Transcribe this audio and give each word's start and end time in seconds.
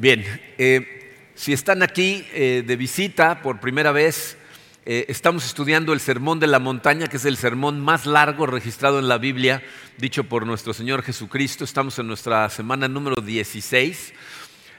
Bien, 0.00 0.24
eh, 0.56 1.12
si 1.34 1.52
están 1.52 1.82
aquí 1.82 2.24
eh, 2.32 2.64
de 2.66 2.76
visita 2.76 3.42
por 3.42 3.60
primera 3.60 3.92
vez, 3.92 4.38
eh, 4.86 5.04
estamos 5.08 5.44
estudiando 5.44 5.92
el 5.92 6.00
Sermón 6.00 6.40
de 6.40 6.46
la 6.46 6.58
Montaña, 6.58 7.06
que 7.08 7.18
es 7.18 7.26
el 7.26 7.36
sermón 7.36 7.80
más 7.80 8.06
largo 8.06 8.46
registrado 8.46 8.98
en 8.98 9.08
la 9.08 9.18
Biblia, 9.18 9.62
dicho 9.98 10.24
por 10.24 10.46
nuestro 10.46 10.72
Señor 10.72 11.02
Jesucristo. 11.02 11.64
Estamos 11.64 11.98
en 11.98 12.06
nuestra 12.06 12.48
semana 12.48 12.88
número 12.88 13.20
16. 13.20 14.14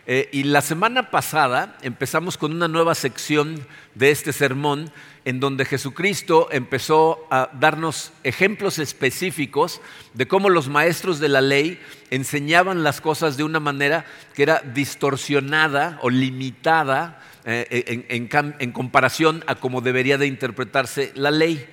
Y 0.08 0.44
la 0.44 0.62
semana 0.62 1.12
pasada 1.12 1.78
empezamos 1.84 2.38
con 2.38 2.52
una 2.52 2.68
nueva 2.68 2.96
sección 2.96 3.66
de 3.96 4.12
este 4.12 4.34
sermón 4.34 4.92
en 5.26 5.40
donde 5.40 5.66
Jesucristo 5.66 6.50
empezó 6.52 7.28
a 7.30 7.50
darnos 7.54 8.12
ejemplos 8.24 8.80
específicos 8.80 9.82
de 10.14 10.28
cómo 10.28 10.50
los 10.50 10.68
maestros 10.68 11.20
de 11.20 11.30
la 11.30 11.42
ley 11.42 11.80
enseñaban 12.10 12.84
las 12.84 13.02
cosas 13.02 13.38
de 13.38 13.44
una 13.44 13.60
manera 13.60 14.06
que 14.34 14.44
era 14.44 14.62
distorsionada 14.74 16.00
o 16.02 16.10
limitada 16.10 17.22
eh, 17.46 18.06
en, 18.10 18.72
comparación 18.72 19.44
a 19.48 19.56
cómo 19.56 19.82
debería 19.82 20.18
de 20.18 20.28
interpretarse 20.28 21.12
la 21.16 21.32
ley. 21.32 21.68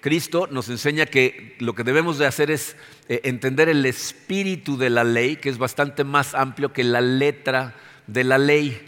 Cristo 0.00 0.48
nos 0.50 0.68
enseña 0.68 1.06
que 1.06 1.56
lo 1.58 1.74
que 1.74 1.84
debemos 1.84 2.18
de 2.18 2.26
hacer 2.26 2.50
es 2.50 2.76
eh, 3.08 3.20
entender 3.24 3.68
el 3.68 3.84
espíritu 3.86 4.76
de 4.76 4.90
la 4.90 5.04
ley, 5.04 5.36
que 5.36 5.48
es 5.48 5.58
bastante 5.58 6.04
más 6.04 6.34
amplio 6.34 6.72
que 6.72 6.84
la 6.84 7.00
letra 7.00 7.74
de 8.06 8.24
la 8.24 8.38
ley. 8.38 8.80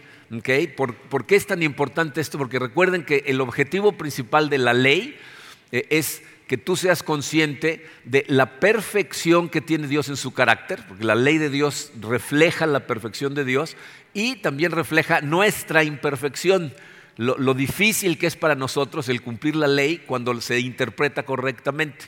¿Por, 0.76 1.26
qué 1.26 1.36
es 1.36 1.46
tan 1.46 1.62
importante 1.62 2.20
esto? 2.20 2.38
Porque 2.38 2.58
recuerden 2.58 3.04
que 3.04 3.24
el 3.26 3.40
objetivo 3.40 3.92
principal 3.92 4.48
de 4.48 4.58
la 4.58 4.72
ley 4.72 5.16
eh, 5.72 5.86
es 5.91 6.22
que 6.46 6.56
tú 6.56 6.77
seas 6.77 7.02
consciente 7.02 7.86
de 8.04 8.24
la 8.28 8.58
perfección 8.60 9.48
que 9.48 9.60
tiene 9.60 9.88
Dios 9.88 10.08
en 10.08 10.16
su 10.16 10.32
carácter, 10.32 10.84
porque 10.88 11.04
la 11.04 11.14
ley 11.14 11.38
de 11.38 11.50
Dios 11.50 11.92
refleja 12.00 12.66
la 12.66 12.86
perfección 12.86 13.34
de 13.34 13.44
Dios 13.44 13.76
y 14.14 14.36
también 14.36 14.72
refleja 14.72 15.20
nuestra 15.20 15.84
imperfección, 15.84 16.74
lo, 17.16 17.55
difícil 17.55 18.18
que 18.18 18.27
es 18.27 18.36
para 18.36 18.55
nosotros 18.55 19.08
el 19.08 19.22
cumplir 19.22 19.56
la 19.56 19.66
ley 19.66 19.98
cuando 19.98 20.41
se 20.41 20.60
interpreta 20.60 21.24
correctamente. 21.24 22.06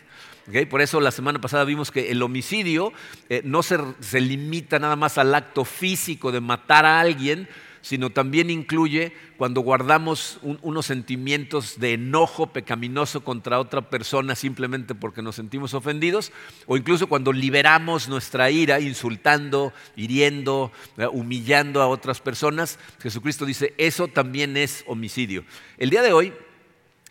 Por 0.69 0.83
eso 0.83 1.01
la 1.01 1.11
semana 1.11 1.41
pasada 1.41 1.65
vimos 1.65 1.91
que 1.91 2.11
el 2.11 2.23
homicidio 2.23 2.93
eh, 3.31 3.41
no 3.45 3.63
se, 3.63 3.79
se 4.01 4.21
limita 4.21 4.79
nada 4.79 4.95
más 4.95 5.17
al 5.17 5.35
acto 5.35 5.65
físico 5.65 6.33
de 6.33 6.41
matar 6.41 6.85
a 6.85 7.01
alguien, 7.01 7.49
sino 7.85 8.09
también 8.09 8.49
incluye 8.49 9.13
cuando 9.37 9.61
guardamos 9.61 10.39
unos 10.41 10.87
sentimientos 10.87 11.79
de 11.79 11.93
enojo 11.93 12.47
pecaminoso 12.47 13.23
contra 13.23 13.61
otra 13.61 13.91
persona 13.91 14.35
simplemente 14.37 14.95
porque 14.95 15.21
nos 15.21 15.35
sentimos 15.37 15.75
ofendidos, 15.75 16.33
o 16.67 16.79
incluso 16.79 17.09
cuando 17.09 17.31
liberamos 17.31 18.09
nuestra 18.09 18.51
ira 18.51 18.81
insultando, 18.81 19.75
hiriendo, 19.97 20.73
eh, 20.97 21.07
humillando 21.13 21.83
a 21.83 21.87
otras 21.87 22.23
personas. 22.23 22.79
Jesucristo 23.01 23.45
dice, 23.45 23.75
eso 23.77 24.09
también 24.09 24.57
es 24.57 24.83
homicidio. 24.87 25.45
El 25.77 25.91
día 25.91 26.01
de 26.01 26.15
hoy 26.15 26.33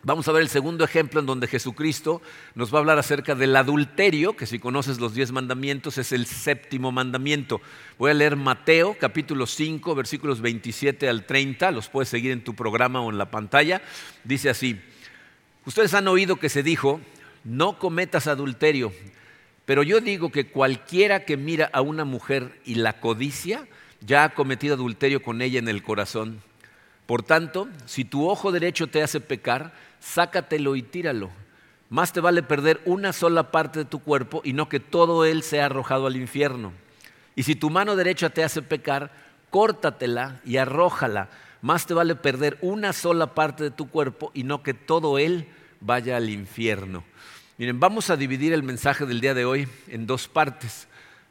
Vamos 0.05 0.27
a 0.27 0.33
ver 0.33 0.41
el 0.41 0.49
segundo 0.49 0.83
ejemplo 0.83 1.21
en 1.21 1.25
donde 1.25 1.47
Jesucristo 1.47 2.21
nos 2.55 2.73
va 2.73 2.77
a 2.77 2.81
hablar 2.81 2.99
acerca 2.99 3.35
del 3.35 3.55
adulterio, 3.55 4.35
que 4.35 4.45
si 4.45 4.59
conoces 4.59 4.99
los 4.99 5.13
diez 5.13 5.31
mandamientos 5.31 5.97
es 5.97 6.11
el 6.11 6.25
séptimo 6.25 6.91
mandamiento. 6.91 7.61
Voy 7.97 8.11
a 8.11 8.13
leer 8.13 8.35
Mateo 8.35 8.97
capítulo 8.99 9.47
5 9.47 9.95
versículos 9.95 10.41
27 10.41 11.07
al 11.07 11.25
30, 11.25 11.71
los 11.71 11.87
puedes 11.87 12.09
seguir 12.09 12.33
en 12.33 12.43
tu 12.43 12.53
programa 12.53 12.99
o 12.99 13.11
en 13.11 13.17
la 13.17 13.31
pantalla. 13.31 13.81
Dice 14.25 14.49
así, 14.49 14.77
ustedes 15.65 15.93
han 15.93 16.09
oído 16.09 16.35
que 16.35 16.49
se 16.49 16.63
dijo, 16.63 16.99
no 17.45 17.79
cometas 17.79 18.27
adulterio, 18.27 18.91
pero 19.63 19.83
yo 19.83 20.01
digo 20.01 20.33
que 20.33 20.47
cualquiera 20.47 21.23
que 21.23 21.37
mira 21.37 21.69
a 21.71 21.79
una 21.79 22.03
mujer 22.03 22.59
y 22.65 22.75
la 22.75 22.99
codicia, 22.99 23.69
ya 24.01 24.25
ha 24.25 24.33
cometido 24.33 24.75
adulterio 24.75 25.23
con 25.23 25.41
ella 25.41 25.59
en 25.59 25.69
el 25.69 25.81
corazón. 25.81 26.41
Por 27.05 27.23
tanto, 27.23 27.67
si 27.85 28.05
tu 28.05 28.29
ojo 28.29 28.51
derecho 28.51 28.87
te 28.87 29.03
hace 29.03 29.19
pecar, 29.19 29.73
sácatelo 30.03 30.75
y 30.75 30.83
tíralo. 30.83 31.31
Más 31.89 32.11
te 32.11 32.19
vale 32.19 32.43
perder 32.43 32.81
una 32.85 33.13
sola 33.13 33.51
parte 33.51 33.79
de 33.79 33.85
tu 33.85 33.99
cuerpo 33.99 34.41
y 34.43 34.53
no 34.53 34.67
que 34.67 34.79
todo 34.79 35.25
él 35.25 35.43
sea 35.43 35.67
arrojado 35.67 36.07
al 36.07 36.17
infierno. 36.17 36.73
Y 37.35 37.43
si 37.43 37.55
tu 37.55 37.69
mano 37.69 37.95
derecha 37.95 38.29
te 38.29 38.43
hace 38.43 38.61
pecar, 38.61 39.11
córtatela 39.49 40.41
y 40.45 40.57
arrójala. 40.57 41.29
Más 41.61 41.85
te 41.85 41.93
vale 41.93 42.15
perder 42.15 42.57
una 42.61 42.93
sola 42.93 43.33
parte 43.33 43.63
de 43.63 43.71
tu 43.71 43.89
cuerpo 43.89 44.31
y 44.33 44.43
no 44.43 44.63
que 44.63 44.73
todo 44.73 45.17
él 45.17 45.47
vaya 45.79 46.17
al 46.17 46.29
infierno. 46.29 47.03
Miren, 47.57 47.79
vamos 47.79 48.09
a 48.09 48.17
dividir 48.17 48.51
el 48.53 48.63
mensaje 48.63 49.05
del 49.05 49.21
día 49.21 49.33
de 49.33 49.45
hoy 49.45 49.67
en 49.87 50.05
dos 50.05 50.27
partes. 50.27 50.87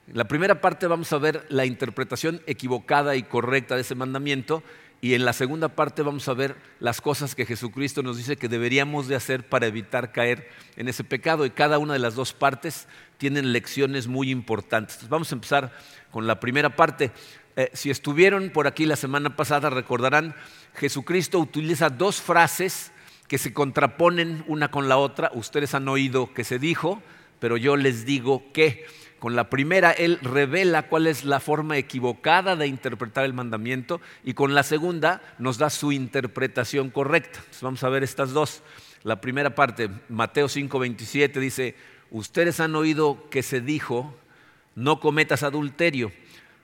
En 0.08 0.16
la 0.16 0.24
primera 0.24 0.60
parte 0.60 0.86
vamos 0.86 1.12
a 1.12 1.18
ver 1.18 1.44
la 1.48 1.66
interpretación 1.66 2.40
equivocada 2.46 3.16
y 3.16 3.22
correcta 3.22 3.74
de 3.74 3.82
ese 3.82 3.94
mandamiento 3.94 4.62
y 5.04 5.14
en 5.14 5.24
la 5.24 5.32
segunda 5.32 5.66
parte 5.66 6.02
vamos 6.02 6.28
a 6.28 6.32
ver 6.32 6.54
las 6.78 7.00
cosas 7.00 7.34
que 7.34 7.44
Jesucristo 7.44 8.04
nos 8.04 8.18
dice 8.18 8.36
que 8.36 8.48
deberíamos 8.48 9.08
de 9.08 9.16
hacer 9.16 9.48
para 9.48 9.66
evitar 9.66 10.12
caer 10.12 10.48
en 10.76 10.88
ese 10.88 11.02
pecado. 11.02 11.44
Y 11.44 11.50
cada 11.50 11.78
una 11.78 11.94
de 11.94 11.98
las 11.98 12.14
dos 12.14 12.32
partes 12.32 12.86
tienen 13.18 13.52
lecciones 13.52 14.06
muy 14.06 14.30
importantes. 14.30 15.08
vamos 15.08 15.32
a 15.32 15.34
empezar 15.34 15.72
con 16.12 16.28
la 16.28 16.38
primera 16.38 16.76
parte. 16.76 17.10
Eh, 17.56 17.68
si 17.72 17.90
estuvieron 17.90 18.50
por 18.50 18.68
aquí 18.68 18.86
la 18.86 18.94
semana 18.94 19.34
pasada, 19.34 19.70
recordarán, 19.70 20.36
Jesucristo 20.76 21.40
utiliza 21.40 21.90
dos 21.90 22.20
frases 22.20 22.92
que 23.26 23.38
se 23.38 23.52
contraponen 23.52 24.44
una 24.46 24.70
con 24.70 24.88
la 24.88 24.98
otra. 24.98 25.32
Ustedes 25.34 25.74
han 25.74 25.88
oído 25.88 26.32
que 26.32 26.44
se 26.44 26.60
dijo, 26.60 27.02
pero 27.40 27.56
yo 27.56 27.76
les 27.76 28.06
digo 28.06 28.52
que. 28.52 28.86
Con 29.22 29.36
la 29.36 29.48
primera, 29.48 29.92
Él 29.92 30.18
revela 30.20 30.88
cuál 30.88 31.06
es 31.06 31.24
la 31.24 31.38
forma 31.38 31.76
equivocada 31.76 32.56
de 32.56 32.66
interpretar 32.66 33.24
el 33.24 33.32
mandamiento 33.32 34.00
y 34.24 34.34
con 34.34 34.52
la 34.52 34.64
segunda 34.64 35.22
nos 35.38 35.58
da 35.58 35.70
su 35.70 35.92
interpretación 35.92 36.90
correcta. 36.90 37.38
vamos 37.60 37.84
a 37.84 37.88
ver 37.88 38.02
estas 38.02 38.32
dos. 38.32 38.64
La 39.04 39.20
primera 39.20 39.54
parte, 39.54 39.90
Mateo 40.08 40.48
5:27 40.48 41.38
dice, 41.38 41.76
ustedes 42.10 42.58
han 42.58 42.74
oído 42.74 43.30
que 43.30 43.44
se 43.44 43.60
dijo, 43.60 44.12
no 44.74 44.98
cometas 44.98 45.44
adulterio. 45.44 46.10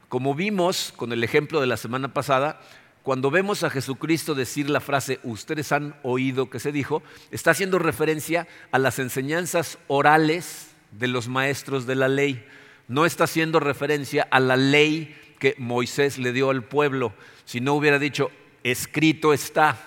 Como 0.08 0.34
vimos 0.34 0.92
con 0.96 1.12
el 1.12 1.22
ejemplo 1.22 1.60
de 1.60 1.68
la 1.68 1.76
semana 1.76 2.12
pasada, 2.12 2.60
cuando 3.04 3.30
vemos 3.30 3.62
a 3.62 3.70
Jesucristo 3.70 4.34
decir 4.34 4.68
la 4.68 4.80
frase, 4.80 5.20
ustedes 5.22 5.70
han 5.70 5.94
oído 6.02 6.50
que 6.50 6.58
se 6.58 6.72
dijo, 6.72 7.04
está 7.30 7.52
haciendo 7.52 7.78
referencia 7.78 8.48
a 8.72 8.80
las 8.80 8.98
enseñanzas 8.98 9.78
orales 9.86 10.67
de 10.92 11.08
los 11.08 11.28
maestros 11.28 11.86
de 11.86 11.94
la 11.94 12.08
ley. 12.08 12.44
No 12.88 13.06
está 13.06 13.24
haciendo 13.24 13.60
referencia 13.60 14.26
a 14.30 14.40
la 14.40 14.56
ley 14.56 15.16
que 15.38 15.54
Moisés 15.58 16.18
le 16.18 16.32
dio 16.32 16.50
al 16.50 16.64
pueblo. 16.64 17.12
Si 17.44 17.60
no 17.60 17.74
hubiera 17.74 17.98
dicho, 17.98 18.30
escrito 18.62 19.32
está. 19.32 19.78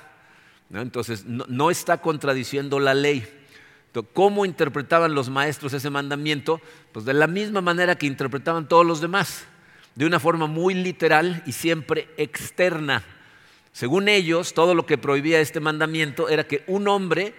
Entonces, 0.74 1.26
no, 1.26 1.70
está 1.70 1.98
contradiciendo 1.98 2.80
la 2.80 2.94
ley. 2.94 3.28
¿Cómo 4.14 4.46
interpretaban 4.46 5.14
los 5.14 5.30
maestros 5.30 5.74
ese 5.74 5.90
mandamiento? 5.90 6.62
Pues 6.94 7.04
de 7.04 7.14
la 7.14 7.28
misma 7.28 7.60
manera 7.60 7.98
que 7.98 8.06
interpretaban 8.06 8.70
todos 8.70 8.86
los 8.86 9.02
demás, 9.02 9.46
de 9.96 10.06
una 10.06 10.20
forma 10.20 10.48
muy 10.48 10.74
literal 10.74 11.44
y 11.46 11.52
siempre 11.52 12.08
externa. 12.16 13.04
Según 13.74 14.08
ellos, 14.08 14.54
todo 14.54 14.76
lo 14.76 14.86
que 14.86 14.98
prohibía 14.98 15.42
este 15.42 15.60
mandamiento 15.60 16.30
era 16.30 16.46
que 16.46 16.64
un 16.68 16.88
hombre 16.88 17.34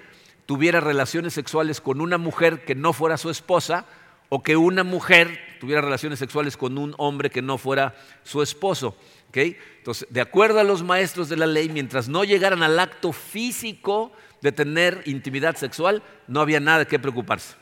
tuviera 0.53 0.81
relaciones 0.81 1.33
sexuales 1.33 1.81
con 1.81 2.03
una 2.03 2.19
mujer 2.19 2.67
que 2.67 2.75
no 2.75 2.93
fuera 2.93 3.17
su 3.17 3.31
esposa 3.31 3.87
o 4.29 4.43
que 4.43 4.55
una 4.55 4.85
mujer 4.85 5.41
tuviera 5.61 5.81
relaciones 5.81 6.19
sexuales 6.19 6.59
con 6.59 6.77
un 6.77 6.95
hombre 6.99 7.31
que 7.31 7.41
no 7.41 7.57
fuera 7.57 7.95
su 8.23 8.43
esposo. 8.43 8.95
Entonces, 9.35 10.07
de 10.11 10.21
acuerdo 10.21 10.61
a 10.61 10.65
los 10.65 10.83
maestros 10.83 11.31
de 11.31 11.39
la 11.39 11.47
ley, 11.47 11.71
mientras 11.71 12.07
no 12.07 12.23
llegaran 12.23 12.63
al 12.63 12.79
acto 12.79 13.15
físico 13.15 14.13
de 14.43 14.53
tener 14.53 15.03
intimidad 15.07 15.57
sexual, 15.57 16.03
no 16.29 16.43
había 16.43 16.61
nada 16.61 16.85
qué 16.85 16.99
preocuparse. 16.99 17.55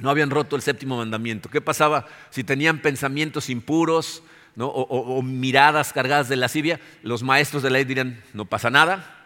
No 0.00 0.10
habían 0.10 0.30
roto 0.30 0.56
el 0.56 0.62
séptimo 0.62 0.96
mandamiento. 0.96 1.48
¿Qué 1.48 1.60
pasaba 1.60 2.04
si 2.30 2.42
tenían 2.42 2.82
pensamientos 2.82 3.48
impuros 3.48 4.24
o, 4.58 4.66
o 4.66 5.22
miradas 5.22 5.92
cargadas 5.92 6.28
de 6.28 6.34
lascivia? 6.34 6.80
Los 7.04 7.22
maestros 7.22 7.62
de 7.62 7.70
la 7.70 7.74
ley 7.74 7.84
dirían, 7.84 8.20
no 8.34 8.44
pasa 8.44 8.70
nada, 8.70 9.17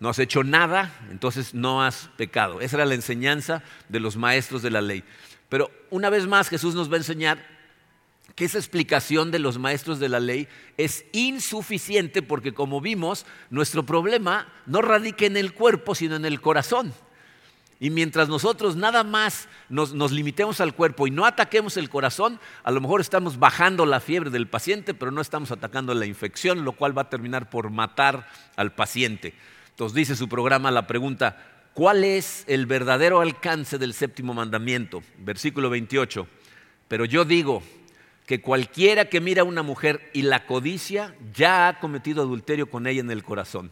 no 0.00 0.08
has 0.08 0.18
hecho 0.18 0.44
nada, 0.44 0.92
entonces 1.10 1.54
no 1.54 1.82
has 1.82 2.10
pecado. 2.16 2.60
Esa 2.60 2.76
era 2.76 2.86
la 2.86 2.94
enseñanza 2.94 3.62
de 3.88 4.00
los 4.00 4.16
maestros 4.16 4.62
de 4.62 4.70
la 4.70 4.80
ley. 4.80 5.04
Pero 5.48 5.70
una 5.90 6.10
vez 6.10 6.26
más 6.26 6.48
Jesús 6.48 6.74
nos 6.74 6.90
va 6.90 6.94
a 6.94 6.98
enseñar 6.98 7.54
que 8.34 8.44
esa 8.44 8.58
explicación 8.58 9.30
de 9.30 9.38
los 9.38 9.58
maestros 9.58 10.00
de 10.00 10.08
la 10.08 10.18
ley 10.18 10.48
es 10.76 11.04
insuficiente 11.12 12.22
porque 12.22 12.52
como 12.52 12.80
vimos, 12.80 13.26
nuestro 13.50 13.86
problema 13.86 14.48
no 14.66 14.82
radica 14.82 15.26
en 15.26 15.36
el 15.36 15.54
cuerpo, 15.54 15.94
sino 15.94 16.16
en 16.16 16.24
el 16.24 16.40
corazón. 16.40 16.92
Y 17.78 17.90
mientras 17.90 18.28
nosotros 18.28 18.76
nada 18.76 19.04
más 19.04 19.48
nos, 19.68 19.94
nos, 19.94 20.10
limitemos 20.10 20.60
al 20.60 20.74
cuerpo 20.74 21.06
y 21.06 21.10
no 21.10 21.26
ataquemos 21.26 21.76
el 21.76 21.90
corazón, 21.90 22.40
a 22.62 22.70
lo 22.70 22.80
mejor 22.80 23.00
estamos 23.00 23.38
bajando 23.38 23.84
la 23.84 24.00
fiebre 24.00 24.30
del 24.30 24.48
paciente, 24.48 24.94
pero 24.94 25.10
no 25.10 25.20
estamos 25.20 25.50
atacando 25.50 25.92
la 25.94 26.06
infección, 26.06 26.64
lo 26.64 26.72
cual 26.72 26.96
va 26.96 27.02
a 27.02 27.10
terminar 27.10 27.50
por 27.50 27.70
matar 27.70 28.28
al 28.56 28.72
paciente. 28.72 29.34
Entonces 29.74 29.94
dice 29.94 30.16
su 30.16 30.28
programa 30.28 30.70
la 30.70 30.86
pregunta, 30.86 31.68
¿cuál 31.74 32.04
es 32.04 32.44
el 32.46 32.66
verdadero 32.66 33.20
alcance 33.20 33.76
del 33.76 33.92
séptimo 33.92 34.32
mandamiento? 34.32 35.02
Versículo 35.18 35.68
28. 35.70 36.26
Pero 36.88 37.04
yo 37.04 37.24
digo, 37.24 37.62
que 38.26 38.40
cualquiera 38.40 39.06
que 39.06 39.20
mira 39.20 39.42
a 39.42 39.44
una 39.44 39.62
mujer 39.62 40.10
y 40.12 40.22
la 40.22 40.46
codicia 40.46 41.14
ya 41.34 41.68
ha 41.68 41.78
cometido 41.80 42.22
adulterio 42.22 42.70
con 42.70 42.86
ella 42.86 43.00
en 43.00 43.10
el 43.10 43.22
corazón. 43.22 43.70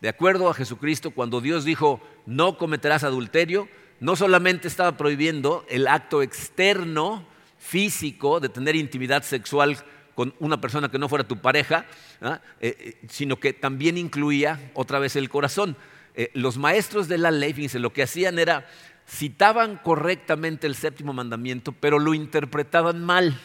De 0.00 0.08
acuerdo 0.08 0.48
a 0.48 0.54
Jesucristo, 0.54 1.10
cuando 1.10 1.40
Dios 1.40 1.64
dijo, 1.64 2.00
no 2.26 2.58
cometerás 2.58 3.04
adulterio, 3.04 3.68
no 4.00 4.16
solamente 4.16 4.68
estaba 4.68 4.96
prohibiendo 4.96 5.64
el 5.68 5.86
acto 5.86 6.22
externo, 6.22 7.26
físico, 7.58 8.40
de 8.40 8.48
tener 8.48 8.76
intimidad 8.76 9.22
sexual 9.22 9.76
con 10.20 10.34
una 10.38 10.60
persona 10.60 10.90
que 10.90 10.98
no 10.98 11.08
fuera 11.08 11.26
tu 11.26 11.38
pareja, 11.38 11.86
¿ah? 12.20 12.42
eh, 12.60 12.76
eh, 12.78 13.06
sino 13.08 13.40
que 13.40 13.54
también 13.54 13.96
incluía 13.96 14.70
otra 14.74 14.98
vez 14.98 15.16
el 15.16 15.30
corazón. 15.30 15.78
Eh, 16.14 16.30
los 16.34 16.58
maestros 16.58 17.08
de 17.08 17.16
la 17.16 17.30
ley, 17.30 17.54
fíjense, 17.54 17.78
lo 17.78 17.94
que 17.94 18.02
hacían 18.02 18.38
era, 18.38 18.68
citaban 19.08 19.78
correctamente 19.78 20.66
el 20.66 20.74
séptimo 20.74 21.14
mandamiento, 21.14 21.72
pero 21.72 21.98
lo 21.98 22.12
interpretaban 22.12 23.02
mal. 23.02 23.40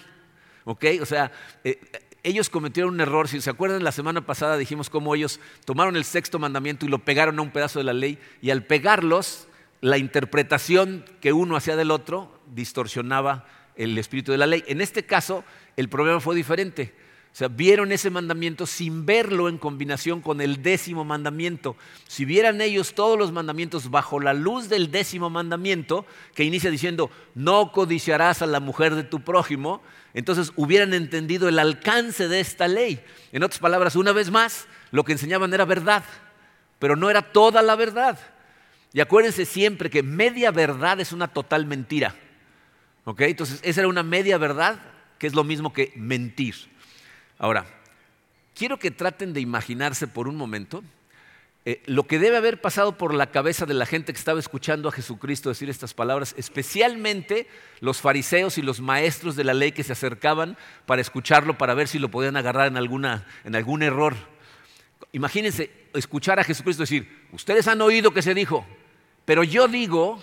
¿Ok? 0.66 0.84
O 1.02 1.06
sea, 1.06 1.32
ellos 2.24 2.50
cometieron 2.50 2.96
un 2.96 3.00
error. 3.00 3.30
Si 3.30 3.40
se 3.40 3.52
acuerdan, 3.52 3.82
la 3.82 3.94
semana 3.94 4.26
pasada 4.26 4.58
dijimos 4.58 4.90
cómo 4.90 5.16
ellos 5.16 5.40
tomaron 5.64 5.96
el 5.96 6.04
sexto 6.04 6.40
mandamiento 6.40 6.86
y 6.86 6.90
lo 6.90 7.00
pegaron 7.00 7.40
a 7.40 7.42
un 7.42 7.52
pedazo 7.52 7.80
de 7.80 7.86
la 7.86 7.94
ley, 7.94 8.20
y 8.42 8.50
al 8.50 8.64
pegarlos, 8.64 9.48
la 9.80 9.98
interpretación 9.98 11.06
que 11.22 11.32
uno 11.32 11.56
hacía 11.56 11.78
del 11.78 11.92
otro 11.92 12.38
distorsionaba 12.54 13.46
el 13.76 13.98
espíritu 13.98 14.32
de 14.32 14.38
la 14.38 14.48
ley. 14.48 14.64
En 14.68 14.82
este 14.82 15.06
caso, 15.06 15.44
el 15.76 15.90
problema 15.90 16.20
fue 16.20 16.36
diferente. 16.36 16.94
O 17.36 17.38
sea, 17.38 17.50
vieron 17.50 17.92
ese 17.92 18.10
mandamiento 18.10 18.66
sin 18.66 19.06
verlo 19.06 19.50
en 19.50 19.58
combinación 19.58 20.22
con 20.22 20.40
el 20.40 20.64
décimo 20.64 21.04
mandamiento. 21.04 21.76
Si 22.08 22.24
vieran 22.24 22.62
ellos 22.62 22.96
todos 22.96 23.20
los 23.20 23.34
mandamientos 23.34 23.92
bajo 23.92 24.22
la 24.22 24.34
luz 24.34 24.70
del 24.70 24.90
décimo 24.90 25.30
mandamiento, 25.30 26.06
que 26.34 26.46
inicia 26.46 26.72
diciendo, 26.72 27.12
no 27.34 27.74
codiciarás 27.74 28.42
a 28.42 28.46
la 28.46 28.62
mujer 28.62 28.96
de 28.96 29.04
tu 29.04 29.20
prójimo, 29.20 29.82
entonces 30.14 30.54
hubieran 30.56 30.94
entendido 30.94 31.50
el 31.50 31.60
alcance 31.60 32.30
de 32.30 32.40
esta 32.40 32.70
ley. 32.70 33.04
En 33.34 33.44
otras 33.44 33.60
palabras, 33.60 33.98
una 33.98 34.14
vez 34.14 34.32
más, 34.32 34.66
lo 34.92 35.04
que 35.04 35.12
enseñaban 35.12 35.54
era 35.54 35.66
verdad, 35.66 36.06
pero 36.80 36.96
no 36.96 37.10
era 37.10 37.34
toda 37.34 37.62
la 37.62 37.76
verdad. 37.76 38.18
Y 38.94 39.02
acuérdense 39.02 39.44
siempre 39.44 39.90
que 39.90 40.04
media 40.04 40.52
verdad 40.52 41.02
es 41.02 41.12
una 41.12 41.28
total 41.28 41.66
mentira. 41.66 42.16
Entonces, 43.06 43.60
esa 43.64 43.82
era 43.82 43.88
una 43.88 44.04
media 44.04 44.38
verdad, 44.38 44.80
que 45.20 45.28
es 45.28 45.34
lo 45.34 45.44
mismo 45.44 45.74
que 45.74 45.94
mentir. 45.96 46.56
Ahora, 47.38 47.66
quiero 48.56 48.80
que 48.80 48.92
traten 48.92 49.34
de 49.34 49.42
imaginarse 49.42 50.08
por 50.08 50.28
un 50.28 50.36
momento 50.36 50.84
eh, 51.68 51.82
lo 51.88 52.06
que 52.06 52.20
debe 52.20 52.38
haber 52.38 52.62
pasado 52.62 52.96
por 52.96 53.16
la 53.16 53.32
cabeza 53.32 53.66
de 53.66 53.74
la 53.74 53.88
gente 53.88 54.14
que 54.14 54.20
estaba 54.20 54.40
escuchando 54.40 54.88
a 54.88 54.92
Jesucristo 54.92 55.50
decir 55.50 55.68
estas 55.68 55.96
palabras, 55.96 56.36
especialmente 56.38 57.48
los 57.80 58.02
fariseos 58.02 58.60
y 58.60 58.62
los 58.62 58.82
maestros 58.82 59.36
de 59.36 59.46
la 59.46 59.56
ley 59.56 59.72
que 59.72 59.84
se 59.84 59.94
acercaban 59.94 60.58
para 60.86 61.02
escucharlo, 61.02 61.58
para 61.58 61.74
ver 61.74 61.88
si 61.88 61.98
lo 61.98 62.12
podían 62.12 62.38
agarrar 62.38 62.68
en, 62.68 62.78
alguna, 62.78 63.26
en 63.46 63.56
algún 63.56 63.82
error. 63.82 64.16
Imagínense 65.12 65.72
escuchar 65.96 66.40
a 66.40 66.44
Jesucristo 66.44 66.84
decir, 66.84 67.28
ustedes 67.32 67.68
han 67.68 67.82
oído 67.82 68.12
que 68.12 68.22
se 68.22 68.36
dijo, 68.36 68.64
pero 69.26 69.44
yo 69.44 69.68
digo, 69.68 70.22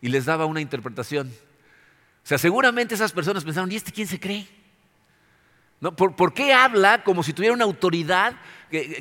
y 0.00 0.08
les 0.08 0.24
daba 0.24 0.46
una 0.46 0.62
interpretación. 0.62 1.30
O 2.24 2.26
sea, 2.26 2.38
seguramente 2.38 2.94
esas 2.94 3.12
personas 3.12 3.44
pensaron, 3.44 3.70
¿y 3.72 3.76
este 3.76 3.92
quién 3.92 4.06
se 4.06 4.20
cree? 4.20 4.46
¿No? 5.80 5.96
¿Por, 5.96 6.32
qué 6.32 6.52
habla 6.52 7.02
como 7.02 7.24
si 7.24 7.32
tuviera 7.32 7.54
una 7.54 7.64
autoridad 7.64 8.36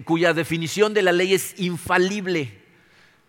cuya 0.03 0.33
definición 0.33 0.93
de 0.93 1.03
la 1.03 1.11
ley 1.11 1.33
es 1.33 1.53
infalible? 1.59 2.59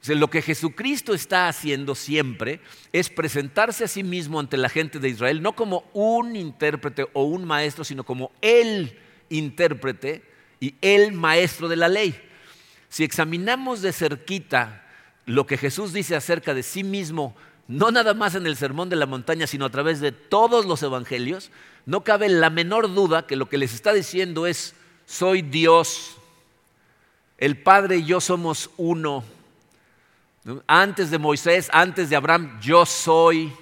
O 0.00 0.04
sea, 0.04 0.16
lo 0.16 0.30
que 0.30 0.42
Jesucristo 0.42 1.12
está 1.12 1.46
haciendo 1.46 1.94
siempre 1.94 2.60
es 2.92 3.10
presentarse 3.10 3.84
a 3.84 3.88
sí 3.88 4.02
mismo 4.02 4.40
ante 4.40 4.56
la 4.56 4.68
gente 4.68 4.98
de 4.98 5.10
Israel, 5.10 5.42
no 5.42 5.54
como 5.54 5.84
un 5.92 6.34
intérprete 6.34 7.06
o 7.12 7.24
un 7.24 7.44
maestro, 7.44 7.84
sino 7.84 8.02
como 8.02 8.32
el 8.40 8.98
intérprete 9.28 10.22
y 10.58 10.74
el 10.80 11.12
maestro 11.12 11.68
de 11.68 11.76
la 11.76 11.88
ley. 11.88 12.20
Si 12.88 13.04
examinamos 13.04 13.82
de 13.82 13.92
cerquita 13.92 14.86
lo 15.26 15.46
que 15.46 15.56
Jesús 15.56 15.92
dice 15.92 16.16
acerca 16.16 16.52
de 16.54 16.62
sí 16.62 16.82
mismo 16.82 17.36
no 17.68 17.90
nada 17.90 18.14
más 18.14 18.34
en 18.34 18.46
el 18.46 18.56
Sermón 18.56 18.88
de 18.88 18.96
la 18.96 19.06
Montaña, 19.06 19.46
sino 19.46 19.64
a 19.64 19.70
través 19.70 20.00
de 20.00 20.12
todos 20.12 20.66
los 20.66 20.82
evangelios, 20.82 21.50
no 21.86 22.04
cabe 22.04 22.28
la 22.28 22.50
menor 22.50 22.92
duda 22.92 23.26
que 23.26 23.36
lo 23.36 23.48
que 23.48 23.58
les 23.58 23.74
está 23.74 23.92
diciendo 23.92 24.46
es, 24.46 24.74
soy 25.06 25.42
Dios, 25.42 26.16
el 27.38 27.56
Padre 27.60 27.96
y 27.98 28.04
yo 28.04 28.20
somos 28.20 28.70
uno. 28.76 29.24
Antes 30.66 31.10
de 31.10 31.18
Moisés, 31.18 31.68
antes 31.72 32.08
de 32.10 32.16
Abraham, 32.16 32.60
yo 32.60 32.86
soy. 32.86 33.52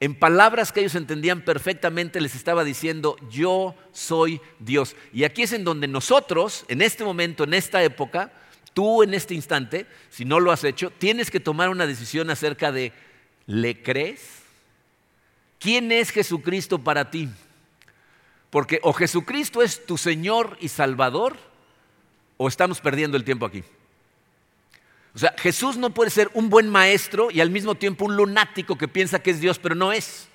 En 0.00 0.18
palabras 0.18 0.72
que 0.72 0.80
ellos 0.80 0.96
entendían 0.96 1.42
perfectamente 1.42 2.20
les 2.20 2.34
estaba 2.34 2.64
diciendo, 2.64 3.16
yo 3.30 3.76
soy 3.92 4.40
Dios. 4.58 4.96
Y 5.12 5.22
aquí 5.22 5.42
es 5.42 5.52
en 5.52 5.62
donde 5.62 5.86
nosotros, 5.86 6.64
en 6.66 6.82
este 6.82 7.04
momento, 7.04 7.44
en 7.44 7.54
esta 7.54 7.84
época, 7.84 8.32
Tú 8.74 9.02
en 9.02 9.14
este 9.14 9.34
instante, 9.34 9.86
si 10.08 10.24
no 10.24 10.40
lo 10.40 10.50
has 10.50 10.64
hecho, 10.64 10.90
tienes 10.90 11.30
que 11.30 11.40
tomar 11.40 11.68
una 11.68 11.86
decisión 11.86 12.30
acerca 12.30 12.72
de, 12.72 12.92
¿le 13.46 13.82
crees? 13.82 14.42
¿Quién 15.58 15.92
es 15.92 16.10
Jesucristo 16.10 16.78
para 16.78 17.10
ti? 17.10 17.28
Porque 18.50 18.80
o 18.82 18.92
Jesucristo 18.92 19.62
es 19.62 19.84
tu 19.86 19.98
Señor 19.98 20.56
y 20.60 20.68
Salvador, 20.68 21.36
o 22.36 22.48
estamos 22.48 22.80
perdiendo 22.80 23.16
el 23.16 23.24
tiempo 23.24 23.46
aquí. 23.46 23.62
O 25.14 25.18
sea, 25.18 25.34
Jesús 25.38 25.76
no 25.76 25.90
puede 25.90 26.10
ser 26.10 26.30
un 26.34 26.48
buen 26.48 26.68
maestro 26.68 27.30
y 27.30 27.40
al 27.40 27.50
mismo 27.50 27.74
tiempo 27.74 28.06
un 28.06 28.16
lunático 28.16 28.76
que 28.78 28.88
piensa 28.88 29.22
que 29.22 29.30
es 29.30 29.40
Dios, 29.40 29.58
pero 29.58 29.74
no 29.74 29.92
es. 29.92 30.28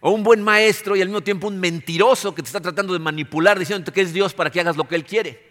O 0.00 0.10
un 0.10 0.22
buen 0.22 0.42
maestro 0.42 0.96
y 0.96 1.02
al 1.02 1.08
mismo 1.08 1.22
tiempo 1.22 1.48
un 1.48 1.58
mentiroso 1.58 2.34
que 2.34 2.42
te 2.42 2.46
está 2.46 2.60
tratando 2.60 2.92
de 2.92 2.98
manipular 2.98 3.58
diciéndote 3.58 3.92
que 3.92 4.02
es 4.02 4.12
Dios 4.12 4.34
para 4.34 4.50
que 4.50 4.60
hagas 4.60 4.76
lo 4.76 4.86
que 4.86 4.94
Él 4.94 5.04
quiere. 5.04 5.49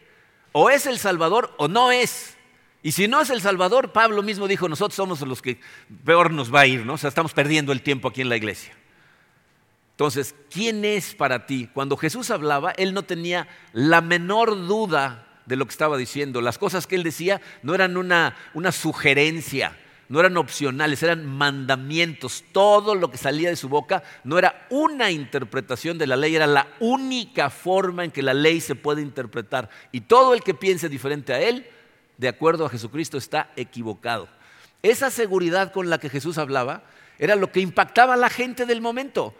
O 0.52 0.70
es 0.70 0.86
el 0.86 1.00
Salvador 1.00 1.54
o 1.58 1.68
no 1.68 1.92
es. 1.92 2.36
Y 2.82 2.94
si 2.94 3.08
no 3.08 3.22
es 3.22 3.30
el 3.30 3.42
Salvador, 3.42 3.92
Pablo 3.92 4.24
mismo 4.24 4.48
dijo, 4.48 4.70
nosotros 4.70 4.96
somos 4.96 5.22
los 5.22 5.42
que 5.42 5.60
peor 6.06 6.32
nos 6.32 6.54
va 6.54 6.62
a 6.62 6.68
ir, 6.68 6.86
¿no? 6.86 6.94
O 6.94 6.98
sea, 6.98 7.10
estamos 7.10 7.34
perdiendo 7.34 7.72
el 7.72 7.82
tiempo 7.82 8.08
aquí 8.08 8.22
en 8.22 8.30
la 8.30 8.38
iglesia. 8.38 8.74
Entonces, 9.92 10.34
¿quién 10.50 10.86
es 10.86 11.14
para 11.14 11.46
ti? 11.46 11.70
Cuando 11.74 11.98
Jesús 11.98 12.32
hablaba, 12.32 12.72
él 12.72 12.94
no 12.94 13.04
tenía 13.04 13.50
la 13.74 14.00
menor 14.00 14.56
duda 14.66 15.28
de 15.46 15.58
lo 15.58 15.66
que 15.66 15.72
estaba 15.72 15.98
diciendo. 15.98 16.40
Las 16.40 16.58
cosas 16.58 16.88
que 16.88 16.96
él 16.96 17.04
decía 17.04 17.42
no 17.64 17.76
eran 17.76 17.98
una, 17.98 18.38
una 18.54 18.72
sugerencia, 18.72 19.78
no 20.10 20.20
eran 20.20 20.38
opcionales, 20.38 21.04
eran 21.04 21.26
mandamientos. 21.26 22.44
Todo 22.52 22.96
lo 22.96 23.12
que 23.12 23.18
salía 23.18 23.50
de 23.50 23.56
su 23.56 23.70
boca 23.70 24.04
no 24.24 24.40
era 24.40 24.68
una 24.72 25.12
interpretación 25.12 26.00
de 26.00 26.08
la 26.08 26.18
ley, 26.18 26.36
era 26.36 26.48
la 26.48 26.68
única 26.80 27.52
forma 27.52 28.04
en 28.04 28.12
que 28.12 28.24
la 28.24 28.34
ley 28.34 28.60
se 28.60 28.74
puede 28.74 29.04
interpretar. 29.04 29.70
Y 29.92 30.02
todo 30.02 30.34
el 30.34 30.42
que 30.42 30.56
piense 30.56 30.90
diferente 30.90 31.32
a 31.32 31.40
él, 31.40 31.68
de 32.18 32.28
acuerdo 32.28 32.66
a 32.66 32.70
Jesucristo, 32.70 33.20
está 33.20 33.52
equivocado. 33.56 34.28
Esa 34.82 35.12
seguridad 35.12 35.72
con 35.72 35.92
la 35.92 36.00
que 36.00 36.10
Jesús 36.10 36.40
hablaba 36.40 36.84
era 37.20 37.36
lo 37.36 37.52
que 37.52 37.60
impactaba 37.60 38.16
a 38.16 38.18
la 38.18 38.30
gente 38.30 38.66
del 38.66 38.82
momento. 38.82 39.36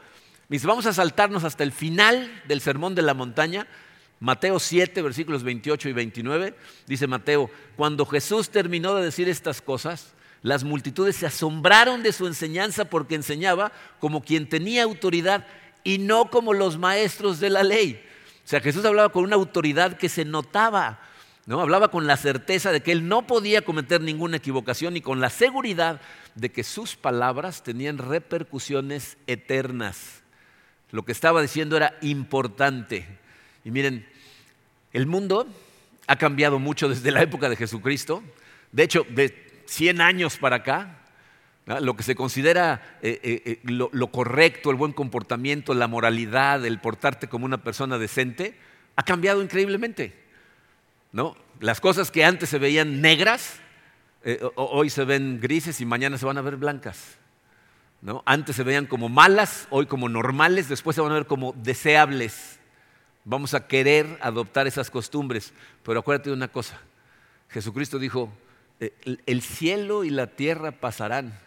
vamos 0.50 0.86
a 0.86 0.94
saltarnos 0.94 1.46
hasta 1.46 1.64
el 1.64 1.72
final 1.72 2.44
del 2.48 2.62
Sermón 2.62 2.94
de 2.94 3.02
la 3.02 3.16
Montaña. 3.16 3.66
Mateo 4.20 4.60
7, 4.60 5.02
versículos 5.02 5.44
28 5.44 5.90
y 5.90 5.94
29, 5.94 6.54
dice 6.86 7.08
Mateo, 7.08 7.50
cuando 7.78 8.06
Jesús 8.06 8.50
terminó 8.50 8.94
de 8.94 9.06
decir 9.06 9.30
estas 9.30 9.62
cosas, 9.62 10.14
las 10.42 10.64
multitudes 10.64 11.18
se 11.18 11.26
asombraron 11.26 12.02
de 12.02 12.14
su 12.14 12.28
enseñanza 12.28 12.86
porque 12.86 13.16
enseñaba 13.16 13.72
como 14.00 14.24
quien 14.24 14.48
tenía 14.48 14.84
autoridad 14.84 15.46
y 15.84 15.98
no 15.98 16.30
como 16.30 16.54
los 16.54 16.78
maestros 16.78 17.40
de 17.40 17.50
la 17.50 17.64
ley. 17.64 18.02
O 18.46 18.48
sea, 18.48 18.62
Jesús 18.62 18.86
hablaba 18.86 19.10
con 19.10 19.24
una 19.24 19.36
autoridad 19.36 19.98
que 19.98 20.10
se 20.10 20.26
notaba, 20.26 21.02
¿no? 21.46 21.62
Hablaba 21.62 21.92
con 21.92 22.08
la 22.08 22.18
certeza 22.18 22.72
de 22.72 22.82
que 22.82 22.92
él 22.92 23.08
no 23.08 23.28
podía 23.28 23.64
cometer 23.64 24.02
ninguna 24.02 24.38
equivocación 24.38 24.96
y 24.96 25.02
con 25.02 25.20
la 25.20 25.30
seguridad 25.30 26.00
de 26.36 26.52
que 26.52 26.64
sus 26.64 26.96
palabras 26.96 27.64
tenían 27.64 27.98
repercusiones 27.98 29.18
eternas. 29.28 30.24
Lo 30.92 31.04
que 31.04 31.12
estaba 31.12 31.42
diciendo 31.42 31.78
era 31.78 31.98
importante. 32.02 33.06
Y 33.64 33.72
miren, 33.72 34.08
el 34.94 35.06
mundo 35.06 35.48
ha 36.08 36.16
cambiado 36.16 36.60
mucho 36.60 36.90
desde 36.90 37.12
la 37.12 37.22
época 37.22 37.50
de 37.50 37.56
Jesucristo. 37.56 38.24
De 38.72 38.84
hecho, 38.84 39.06
de 39.10 39.49
100 39.70 40.02
años 40.02 40.38
para 40.38 40.58
acá, 40.58 40.98
lo 41.80 41.96
que 41.96 42.02
se 42.02 42.16
considera 42.16 42.98
eh, 43.04 43.20
eh, 43.22 43.42
eh, 43.46 43.60
lo, 43.64 44.08
correcto, 44.08 44.72
el 44.72 44.76
buen 44.76 44.92
comportamiento, 44.92 45.76
la 45.76 45.88
moralidad, 45.88 46.66
el 46.66 46.80
portarte 46.80 47.28
como 47.28 47.46
una 47.46 47.60
persona 47.64 48.00
decente, 48.00 48.58
ha 48.96 49.04
cambiado 49.04 49.44
increíblemente. 49.44 50.20
¿no? 51.12 51.38
Las 51.60 51.80
cosas 51.80 52.10
que 52.10 52.26
antes 52.26 52.50
se 52.50 52.58
veían 52.58 53.02
negras, 53.02 53.60
hoy 54.56 54.90
se 54.90 55.06
ven 55.06 55.40
grises 55.40 55.80
y 55.80 55.86
mañana 55.86 56.18
se 56.18 56.26
van 56.26 56.40
a 56.40 56.42
ver 56.42 56.58
blancas. 56.58 57.18
¿no? 58.02 58.24
Antes 58.26 58.56
se 58.56 58.64
veían 58.64 58.88
como 58.88 59.08
malas, 59.08 59.68
hoy 59.70 59.86
como 59.86 60.10
normales, 60.10 60.68
después 60.68 60.96
se 60.96 61.02
van 61.02 61.12
a 61.12 61.16
ver 61.16 61.28
como 61.28 61.54
deseables. 61.54 62.60
Vamos 63.24 63.54
a 63.54 63.68
querer 63.68 64.18
adoptar 64.22 64.66
esas 64.66 64.90
costumbres. 64.90 65.54
Pero 65.84 66.00
acuérdate 66.00 66.32
de 66.32 66.36
una 66.36 66.48
cosa, 66.48 66.80
Jesucristo 67.50 68.00
dijo, 68.00 68.34
el 68.80 69.42
cielo 69.42 70.04
y 70.04 70.10
la 70.10 70.28
tierra 70.28 70.72
pasarán, 70.72 71.38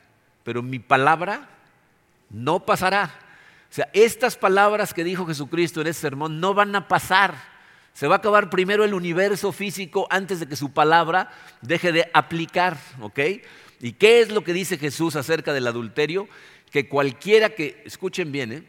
pero 0.45 0.63
mi 0.63 0.79
palabra 0.79 1.49
no 2.31 2.65
pasará. 2.67 3.15
O 3.71 3.75
sea, 3.75 3.89
estas 3.95 4.37
palabras 4.37 4.93
que 4.93 5.05
dijo 5.05 5.27
Jesucristo 5.27 5.81
en 5.81 5.87
ese 5.87 6.01
sermón 6.01 6.41
no 6.41 6.53
van 6.53 6.77
a 6.77 6.89
pasar. 6.89 7.35
Se 7.95 8.07
va 8.07 8.17
a 8.17 8.19
acabar 8.19 8.51
primero 8.51 8.85
el 8.85 8.95
universo 8.95 9.53
físico 9.53 10.07
antes 10.11 10.41
de 10.41 10.47
que 10.47 10.57
su 10.57 10.73
palabra 10.73 11.31
deje 11.63 11.93
de 11.93 12.11
aplicar, 12.13 12.77
¿ok? 13.01 13.19
¿Y 13.81 13.93
qué 13.93 14.21
es 14.21 14.31
lo 14.31 14.45
que 14.45 14.53
dice 14.53 14.79
Jesús 14.79 15.17
acerca 15.17 15.53
del 15.53 15.67
adulterio? 15.67 16.29
Que 16.71 16.89
cualquiera 16.89 17.51
que, 17.51 17.83
escuchen 17.85 18.31
bien, 18.31 18.53
¿eh? 18.53 18.63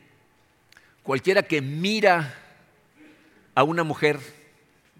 cualquiera 1.03 1.43
que 1.43 1.61
mira 1.61 2.35
a 3.55 3.63
una 3.63 3.83
mujer, 3.83 4.19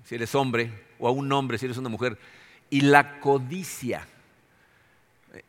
si 0.06 0.16
eres 0.16 0.36
hombre, 0.36 0.72
o 1.00 1.08
a 1.08 1.12
un 1.12 1.32
hombre, 1.32 1.58
si 1.58 1.66
eres 1.66 1.78
una 1.78 1.90
mujer, 1.90 2.18
y 2.74 2.82
la 2.82 3.20
codicia, 3.20 4.08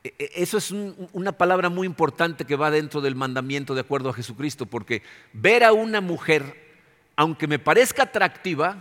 e, 0.03 0.15
e, 0.19 0.31
eso 0.35 0.59
es 0.59 0.71
una 0.71 1.33
palabra 1.33 1.71
muy 1.71 1.87
importante 1.87 2.45
que 2.45 2.55
va 2.55 2.71
dentro 2.71 3.01
del 3.01 3.15
mandamiento 3.15 3.75
de 3.75 3.81
acuerdo 3.81 4.11
a 4.11 4.13
Jesucristo, 4.13 4.67
porque 4.67 5.01
ver 5.33 5.65
a 5.65 5.73
una 5.73 6.03
mujer, 6.03 6.77
aunque 7.17 7.47
me 7.47 7.59
parezca 7.59 8.03
atractiva, 8.03 8.77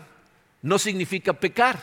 no 0.61 0.77
significa 0.77 1.31
pecar. 1.31 1.79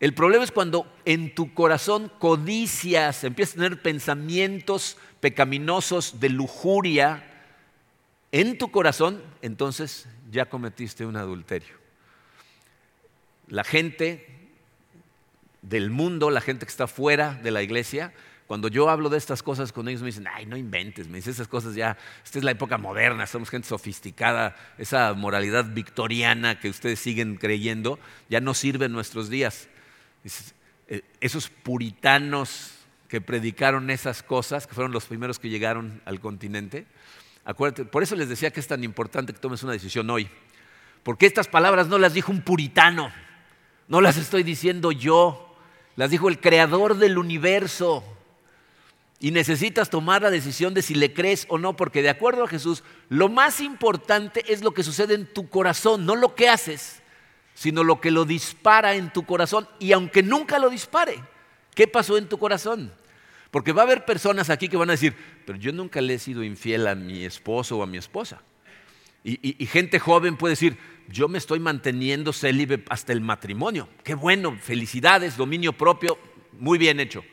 El 0.00 0.12
problema 0.12 0.44
es 0.44 0.52
cuando 0.52 0.86
en 1.06 1.34
tu 1.34 1.54
corazón 1.54 2.12
codicias, 2.18 3.24
empiezas 3.24 3.54
a 3.54 3.62
tener 3.62 3.80
pensamientos 3.80 4.98
pecaminosos 5.20 6.20
de 6.20 6.28
lujuria 6.28 7.24
en 8.32 8.58
tu 8.58 8.70
corazón, 8.70 9.22
entonces 9.40 10.06
ya 10.30 10.50
cometiste 10.50 11.06
un 11.06 11.16
adulterio. 11.16 11.74
La 13.48 13.64
gente 13.64 14.41
del 15.62 15.90
mundo, 15.90 16.30
la 16.30 16.40
gente 16.40 16.66
que 16.66 16.70
está 16.70 16.86
fuera 16.86 17.34
de 17.42 17.50
la 17.50 17.62
iglesia, 17.62 18.12
cuando 18.46 18.68
yo 18.68 18.90
hablo 18.90 19.08
de 19.08 19.16
estas 19.16 19.42
cosas 19.42 19.72
con 19.72 19.88
ellos 19.88 20.02
me 20.02 20.08
dicen, 20.08 20.26
ay, 20.30 20.44
no 20.44 20.56
inventes, 20.56 21.08
me 21.08 21.16
dicen 21.16 21.32
esas 21.32 21.48
cosas 21.48 21.74
ya, 21.74 21.96
esta 22.22 22.38
es 22.38 22.44
la 22.44 22.50
época 22.50 22.76
moderna, 22.76 23.26
somos 23.26 23.48
gente 23.48 23.68
sofisticada, 23.68 24.56
esa 24.76 25.14
moralidad 25.14 25.72
victoriana 25.72 26.60
que 26.60 26.68
ustedes 26.68 26.98
siguen 26.98 27.36
creyendo, 27.36 27.98
ya 28.28 28.40
no 28.40 28.52
sirve 28.52 28.86
en 28.86 28.92
nuestros 28.92 29.30
días. 29.30 29.68
Eh, 30.88 31.02
esos 31.20 31.48
puritanos 31.48 32.72
que 33.08 33.20
predicaron 33.20 33.88
esas 33.88 34.22
cosas, 34.22 34.66
que 34.66 34.74
fueron 34.74 34.92
los 34.92 35.06
primeros 35.06 35.38
que 35.38 35.48
llegaron 35.48 36.02
al 36.04 36.20
continente, 36.20 36.86
acuérdate, 37.44 37.84
por 37.84 38.02
eso 38.02 38.16
les 38.16 38.28
decía 38.28 38.50
que 38.50 38.60
es 38.60 38.66
tan 38.66 38.84
importante 38.84 39.32
que 39.32 39.38
tomes 39.38 39.62
una 39.62 39.72
decisión 39.72 40.10
hoy, 40.10 40.28
porque 41.04 41.26
estas 41.26 41.48
palabras 41.48 41.88
no 41.88 41.98
las 41.98 42.12
dijo 42.12 42.32
un 42.32 42.42
puritano, 42.42 43.12
no 43.88 44.00
las 44.00 44.16
estoy 44.16 44.42
diciendo 44.42 44.92
yo, 44.92 45.51
las 45.96 46.10
dijo 46.10 46.28
el 46.28 46.40
creador 46.40 46.96
del 46.96 47.18
universo. 47.18 48.04
Y 49.20 49.30
necesitas 49.30 49.88
tomar 49.88 50.22
la 50.22 50.30
decisión 50.30 50.74
de 50.74 50.82
si 50.82 50.96
le 50.96 51.14
crees 51.14 51.46
o 51.48 51.56
no, 51.56 51.76
porque 51.76 52.02
de 52.02 52.10
acuerdo 52.10 52.44
a 52.44 52.48
Jesús, 52.48 52.82
lo 53.08 53.28
más 53.28 53.60
importante 53.60 54.44
es 54.52 54.62
lo 54.62 54.72
que 54.72 54.82
sucede 54.82 55.14
en 55.14 55.32
tu 55.32 55.48
corazón, 55.48 56.04
no 56.04 56.16
lo 56.16 56.34
que 56.34 56.48
haces, 56.48 57.02
sino 57.54 57.84
lo 57.84 58.00
que 58.00 58.10
lo 58.10 58.24
dispara 58.24 58.96
en 58.96 59.12
tu 59.12 59.24
corazón. 59.24 59.68
Y 59.78 59.92
aunque 59.92 60.24
nunca 60.24 60.58
lo 60.58 60.70
dispare, 60.70 61.22
¿qué 61.74 61.86
pasó 61.86 62.18
en 62.18 62.28
tu 62.28 62.36
corazón? 62.36 62.92
Porque 63.52 63.72
va 63.72 63.82
a 63.82 63.84
haber 63.84 64.04
personas 64.04 64.50
aquí 64.50 64.68
que 64.68 64.76
van 64.76 64.90
a 64.90 64.94
decir, 64.94 65.14
pero 65.46 65.56
yo 65.56 65.72
nunca 65.72 66.00
le 66.00 66.14
he 66.14 66.18
sido 66.18 66.42
infiel 66.42 66.88
a 66.88 66.96
mi 66.96 67.24
esposo 67.24 67.78
o 67.78 67.82
a 67.84 67.86
mi 67.86 67.98
esposa. 67.98 68.42
Y, 69.22 69.62
y 69.62 69.66
gente 69.66 70.00
joven 70.00 70.36
puede 70.36 70.52
decir, 70.52 70.78
yo 71.08 71.28
me 71.28 71.38
estoy 71.38 71.60
manteniendo 71.60 72.32
célibe 72.32 72.84
hasta 72.88 73.12
el 73.12 73.20
matrimonio. 73.20 73.88
Qué 74.04 74.14
bueno, 74.14 74.56
felicidades, 74.56 75.36
dominio 75.36 75.72
propio, 75.72 76.18
muy 76.58 76.78
bien 76.78 77.00
hecho. 77.00 77.24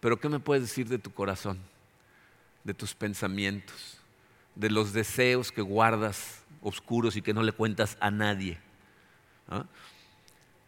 Pero 0.00 0.20
¿qué 0.20 0.28
me 0.28 0.40
puedes 0.40 0.64
decir 0.64 0.88
de 0.88 0.98
tu 0.98 1.12
corazón, 1.12 1.58
de 2.64 2.74
tus 2.74 2.94
pensamientos, 2.94 3.98
de 4.54 4.70
los 4.70 4.92
deseos 4.92 5.50
que 5.50 5.62
guardas 5.62 6.42
oscuros 6.60 7.16
y 7.16 7.22
que 7.22 7.34
no 7.34 7.42
le 7.42 7.52
cuentas 7.52 7.96
a 8.00 8.10
nadie? 8.10 8.58
¿Ah? 9.48 9.66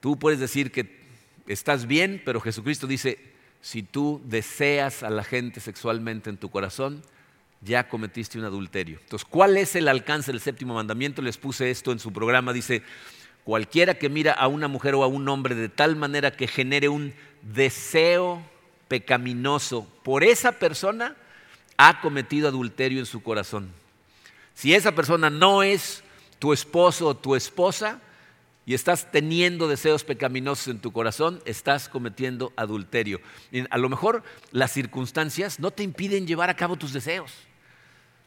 Tú 0.00 0.18
puedes 0.18 0.40
decir 0.40 0.72
que 0.72 1.04
estás 1.46 1.86
bien, 1.86 2.22
pero 2.24 2.40
Jesucristo 2.40 2.86
dice, 2.86 3.18
si 3.60 3.82
tú 3.82 4.22
deseas 4.24 5.02
a 5.02 5.10
la 5.10 5.24
gente 5.24 5.60
sexualmente 5.60 6.30
en 6.30 6.36
tu 6.36 6.50
corazón, 6.50 7.02
ya 7.60 7.88
cometiste 7.88 8.38
un 8.38 8.44
adulterio. 8.44 8.98
Entonces, 9.02 9.26
¿cuál 9.28 9.56
es 9.56 9.74
el 9.76 9.88
alcance 9.88 10.32
del 10.32 10.40
séptimo 10.40 10.74
mandamiento? 10.74 11.22
Les 11.22 11.38
puse 11.38 11.70
esto 11.70 11.92
en 11.92 11.98
su 11.98 12.12
programa, 12.12 12.52
dice, 12.52 12.82
cualquiera 13.44 13.94
que 13.94 14.08
mira 14.08 14.32
a 14.32 14.48
una 14.48 14.68
mujer 14.68 14.94
o 14.94 15.04
a 15.04 15.06
un 15.06 15.28
hombre 15.28 15.54
de 15.54 15.68
tal 15.68 15.96
manera 15.96 16.30
que 16.32 16.48
genere 16.48 16.88
un 16.88 17.14
deseo 17.42 18.42
pecaminoso 18.88 19.86
por 20.02 20.24
esa 20.24 20.52
persona, 20.52 21.16
ha 21.76 22.00
cometido 22.00 22.48
adulterio 22.48 22.98
en 22.98 23.06
su 23.06 23.22
corazón. 23.22 23.70
Si 24.54 24.74
esa 24.74 24.92
persona 24.92 25.28
no 25.30 25.62
es 25.62 26.02
tu 26.38 26.52
esposo 26.52 27.08
o 27.08 27.16
tu 27.16 27.34
esposa 27.34 28.00
y 28.66 28.74
estás 28.74 29.12
teniendo 29.12 29.68
deseos 29.68 30.02
pecaminosos 30.02 30.66
en 30.66 30.80
tu 30.80 30.92
corazón, 30.92 31.40
estás 31.44 31.88
cometiendo 31.88 32.52
adulterio. 32.56 33.20
a 33.70 33.78
lo 33.78 33.88
mejor 33.88 34.24
las 34.50 34.72
circunstancias 34.72 35.60
no 35.60 35.70
te 35.70 35.84
impiden 35.84 36.26
llevar 36.26 36.50
a 36.50 36.56
cabo 36.56 36.74
tus 36.74 36.92
deseos. 36.92 37.32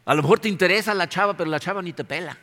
A 0.05 0.15
lo 0.15 0.22
mejor 0.22 0.39
te 0.39 0.48
interesa 0.48 0.93
la 0.93 1.10
chava, 1.10 1.36
pero 1.36 1.50
la 1.50 1.60
chava 1.60 1.81
ni 1.81 1.91
te 1.91 2.05
pela, 2.05 2.38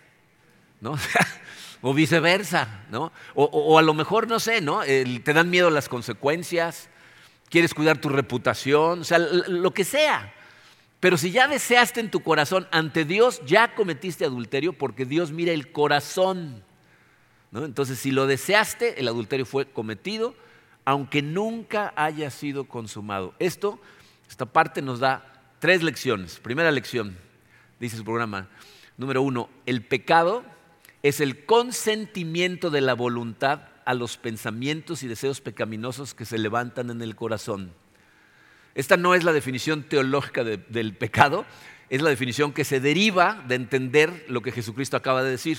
¿no? 0.83 0.95
o 1.81 1.95
viceversa, 1.95 2.85
¿no? 2.91 3.13
O, 3.35 3.79
a 3.79 3.83
lo 3.83 3.95
mejor, 3.95 4.29
no 4.29 4.41
sé, 4.41 4.61
¿no? 4.61 4.83
te 4.83 5.33
dan 5.33 5.49
miedo 5.49 5.71
las 5.71 5.89
consecuencias, 5.89 6.91
quieres 7.49 7.73
cuidar 7.73 7.99
tu 7.99 8.11
reputación, 8.11 9.01
o 9.01 9.05
sea, 9.05 9.19
lo 9.19 9.73
que 9.73 9.85
sea. 9.85 10.35
Pero 11.01 11.17
si 11.17 11.31
ya 11.31 11.49
deseaste 11.49 12.01
en 12.01 12.11
tu 12.11 12.21
corazón 12.21 12.69
ante 12.73 13.07
Dios, 13.07 13.41
ya 13.47 13.75
cometiste 13.75 14.27
adulterio 14.27 14.75
porque 14.75 15.07
Dios 15.07 15.33
mira 15.33 15.53
el 15.53 15.73
corazón. 15.73 16.63
Entonces, 17.65 17.99
si 17.99 18.11
lo 18.11 18.27
deseaste, 18.27 19.01
el 19.01 19.09
adulterio 19.09 19.47
fue 19.47 19.67
cometido, 19.67 20.35
aunque 20.85 21.23
nunca 21.23 21.93
haya 21.97 22.31
sido 22.31 22.65
consumado. 22.65 23.35
Esto, 23.39 23.81
esta 24.29 24.47
parte 24.47 24.83
nos 24.83 25.01
da 25.01 25.55
tres 25.59 25.83
lecciones. 25.83 26.39
Primera 26.39 26.71
lección, 26.71 27.17
dice 27.81 27.97
su 27.97 28.05
programa. 28.05 28.49
Número 28.97 29.23
uno, 29.23 29.49
el 29.67 29.85
pecado 29.85 30.45
es 31.03 31.21
el 31.21 31.45
consentimiento 31.45 32.71
de 32.71 32.81
la 32.81 32.95
voluntad 32.95 33.69
a 33.85 33.95
los 33.95 34.17
pensamientos 34.17 35.03
y 35.03 35.09
deseos 35.09 35.41
pecaminosos 35.41 36.15
que 36.15 36.25
se 36.25 36.39
levantan 36.39 36.91
en 36.91 37.03
el 37.03 37.15
corazón. 37.15 37.73
Esta 38.75 38.97
no 38.97 39.15
es 39.15 39.25
la 39.25 39.33
definición 39.33 39.85
teológica 39.85 40.45
del 40.45 40.95
pecado, 40.95 41.47
es 41.89 42.03
la 42.03 42.11
definición 42.11 42.53
que 42.53 42.65
se 42.65 42.81
deriva 42.81 43.45
de 43.47 43.55
entender 43.55 44.27
lo 44.29 44.43
que 44.43 44.53
Jesucristo 44.53 44.97
acaba 44.97 45.23
de 45.23 45.31
decir. 45.31 45.59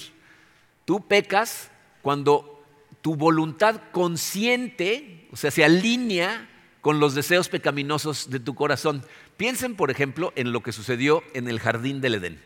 Tú 0.85 1.07
pecas 1.07 1.71
cuando 2.07 2.63
tu 3.01 3.17
voluntad 3.17 3.81
consciente, 3.91 5.27
o 5.29 5.35
sea, 5.35 5.51
se 5.51 5.65
alinea 5.65 6.49
con 6.79 7.01
los 7.01 7.15
deseos 7.15 7.49
pecaminosos 7.49 8.29
de 8.29 8.39
tu 8.39 8.55
corazón. 8.55 9.03
Piensen, 9.35 9.75
por 9.75 9.91
ejemplo, 9.91 10.31
en 10.37 10.53
lo 10.53 10.63
que 10.63 10.71
sucedió 10.71 11.21
en 11.33 11.49
el 11.49 11.59
jardín 11.59 11.99
del 11.99 12.15
Edén. 12.15 12.41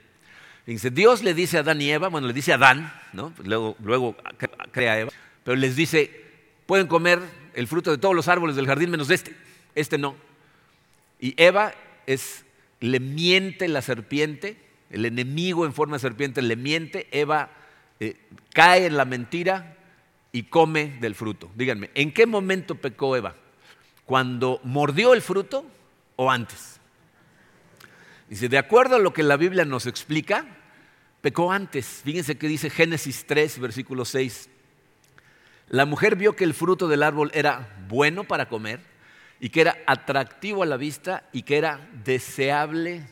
Dios 0.66 1.22
le 1.22 1.36
dice 1.36 1.58
a 1.58 1.60
Adán 1.60 1.80
y 1.80 1.92
Eva, 1.92 2.08
bueno, 2.08 2.26
le 2.26 2.34
dice 2.34 2.54
a 2.54 2.56
Adán, 2.56 2.92
¿no? 3.14 3.36
luego, 3.44 3.76
luego 3.84 4.16
crea 4.72 4.94
a 4.94 5.00
Eva, 5.02 5.12
pero 5.44 5.56
les 5.56 5.76
dice, 5.76 6.10
pueden 6.66 6.88
comer 6.88 7.20
el 7.54 7.68
fruto 7.68 7.92
de 7.92 8.00
todos 8.00 8.16
los 8.16 8.28
árboles 8.30 8.56
del 8.56 8.66
jardín 8.66 8.90
menos 8.90 9.12
este, 9.12 9.36
este 9.76 10.00
no. 10.00 10.16
Y 11.20 11.36
Eva 11.40 11.76
es, 12.08 12.46
le 12.80 13.00
miente 13.00 13.68
la 13.68 13.84
serpiente, 13.84 14.58
el 14.90 15.06
enemigo 15.06 15.68
en 15.68 15.74
forma 15.76 15.98
de 15.98 16.00
serpiente 16.00 16.42
le 16.42 16.56
miente, 16.56 17.08
Eva 17.12 17.52
eh, 18.02 18.18
cae 18.52 18.88
en 18.88 18.98
la 18.98 19.06
mentira 19.06 19.78
y 20.32 20.44
come 20.44 20.98
del 21.00 21.14
fruto. 21.14 21.52
Díganme, 21.54 21.92
¿en 21.94 22.12
qué 22.12 22.26
momento 22.26 22.74
pecó 22.74 23.16
Eva? 23.16 23.36
¿Cuando 24.06 24.60
mordió 24.64 25.14
el 25.14 25.22
fruto 25.22 25.64
o 26.16 26.32
antes? 26.32 26.80
Dice, 28.28 28.50
de 28.50 28.58
acuerdo 28.58 28.96
a 28.96 29.00
lo 29.00 29.14
que 29.14 29.22
la 29.22 29.38
Biblia 29.38 29.66
nos 29.66 29.86
explica, 29.86 30.48
pecó 31.22 31.52
antes. 31.52 32.02
Fíjense 32.04 32.40
que 32.40 32.48
dice 32.48 32.72
Génesis 32.72 33.28
3, 33.28 33.60
versículo 33.60 34.04
6. 34.04 34.50
La 35.70 35.86
mujer 35.86 36.16
vio 36.16 36.36
que 36.36 36.44
el 36.44 36.56
fruto 36.56 36.88
del 36.88 37.04
árbol 37.04 37.30
era 37.36 37.70
bueno 37.88 38.24
para 38.24 38.50
comer 38.50 38.80
y 39.40 39.50
que 39.50 39.62
era 39.62 39.78
atractivo 39.86 40.64
a 40.64 40.66
la 40.66 40.78
vista 40.78 41.30
y 41.34 41.44
que 41.44 41.58
era 41.58 41.88
deseable 42.04 43.08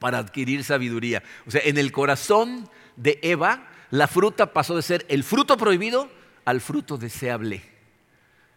para 0.00 0.18
adquirir 0.18 0.64
sabiduría. 0.64 1.22
O 1.46 1.52
sea, 1.52 1.60
en 1.64 1.78
el 1.78 1.92
corazón 1.92 2.68
de 2.96 3.20
Eva, 3.22 3.69
la 3.90 4.06
fruta 4.06 4.52
pasó 4.52 4.76
de 4.76 4.82
ser 4.82 5.04
el 5.08 5.24
fruto 5.24 5.56
prohibido 5.56 6.08
al 6.44 6.60
fruto 6.60 6.96
deseable. 6.96 7.62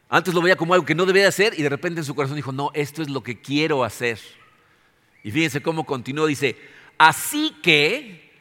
Antes 0.10 0.34
lo 0.34 0.42
veía 0.42 0.56
como 0.56 0.74
algo 0.74 0.86
que 0.86 0.96
no 0.96 1.06
debía 1.06 1.28
hacer 1.28 1.54
y 1.58 1.64
de 1.64 1.70
repente 1.70 2.02
en 2.02 2.06
su 2.06 2.14
corazón 2.14 2.36
dijo, 2.36 2.52
no, 2.52 2.70
esto 2.74 3.02
es 3.02 3.10
lo 3.10 3.24
que 3.24 3.42
quiero 3.42 3.84
hacer. 3.84 4.20
Y 5.24 5.32
fíjense 5.32 5.62
cómo 5.62 5.86
continuó, 5.86 6.28
dice, 6.28 6.56
así 6.98 7.56
que, 7.64 8.32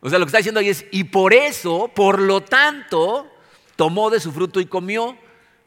o 0.00 0.10
sea, 0.10 0.18
lo 0.18 0.26
que 0.26 0.28
está 0.28 0.38
diciendo 0.38 0.60
ahí 0.60 0.68
es, 0.68 0.84
y 0.90 1.04
por 1.04 1.32
eso, 1.32 1.90
por 1.94 2.20
lo 2.20 2.42
tanto, 2.42 3.32
tomó 3.76 4.10
de 4.10 4.20
su 4.20 4.32
fruto 4.32 4.60
y 4.60 4.66
comió. 4.66 5.16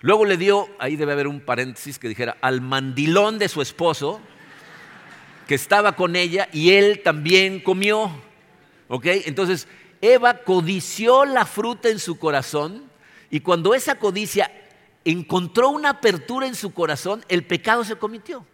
Luego 0.02 0.26
le 0.26 0.38
dio, 0.38 0.70
ahí 0.78 0.96
debe 0.96 1.14
haber 1.14 1.28
un 1.28 1.42
paréntesis 1.42 1.98
que 1.98 2.10
dijera, 2.10 2.38
al 2.42 2.62
mandilón 2.62 3.40
de 3.40 3.50
su 3.50 3.62
esposo, 3.62 4.22
que 5.48 5.56
estaba 5.56 5.96
con 5.96 6.16
ella 6.16 6.48
y 6.54 6.72
él 6.72 7.02
también 7.04 7.60
comió. 7.60 8.12
¿Ok? 8.88 9.06
Entonces, 9.26 9.68
Eva 10.02 10.40
codició 10.44 11.26
la 11.26 11.46
fruta 11.46 11.90
en 11.90 12.00
su 12.00 12.18
corazón 12.18 12.90
y 13.30 13.42
cuando 13.42 13.74
esa 13.74 13.96
codicia 13.96 14.52
encontró 15.06 15.70
una 15.70 15.90
apertura 15.90 16.48
en 16.48 16.56
su 16.56 16.74
corazón, 16.74 17.24
el 17.30 17.46
pecado 17.46 17.84
se 17.84 17.96
cometió. 17.96 18.46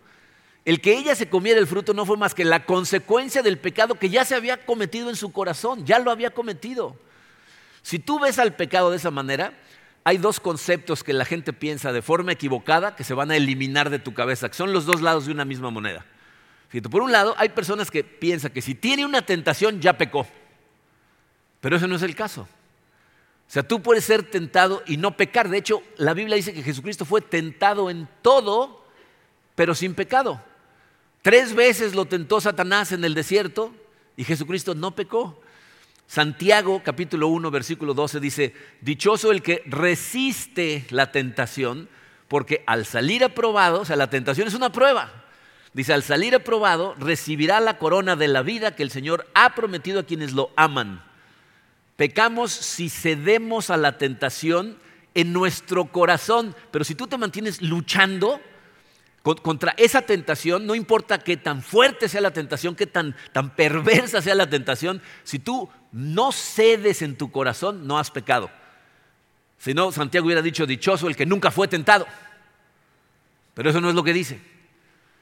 El 0.63 0.81
que 0.81 0.97
ella 0.97 1.15
se 1.15 1.29
comiera 1.29 1.59
el 1.59 1.67
fruto 1.67 1.93
no 1.93 2.05
fue 2.05 2.17
más 2.17 2.33
que 2.33 2.43
la 2.43 2.65
consecuencia 2.65 3.43
del 3.43 3.59
pecado 3.59 3.95
que 3.95 4.09
ya 4.09 4.25
se 4.25 4.33
había 4.33 4.65
cometido 4.65 5.09
en 5.09 5.15
su 5.15 5.31
corazón, 5.31 5.85
ya 5.85 5.99
lo 5.99 6.09
había 6.09 6.31
cometido. 6.31 6.95
Si 7.83 7.99
tú 7.99 8.19
ves 8.19 8.39
al 8.39 8.55
pecado 8.55 8.89
de 8.89 8.97
esa 8.97 9.11
manera, 9.11 9.53
hay 10.03 10.17
dos 10.17 10.39
conceptos 10.39 11.03
que 11.03 11.13
la 11.13 11.25
gente 11.25 11.53
piensa 11.53 11.93
de 11.93 12.01
forma 12.01 12.31
equivocada 12.31 12.95
que 12.95 13.03
se 13.03 13.13
van 13.13 13.29
a 13.29 13.35
eliminar 13.35 13.91
de 13.91 13.99
tu 13.99 14.15
cabeza, 14.15 14.49
que 14.49 14.55
son 14.55 14.73
los 14.73 14.85
dos 14.85 15.01
lados 15.01 15.27
de 15.27 15.31
una 15.31 15.45
misma 15.45 15.69
moneda. 15.69 16.03
por 16.89 17.01
un 17.03 17.11
lado, 17.11 17.35
hay 17.37 17.49
personas 17.49 17.91
que 17.91 18.03
piensan 18.03 18.51
que 18.51 18.63
si 18.63 18.73
tiene 18.73 19.05
una 19.05 19.23
tentación 19.23 19.81
ya 19.81 19.97
pecó, 19.97 20.27
pero 21.65 21.77
eso 21.77 21.87
no 21.87 21.95
es 21.95 22.03
el 22.03 22.13
caso. 22.13 22.41
O 22.41 23.51
sea, 23.51 23.63
tú 23.63 23.81
puedes 23.81 24.05
ser 24.05 24.21
tentado 24.21 24.83
y 24.85 24.97
no 24.97 25.17
pecar. 25.17 25.49
De 25.49 25.57
hecho, 25.57 25.81
la 25.97 26.13
Biblia 26.13 26.35
dice 26.35 26.53
que 26.53 26.61
Jesucristo 26.61 27.05
fue 27.05 27.21
tentado 27.21 27.89
en 27.89 28.07
todo, 28.21 28.85
pero 29.55 29.73
sin 29.73 29.95
pecado. 29.95 30.39
Tres 31.23 31.55
veces 31.55 31.95
lo 31.95 32.05
tentó 32.05 32.39
Satanás 32.39 32.91
en 32.91 33.03
el 33.03 33.15
desierto 33.15 33.73
y 34.15 34.25
Jesucristo 34.25 34.75
no 34.75 34.91
pecó. 34.91 35.41
Santiago 36.05 36.83
capítulo 36.85 37.29
1 37.29 37.49
versículo 37.49 37.95
12 37.95 38.19
dice, 38.19 38.53
dichoso 38.81 39.31
el 39.31 39.41
que 39.41 39.63
resiste 39.65 40.85
la 40.91 41.11
tentación, 41.11 41.89
porque 42.27 42.63
al 42.67 42.85
salir 42.85 43.23
aprobado, 43.23 43.81
o 43.81 43.85
sea, 43.85 43.95
la 43.95 44.11
tentación 44.11 44.47
es 44.47 44.53
una 44.53 44.71
prueba. 44.71 45.25
Dice, 45.73 45.93
al 45.93 46.03
salir 46.03 46.35
aprobado, 46.35 46.93
recibirá 46.99 47.59
la 47.59 47.79
corona 47.79 48.15
de 48.15 48.27
la 48.27 48.43
vida 48.43 48.75
que 48.75 48.83
el 48.83 48.91
Señor 48.91 49.25
ha 49.33 49.55
prometido 49.55 50.01
a 50.01 50.03
quienes 50.03 50.33
lo 50.33 50.51
aman. 50.55 51.04
Pecamos 51.95 52.51
si 52.51 52.89
cedemos 52.89 53.69
a 53.69 53.77
la 53.77 53.97
tentación 53.97 54.77
en 55.13 55.31
nuestro 55.31 55.85
corazón, 55.85 56.55
pero 56.71 56.83
si 56.83 56.95
tú 56.95 57.07
te 57.07 57.17
mantienes 57.17 57.61
luchando, 57.61 58.41
contra 59.33 59.73
esa 59.77 60.03
tentación, 60.03 60.67
no 60.67 60.75
importa 60.75 61.17
qué 61.17 61.35
tan 61.35 61.63
fuerte 61.63 62.07
sea 62.07 62.21
la 62.21 62.31
tentación, 62.31 62.75
qué 62.75 62.85
tan, 62.85 63.15
tan 63.31 63.55
perversa 63.55 64.21
sea 64.21 64.35
la 64.35 64.47
tentación, 64.47 65.01
si 65.23 65.39
tú 65.39 65.67
no 65.91 66.31
cedes 66.31 67.01
en 67.01 67.17
tu 67.17 67.31
corazón, 67.31 67.87
no 67.87 67.97
has 67.97 68.11
pecado. 68.11 68.51
Si 69.57 69.73
no, 69.73 69.91
Santiago 69.91 70.27
hubiera 70.27 70.43
dicho, 70.43 70.67
dichoso 70.67 71.07
el 71.07 71.15
que 71.15 71.25
nunca 71.25 71.49
fue 71.49 71.67
tentado. 71.67 72.05
Pero 73.55 73.71
eso 73.71 73.81
no 73.81 73.89
es 73.89 73.95
lo 73.95 74.03
que 74.03 74.13
dice. 74.13 74.39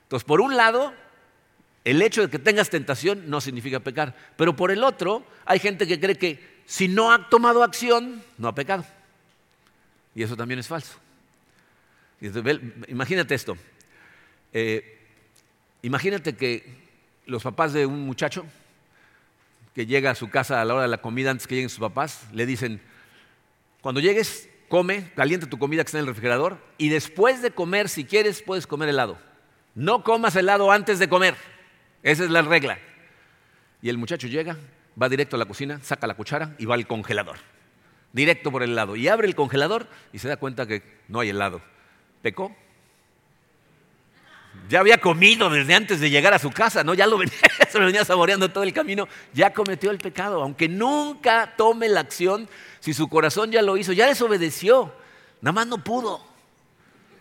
Entonces, 0.04 0.26
por 0.26 0.42
un 0.42 0.58
lado, 0.58 0.94
el 1.86 2.02
hecho 2.02 2.22
de 2.22 2.30
que 2.30 2.40
tengas 2.40 2.70
tentación 2.70 3.30
no 3.30 3.40
significa 3.40 3.80
pecar. 3.80 4.16
Pero 4.36 4.54
por 4.54 4.72
el 4.72 4.84
otro, 4.84 5.26
hay 5.46 5.60
gente 5.60 5.88
que 5.88 6.00
cree 6.00 6.18
que 6.18 6.53
si 6.66 6.88
no 6.88 7.12
ha 7.12 7.30
tomado 7.30 7.64
acción, 7.64 8.24
no 8.38 8.48
ha 8.48 8.56
pecado. 8.56 8.86
Y 10.16 10.24
eso 10.24 10.36
también 10.36 10.60
es 10.60 10.68
falso. 10.68 10.98
Imagínate 12.88 13.36
esto. 13.36 13.58
Eh, 14.54 15.00
imagínate 15.82 16.36
que 16.36 16.84
los 17.26 17.44
papás 17.44 17.74
de 17.74 17.86
un 17.86 18.06
muchacho 18.06 18.46
que 19.74 19.86
llega 19.86 20.12
a 20.12 20.16
su 20.16 20.30
casa 20.30 20.62
a 20.62 20.66
la 20.66 20.76
hora 20.76 20.84
de 20.84 20.90
la 20.90 21.02
comida 21.02 21.32
antes 21.32 21.48
que 21.48 21.56
lleguen 21.56 21.70
sus 21.70 21.80
papás, 21.80 22.28
le 22.32 22.46
dicen, 22.46 22.80
cuando 23.82 24.00
llegues, 24.00 24.50
come, 24.70 25.12
calienta 25.16 25.50
tu 25.50 25.58
comida 25.58 25.84
que 25.84 25.88
está 25.88 25.98
en 25.98 26.04
el 26.04 26.08
refrigerador 26.08 26.60
y 26.78 26.90
después 26.90 27.42
de 27.42 27.52
comer, 27.52 27.90
si 27.90 28.06
quieres, 28.06 28.42
puedes 28.42 28.68
comer 28.68 28.90
helado. 28.90 29.18
No 29.76 30.04
comas 30.04 30.36
helado 30.36 30.72
antes 30.72 31.00
de 31.00 31.10
comer. 31.10 31.36
Esa 32.04 32.24
es 32.24 32.30
la 32.30 32.44
regla. 32.44 32.78
Y 33.82 33.90
el 33.90 33.98
muchacho 33.98 34.28
llega, 34.28 34.58
va 35.02 35.10
directo 35.10 35.36
a 35.36 35.40
la 35.40 35.46
cocina, 35.46 35.80
saca 35.82 36.08
la 36.08 36.16
cuchara 36.16 36.56
y 36.58 36.66
va 36.66 36.76
al 36.76 36.88
congelador. 36.88 37.38
Directo 38.12 38.52
por 38.52 38.64
el 38.64 38.72
helado. 38.72 38.96
Y 38.96 39.08
abre 39.08 39.28
el 39.28 39.36
congelador 39.36 39.88
y 40.12 40.20
se 40.20 40.28
da 40.28 40.38
cuenta 40.38 40.68
que 40.68 40.84
no 41.08 41.20
hay 41.20 41.30
helado. 41.30 41.62
¿Pecó? 42.22 42.56
ya 44.70 44.80
había 44.80 44.98
comido 45.00 45.50
desde 45.50 45.76
antes 45.76 46.00
de 46.00 46.10
llegar 46.10 46.34
a 46.34 46.40
su 46.40 46.52
casa, 46.52 46.84
¿no? 46.84 46.94
Ya 46.94 47.08
lo 47.08 47.18
venía, 47.20 47.38
se 47.70 47.80
lo 47.80 47.86
venía 47.86 48.06
saboreando 48.06 48.50
todo 48.50 48.64
el 48.64 48.74
camino, 48.74 49.08
ya 49.34 49.54
cometió 49.54 49.92
el 49.92 49.98
pecado, 49.98 50.42
aunque 50.42 50.68
nunca 50.68 51.54
tome 51.58 51.90
la 51.90 52.02
acción, 52.02 52.48
si 52.80 52.94
su 52.94 53.08
corazón 53.08 53.52
ya 53.52 53.62
lo 53.62 53.78
hizo, 53.78 53.94
ya 53.94 54.08
desobedeció, 54.08 54.94
nada 55.42 55.54
más 55.54 55.68
no 55.68 55.84
pudo. 55.84 56.26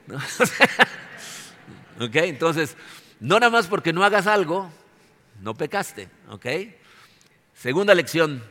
¿Ok? 2.00 2.16
Entonces, 2.16 2.76
no 3.20 3.38
nada 3.38 3.50
más 3.50 3.66
porque 3.66 3.92
no 3.92 4.04
hagas 4.04 4.26
algo, 4.26 4.70
no 5.40 5.54
pecaste, 5.54 6.08
¿ok? 6.28 6.46
Segunda 7.62 7.94
lección, 7.94 8.42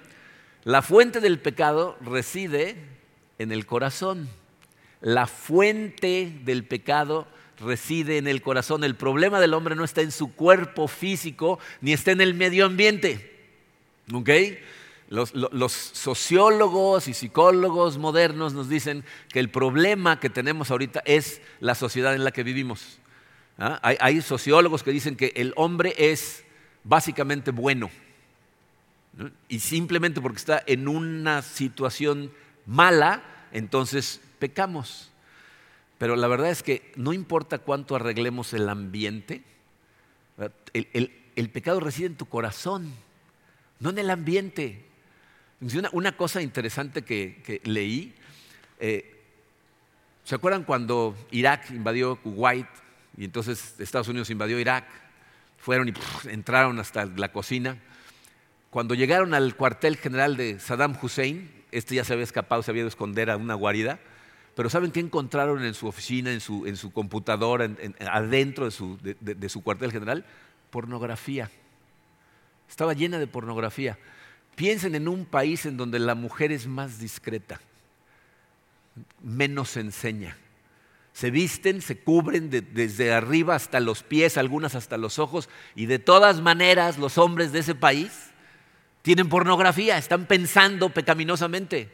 la 0.63 0.81
fuente 0.81 1.19
del 1.19 1.37
pecado 1.37 1.97
reside 1.99 2.77
en 3.39 3.51
el 3.51 3.65
corazón. 3.65 4.29
La 5.01 5.27
fuente 5.27 6.31
del 6.45 6.63
pecado 6.63 7.27
reside 7.59 8.19
en 8.19 8.29
el 8.29 8.41
corazón. 8.41 8.85
El 8.85 8.95
problema 8.95 9.41
del 9.41 9.53
hombre 9.53 9.75
no 9.75 9.83
está 9.83 9.99
en 9.99 10.13
su 10.13 10.33
cuerpo 10.33 10.87
físico 10.87 11.59
ni 11.81 11.91
está 11.91 12.11
en 12.11 12.21
el 12.21 12.35
medio 12.35 12.65
ambiente. 12.65 13.37
Los, 15.09 15.73
sociólogos 15.73 17.09
y 17.09 17.13
psicólogos 17.13 17.97
modernos 17.97 18.53
nos 18.53 18.69
dicen 18.69 19.03
que 19.27 19.39
el 19.41 19.49
problema 19.49 20.21
que 20.21 20.29
tenemos 20.29 20.71
ahorita 20.71 21.03
es 21.03 21.41
la 21.59 21.75
sociedad 21.75 22.15
en 22.15 22.23
la 22.23 22.31
que 22.31 22.43
vivimos. 22.43 22.99
¿Ah? 23.57 23.77
Hay, 23.83 24.21
sociólogos 24.21 24.83
que 24.83 24.91
dicen 24.91 25.17
que 25.17 25.33
el 25.35 25.51
hombre 25.57 25.95
es 25.97 26.45
básicamente 26.85 27.51
bueno. 27.51 27.91
Y 29.49 29.59
simplemente 29.59 30.21
porque 30.21 30.37
está 30.37 30.63
en 30.65 30.87
una 30.87 31.41
situación 31.41 32.31
mala, 32.65 33.23
entonces 33.51 34.21
pecamos. 34.39 35.11
Pero 35.97 36.15
la 36.15 36.27
verdad 36.27 36.49
es 36.49 36.63
que 36.63 36.91
no 36.95 37.13
importa 37.13 37.59
cuánto 37.59 37.95
arreglemos 37.95 38.53
el 38.53 38.69
ambiente, 38.69 39.43
el, 40.73 41.49
pecado 41.51 41.79
reside 41.79 42.07
en 42.07 42.15
tu 42.15 42.25
corazón, 42.25 42.91
no 43.79 43.89
en 43.91 43.99
el 43.99 44.09
ambiente. 44.09 44.85
Una, 45.93 46.17
cosa 46.17 46.41
interesante 46.41 47.03
que, 47.03 47.61
leí, 47.65 48.15
eh, 48.79 49.15
¿se 50.23 50.33
acuerdan 50.33 50.63
cuando 50.63 51.15
Irak 51.29 51.69
invadió 51.69 52.15
Kuwait 52.15 52.65
y 53.15 53.25
entonces 53.25 53.75
Estados 53.79 54.07
Unidos 54.07 54.29
invadió 54.31 54.59
Irak? 54.59 54.85
Fueron 55.59 55.89
y 55.89 55.93
entraron 56.29 56.79
hasta 56.79 57.05
la 57.05 57.31
cocina. 57.31 57.77
Cuando 58.71 58.95
llegaron 58.95 59.33
al 59.33 59.53
cuartel 59.57 59.97
general 59.97 60.37
de 60.37 60.57
Saddam 60.57 60.97
Hussein, 60.99 61.51
este 61.73 61.95
ya 61.95 62.05
se 62.05 62.13
había 62.13 62.23
escapado, 62.23 62.63
se 62.63 62.71
había 62.71 62.79
ido 62.79 62.87
a 62.87 62.89
esconder 62.89 63.29
a 63.29 63.35
una 63.35 63.53
guarida, 63.53 63.99
pero 64.55 64.69
¿saben 64.69 64.91
qué 64.91 65.01
encontraron 65.01 65.65
en 65.65 65.73
su 65.73 65.87
oficina, 65.87 66.31
en 66.31 66.39
su, 66.39 66.65
en 66.65 66.77
su 66.77 66.93
computadora, 66.93 67.69
adentro 68.09 68.63
de 68.63 69.49
su, 69.49 69.61
cuartel 69.61 69.91
general? 69.91 70.25
Pornografía. 70.69 71.51
Estaba 72.69 72.93
llena 72.93 73.19
de 73.19 73.27
pornografía. 73.27 73.97
Piensen 74.55 74.95
en 74.95 75.09
un 75.09 75.25
país 75.25 75.65
en 75.65 75.75
donde 75.75 75.99
la 75.99 76.15
mujer 76.15 76.53
es 76.53 76.65
más 76.65 76.97
discreta, 76.97 77.59
menos 79.21 79.71
se 79.71 79.81
enseña. 79.81 80.37
Se 81.11 81.29
visten, 81.29 81.81
se 81.81 81.99
cubren 81.99 82.49
desde 82.49 83.11
arriba 83.11 83.55
hasta 83.55 83.81
los 83.81 84.01
pies, 84.01 84.37
algunas 84.37 84.75
hasta 84.75 84.97
los 84.97 85.19
ojos, 85.19 85.49
y 85.75 85.87
de 85.87 85.99
todas 85.99 86.39
maneras 86.39 86.97
los 86.97 87.17
hombres 87.17 87.51
de 87.51 87.59
ese 87.59 87.75
país 87.75 88.30
tienen 89.01 89.29
pornografía, 89.29 89.97
están 89.97 90.25
pensando 90.25 90.89
pecaminosamente. 90.89 91.89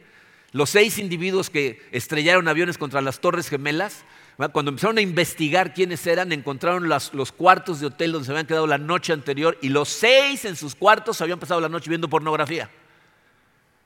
Los 0.52 0.70
seis 0.70 0.98
individuos 0.98 1.50
que 1.50 1.82
estrellaron 1.92 2.48
aviones 2.48 2.78
contra 2.78 3.00
las 3.00 3.20
Torres 3.20 3.48
Gemelas, 3.48 4.04
cuando 4.52 4.70
empezaron 4.70 4.98
a 4.98 5.02
investigar 5.02 5.74
quiénes 5.74 6.06
eran, 6.06 6.32
encontraron 6.32 6.88
los 6.88 7.32
cuartos 7.32 7.80
de 7.80 7.86
hotel 7.86 8.12
donde 8.12 8.26
se 8.26 8.32
habían 8.32 8.46
quedado 8.46 8.66
la 8.66 8.78
noche 8.78 9.12
anterior 9.12 9.58
y 9.60 9.68
los 9.68 9.88
seis 9.88 10.44
en 10.44 10.56
sus 10.56 10.74
cuartos 10.74 11.20
habían 11.20 11.40
pasado 11.40 11.60
la 11.60 11.68
noche 11.68 11.90
viendo 11.90 12.08
pornografía. 12.08 12.70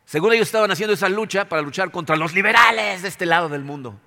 Según 0.04 0.32
ellos 0.34 0.48
estaban 0.48 0.70
haciendo 0.70 0.92
esa 0.92 1.08
lucha 1.08 1.48
para 1.48 1.62
luchar 1.62 1.90
contra 1.90 2.16
los 2.16 2.34
liberales 2.34 3.02
de 3.02 3.08
este 3.08 3.24
lado 3.24 3.48
del 3.48 3.64
mundo. 3.64 3.98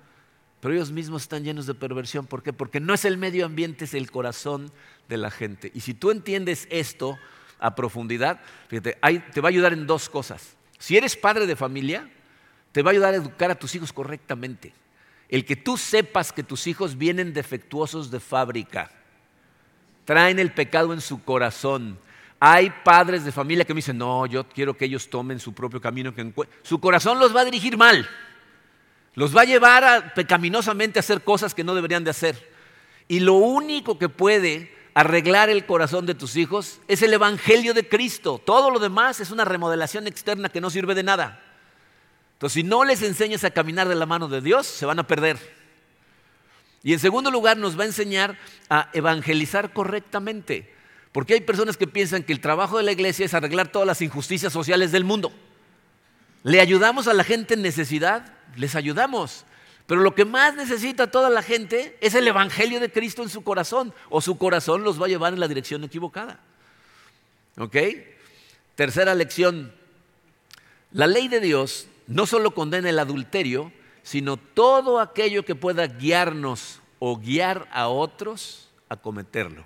Pero 0.60 0.74
ellos 0.74 0.90
mismos 0.90 1.22
están 1.22 1.44
llenos 1.44 1.66
de 1.66 1.74
perversión. 1.74 2.26
¿Por 2.26 2.42
qué? 2.42 2.52
Porque 2.52 2.80
no 2.80 2.94
es 2.94 3.04
el 3.04 3.18
medio 3.18 3.44
ambiente, 3.44 3.84
es 3.84 3.94
el 3.94 4.10
corazón 4.10 4.72
de 5.08 5.16
la 5.16 5.30
gente. 5.30 5.70
Y 5.74 5.80
si 5.80 5.94
tú 5.94 6.10
entiendes 6.10 6.68
esto 6.70 7.18
a 7.58 7.74
profundidad, 7.74 8.40
fíjate, 8.68 8.98
te 9.32 9.40
va 9.40 9.48
a 9.48 9.50
ayudar 9.50 9.72
en 9.72 9.86
dos 9.86 10.08
cosas. 10.08 10.56
Si 10.78 10.96
eres 10.96 11.16
padre 11.16 11.46
de 11.46 11.56
familia, 11.56 12.08
te 12.72 12.82
va 12.82 12.90
a 12.90 12.92
ayudar 12.92 13.14
a 13.14 13.16
educar 13.16 13.50
a 13.50 13.54
tus 13.54 13.74
hijos 13.74 13.92
correctamente. 13.92 14.74
El 15.28 15.44
que 15.44 15.56
tú 15.56 15.76
sepas 15.76 16.32
que 16.32 16.42
tus 16.42 16.66
hijos 16.66 16.96
vienen 16.96 17.32
defectuosos 17.32 18.10
de 18.10 18.20
fábrica, 18.20 18.90
traen 20.04 20.38
el 20.38 20.52
pecado 20.52 20.92
en 20.92 21.00
su 21.00 21.24
corazón. 21.24 21.98
Hay 22.38 22.70
padres 22.84 23.24
de 23.24 23.32
familia 23.32 23.64
que 23.64 23.72
me 23.72 23.78
dicen, 23.78 23.98
no, 23.98 24.26
yo 24.26 24.46
quiero 24.48 24.76
que 24.76 24.84
ellos 24.84 25.08
tomen 25.08 25.40
su 25.40 25.54
propio 25.54 25.80
camino. 25.80 26.14
Que 26.14 26.32
su 26.62 26.78
corazón 26.78 27.18
los 27.18 27.34
va 27.34 27.40
a 27.40 27.44
dirigir 27.46 27.76
mal. 27.76 28.08
Los 29.14 29.34
va 29.34 29.40
a 29.40 29.46
llevar 29.46 30.12
pecaminosamente 30.14 30.98
a 30.98 31.00
hacer 31.00 31.24
cosas 31.24 31.54
que 31.54 31.64
no 31.64 31.74
deberían 31.74 32.04
de 32.04 32.10
hacer. 32.10 32.52
Y 33.08 33.20
lo 33.20 33.34
único 33.34 33.98
que 33.98 34.10
puede 34.10 34.75
arreglar 34.96 35.50
el 35.50 35.66
corazón 35.66 36.06
de 36.06 36.14
tus 36.14 36.36
hijos 36.36 36.80
es 36.88 37.02
el 37.02 37.12
Evangelio 37.12 37.74
de 37.74 37.86
Cristo. 37.86 38.40
Todo 38.42 38.70
lo 38.70 38.78
demás 38.78 39.20
es 39.20 39.30
una 39.30 39.44
remodelación 39.44 40.06
externa 40.06 40.48
que 40.48 40.62
no 40.62 40.70
sirve 40.70 40.94
de 40.94 41.02
nada. 41.02 41.38
Entonces, 42.32 42.54
si 42.54 42.62
no 42.62 42.82
les 42.82 43.02
enseñas 43.02 43.44
a 43.44 43.50
caminar 43.50 43.88
de 43.88 43.94
la 43.94 44.06
mano 44.06 44.26
de 44.26 44.40
Dios, 44.40 44.66
se 44.66 44.86
van 44.86 44.98
a 44.98 45.06
perder. 45.06 45.36
Y 46.82 46.94
en 46.94 46.98
segundo 46.98 47.30
lugar, 47.30 47.58
nos 47.58 47.78
va 47.78 47.82
a 47.82 47.88
enseñar 47.88 48.38
a 48.70 48.88
evangelizar 48.94 49.74
correctamente. 49.74 50.74
Porque 51.12 51.34
hay 51.34 51.42
personas 51.42 51.76
que 51.76 51.86
piensan 51.86 52.22
que 52.22 52.32
el 52.32 52.40
trabajo 52.40 52.78
de 52.78 52.84
la 52.84 52.92
iglesia 52.92 53.26
es 53.26 53.34
arreglar 53.34 53.68
todas 53.68 53.86
las 53.86 54.00
injusticias 54.00 54.50
sociales 54.50 54.92
del 54.92 55.04
mundo. 55.04 55.30
¿Le 56.42 56.58
ayudamos 56.58 57.06
a 57.06 57.12
la 57.12 57.24
gente 57.24 57.52
en 57.52 57.60
necesidad? 57.60 58.32
Les 58.56 58.74
ayudamos. 58.74 59.44
Pero 59.86 60.00
lo 60.00 60.14
que 60.14 60.24
más 60.24 60.54
necesita 60.54 61.10
toda 61.10 61.30
la 61.30 61.42
gente 61.42 61.96
es 62.00 62.14
el 62.14 62.26
Evangelio 62.26 62.80
de 62.80 62.90
Cristo 62.90 63.22
en 63.22 63.28
su 63.28 63.44
corazón, 63.44 63.94
o 64.10 64.20
su 64.20 64.36
corazón 64.36 64.82
los 64.82 65.00
va 65.00 65.06
a 65.06 65.08
llevar 65.08 65.32
en 65.32 65.40
la 65.40 65.48
dirección 65.48 65.84
equivocada. 65.84 66.40
¿Ok? 67.56 67.76
Tercera 68.74 69.14
lección. 69.14 69.72
La 70.90 71.06
ley 71.06 71.28
de 71.28 71.40
Dios 71.40 71.86
no 72.08 72.26
solo 72.26 72.52
condena 72.52 72.90
el 72.90 72.98
adulterio, 72.98 73.72
sino 74.02 74.36
todo 74.36 75.00
aquello 75.00 75.44
que 75.44 75.54
pueda 75.54 75.86
guiarnos 75.86 76.80
o 76.98 77.16
guiar 77.18 77.68
a 77.72 77.88
otros 77.88 78.68
a 78.88 78.96
cometerlo. 78.96 79.64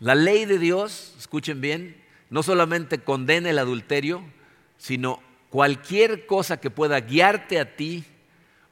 La 0.00 0.14
ley 0.14 0.46
de 0.46 0.58
Dios, 0.58 1.14
escuchen 1.18 1.60
bien, 1.60 2.02
no 2.30 2.42
solamente 2.42 2.98
condena 2.98 3.50
el 3.50 3.58
adulterio, 3.58 4.22
sino 4.78 5.22
cualquier 5.50 6.26
cosa 6.26 6.58
que 6.58 6.70
pueda 6.70 6.98
guiarte 7.00 7.60
a 7.60 7.76
ti 7.76 8.04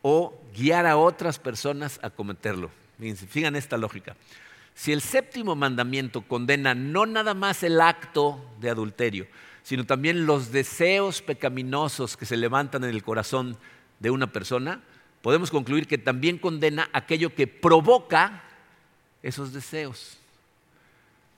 o 0.02 0.40
guiar 0.56 0.86
a 0.86 0.96
otras 0.96 1.38
personas 1.38 1.98
a 2.02 2.10
cometerlo. 2.10 2.70
Fíjense, 2.98 3.58
esta 3.58 3.76
lógica. 3.76 4.16
Si 4.74 4.92
el 4.92 5.00
séptimo 5.00 5.56
mandamiento 5.56 6.22
condena 6.22 6.74
no 6.74 7.06
nada 7.06 7.34
más 7.34 7.62
el 7.62 7.80
acto 7.80 8.42
de 8.60 8.70
adulterio, 8.70 9.26
sino 9.62 9.84
también 9.84 10.26
los 10.26 10.52
deseos 10.52 11.22
pecaminosos 11.22 12.16
que 12.16 12.26
se 12.26 12.36
levantan 12.36 12.84
en 12.84 12.90
el 12.90 13.02
corazón 13.02 13.56
de 13.98 14.10
una 14.10 14.32
persona, 14.32 14.80
podemos 15.22 15.50
concluir 15.50 15.86
que 15.86 15.98
también 15.98 16.38
condena 16.38 16.88
aquello 16.92 17.34
que 17.34 17.46
provoca 17.46 18.42
esos 19.22 19.52
deseos. 19.52 20.16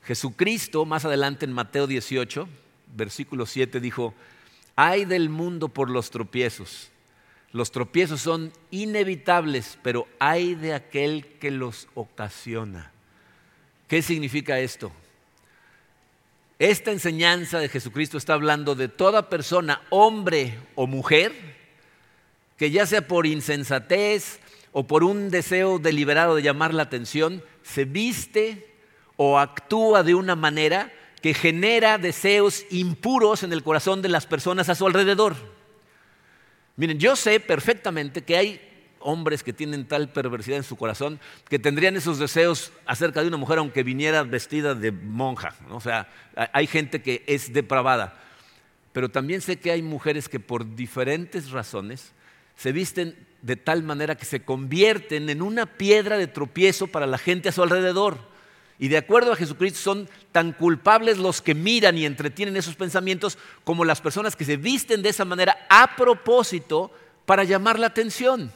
Jesucristo, 0.04 0.84
más 0.84 1.04
adelante 1.04 1.44
en 1.44 1.52
Mateo 1.52 1.86
18, 1.86 2.48
versículo 2.94 3.46
7, 3.46 3.80
dijo, 3.80 4.14
hay 4.76 5.04
del 5.04 5.28
mundo 5.28 5.68
por 5.68 5.90
los 5.90 6.10
tropiezos 6.10 6.91
los 7.52 7.70
tropiezos 7.70 8.20
son 8.22 8.52
inevitables, 8.70 9.78
pero 9.82 10.08
hay 10.18 10.54
de 10.54 10.72
aquel 10.72 11.26
que 11.38 11.50
los 11.50 11.88
ocasiona. 11.94 12.90
¿Qué 13.88 14.00
significa 14.00 14.58
esto? 14.58 14.90
Esta 16.58 16.92
enseñanza 16.92 17.58
de 17.58 17.68
Jesucristo 17.68 18.16
está 18.16 18.34
hablando 18.34 18.74
de 18.74 18.88
toda 18.88 19.28
persona, 19.28 19.82
hombre 19.90 20.58
o 20.76 20.86
mujer, 20.86 21.32
que 22.56 22.70
ya 22.70 22.86
sea 22.86 23.06
por 23.06 23.26
insensatez 23.26 24.40
o 24.72 24.86
por 24.86 25.04
un 25.04 25.28
deseo 25.30 25.78
deliberado 25.78 26.36
de 26.36 26.42
llamar 26.42 26.72
la 26.72 26.84
atención, 26.84 27.42
se 27.62 27.84
viste 27.84 28.74
o 29.16 29.38
actúa 29.38 30.02
de 30.02 30.14
una 30.14 30.36
manera 30.36 30.90
que 31.20 31.34
genera 31.34 31.98
deseos 31.98 32.64
impuros 32.70 33.42
en 33.42 33.52
el 33.52 33.62
corazón 33.62 34.00
de 34.00 34.08
las 34.08 34.26
personas 34.26 34.70
a 34.70 34.74
su 34.74 34.86
alrededor. 34.86 35.36
Miren, 36.82 36.98
yo 36.98 37.14
sé 37.14 37.38
perfectamente 37.38 38.22
que 38.22 38.36
hay 38.36 38.60
hombres 38.98 39.44
que 39.44 39.52
tienen 39.52 39.86
tal 39.86 40.08
perversidad 40.08 40.56
en 40.56 40.64
su 40.64 40.74
corazón 40.74 41.20
que 41.48 41.60
tendrían 41.60 41.94
esos 41.94 42.18
deseos 42.18 42.72
acerca 42.86 43.22
de 43.22 43.28
una 43.28 43.36
mujer 43.36 43.58
aunque 43.58 43.84
viniera 43.84 44.24
vestida 44.24 44.74
de 44.74 44.90
monja. 44.90 45.54
O 45.70 45.80
sea, 45.80 46.10
hay 46.52 46.66
gente 46.66 47.00
que 47.00 47.22
es 47.28 47.52
depravada. 47.52 48.20
Pero 48.92 49.08
también 49.08 49.42
sé 49.42 49.60
que 49.60 49.70
hay 49.70 49.80
mujeres 49.80 50.28
que 50.28 50.40
por 50.40 50.74
diferentes 50.74 51.52
razones 51.52 52.10
se 52.56 52.72
visten 52.72 53.14
de 53.42 53.54
tal 53.54 53.84
manera 53.84 54.16
que 54.16 54.24
se 54.24 54.42
convierten 54.42 55.30
en 55.30 55.40
una 55.40 55.66
piedra 55.66 56.18
de 56.18 56.26
tropiezo 56.26 56.88
para 56.88 57.06
la 57.06 57.18
gente 57.18 57.48
a 57.48 57.52
su 57.52 57.62
alrededor. 57.62 58.31
Y 58.82 58.88
de 58.88 58.96
acuerdo 58.96 59.32
a 59.32 59.36
Jesucristo 59.36 59.78
son 59.78 60.08
tan 60.32 60.50
culpables 60.50 61.16
los 61.16 61.40
que 61.40 61.54
miran 61.54 61.96
y 61.96 62.04
entretienen 62.04 62.56
esos 62.56 62.74
pensamientos 62.74 63.38
como 63.62 63.84
las 63.84 64.00
personas 64.00 64.34
que 64.34 64.44
se 64.44 64.56
visten 64.56 65.02
de 65.02 65.10
esa 65.10 65.24
manera 65.24 65.56
a 65.70 65.94
propósito 65.94 66.90
para 67.24 67.44
llamar 67.44 67.78
la 67.78 67.86
atención. 67.86 68.50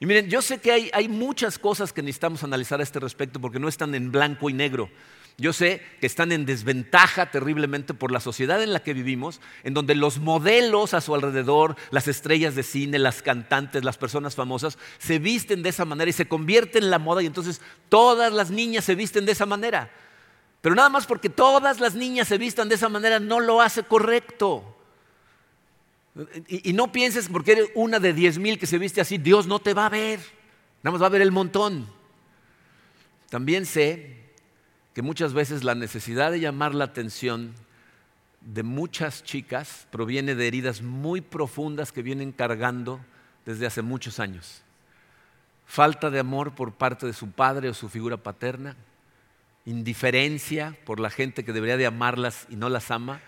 Y 0.00 0.06
miren, 0.06 0.28
yo 0.28 0.42
sé 0.42 0.58
que 0.58 0.72
hay, 0.72 0.90
hay 0.92 1.08
muchas 1.08 1.60
cosas 1.60 1.92
que 1.92 2.02
necesitamos 2.02 2.42
analizar 2.42 2.80
a 2.80 2.82
este 2.82 2.98
respecto 2.98 3.40
porque 3.40 3.60
no 3.60 3.68
están 3.68 3.94
en 3.94 4.10
blanco 4.10 4.50
y 4.50 4.52
negro. 4.52 4.90
Yo 5.36 5.52
sé 5.52 5.82
que 6.00 6.06
están 6.06 6.30
en 6.30 6.46
desventaja 6.46 7.32
terriblemente 7.32 7.92
por 7.92 8.12
la 8.12 8.20
sociedad 8.20 8.62
en 8.62 8.72
la 8.72 8.84
que 8.84 8.94
vivimos, 8.94 9.40
en 9.64 9.74
donde 9.74 9.96
los 9.96 10.18
modelos 10.18 10.94
a 10.94 11.00
su 11.00 11.12
alrededor, 11.12 11.76
las 11.90 12.06
estrellas 12.06 12.54
de 12.54 12.62
cine, 12.62 13.00
las 13.00 13.20
cantantes, 13.20 13.82
las 13.82 13.98
personas 13.98 14.36
famosas, 14.36 14.78
se 14.98 15.18
visten 15.18 15.64
de 15.64 15.70
esa 15.70 15.84
manera 15.84 16.08
y 16.08 16.12
se 16.12 16.28
convierten 16.28 16.84
en 16.84 16.90
la 16.90 17.00
moda 17.00 17.20
y 17.20 17.26
entonces 17.26 17.60
todas 17.88 18.32
las 18.32 18.52
niñas 18.52 18.84
se 18.84 18.94
visten 18.94 19.26
de 19.26 19.32
esa 19.32 19.44
manera. 19.44 19.90
Pero 20.60 20.76
nada 20.76 20.88
más 20.88 21.04
porque 21.04 21.28
todas 21.28 21.80
las 21.80 21.96
niñas 21.96 22.28
se 22.28 22.38
vistan 22.38 22.68
de 22.68 22.76
esa 22.76 22.88
manera 22.88 23.18
no 23.18 23.40
lo 23.40 23.60
hace 23.60 23.82
correcto. 23.82 24.76
Y, 26.46 26.72
no 26.74 26.92
pienses 26.92 27.28
porque 27.28 27.52
eres 27.52 27.70
una 27.74 27.98
de 27.98 28.12
diez 28.12 28.38
mil 28.38 28.56
que 28.56 28.66
se 28.66 28.78
viste 28.78 29.00
así, 29.00 29.18
Dios 29.18 29.48
no 29.48 29.58
te 29.58 29.74
va 29.74 29.86
a 29.86 29.88
ver, 29.88 30.20
nada 30.80 30.92
más 30.92 31.02
va 31.02 31.06
a 31.06 31.10
ver 31.10 31.22
el 31.22 31.32
montón. 31.32 31.88
También 33.30 33.66
sé 33.66 34.23
que 34.94 35.02
muchas 35.02 35.34
veces 35.34 35.64
la 35.64 35.74
necesidad 35.74 36.30
de 36.30 36.40
llamar 36.40 36.74
la 36.74 36.84
atención 36.84 37.52
de 38.40 38.62
muchas 38.62 39.24
chicas 39.24 39.86
proviene 39.90 40.34
de 40.34 40.46
heridas 40.46 40.82
muy 40.82 41.20
profundas 41.20 41.92
que 41.92 42.02
vienen 42.02 42.30
cargando 42.30 43.00
desde 43.44 43.66
hace 43.66 43.82
muchos 43.82 44.20
años. 44.20 44.62
Falta 45.66 46.10
de 46.10 46.20
amor 46.20 46.54
por 46.54 46.72
parte 46.72 47.06
de 47.06 47.12
su 47.12 47.30
padre 47.30 47.68
o 47.68 47.74
su 47.74 47.88
figura 47.88 48.18
paterna, 48.18 48.76
indiferencia 49.64 50.76
por 50.84 51.00
la 51.00 51.10
gente 51.10 51.44
que 51.44 51.52
debería 51.52 51.76
de 51.76 51.86
amarlas 51.86 52.46
y 52.48 52.56
no 52.56 52.68
las 52.68 52.90
ama. 52.90 53.20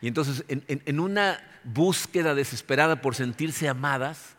Y 0.00 0.08
entonces 0.08 0.44
en, 0.48 0.64
en 0.66 1.00
una 1.00 1.38
búsqueda 1.62 2.34
desesperada 2.34 3.00
por 3.00 3.14
sentirse 3.14 3.68
amadas, 3.68 4.36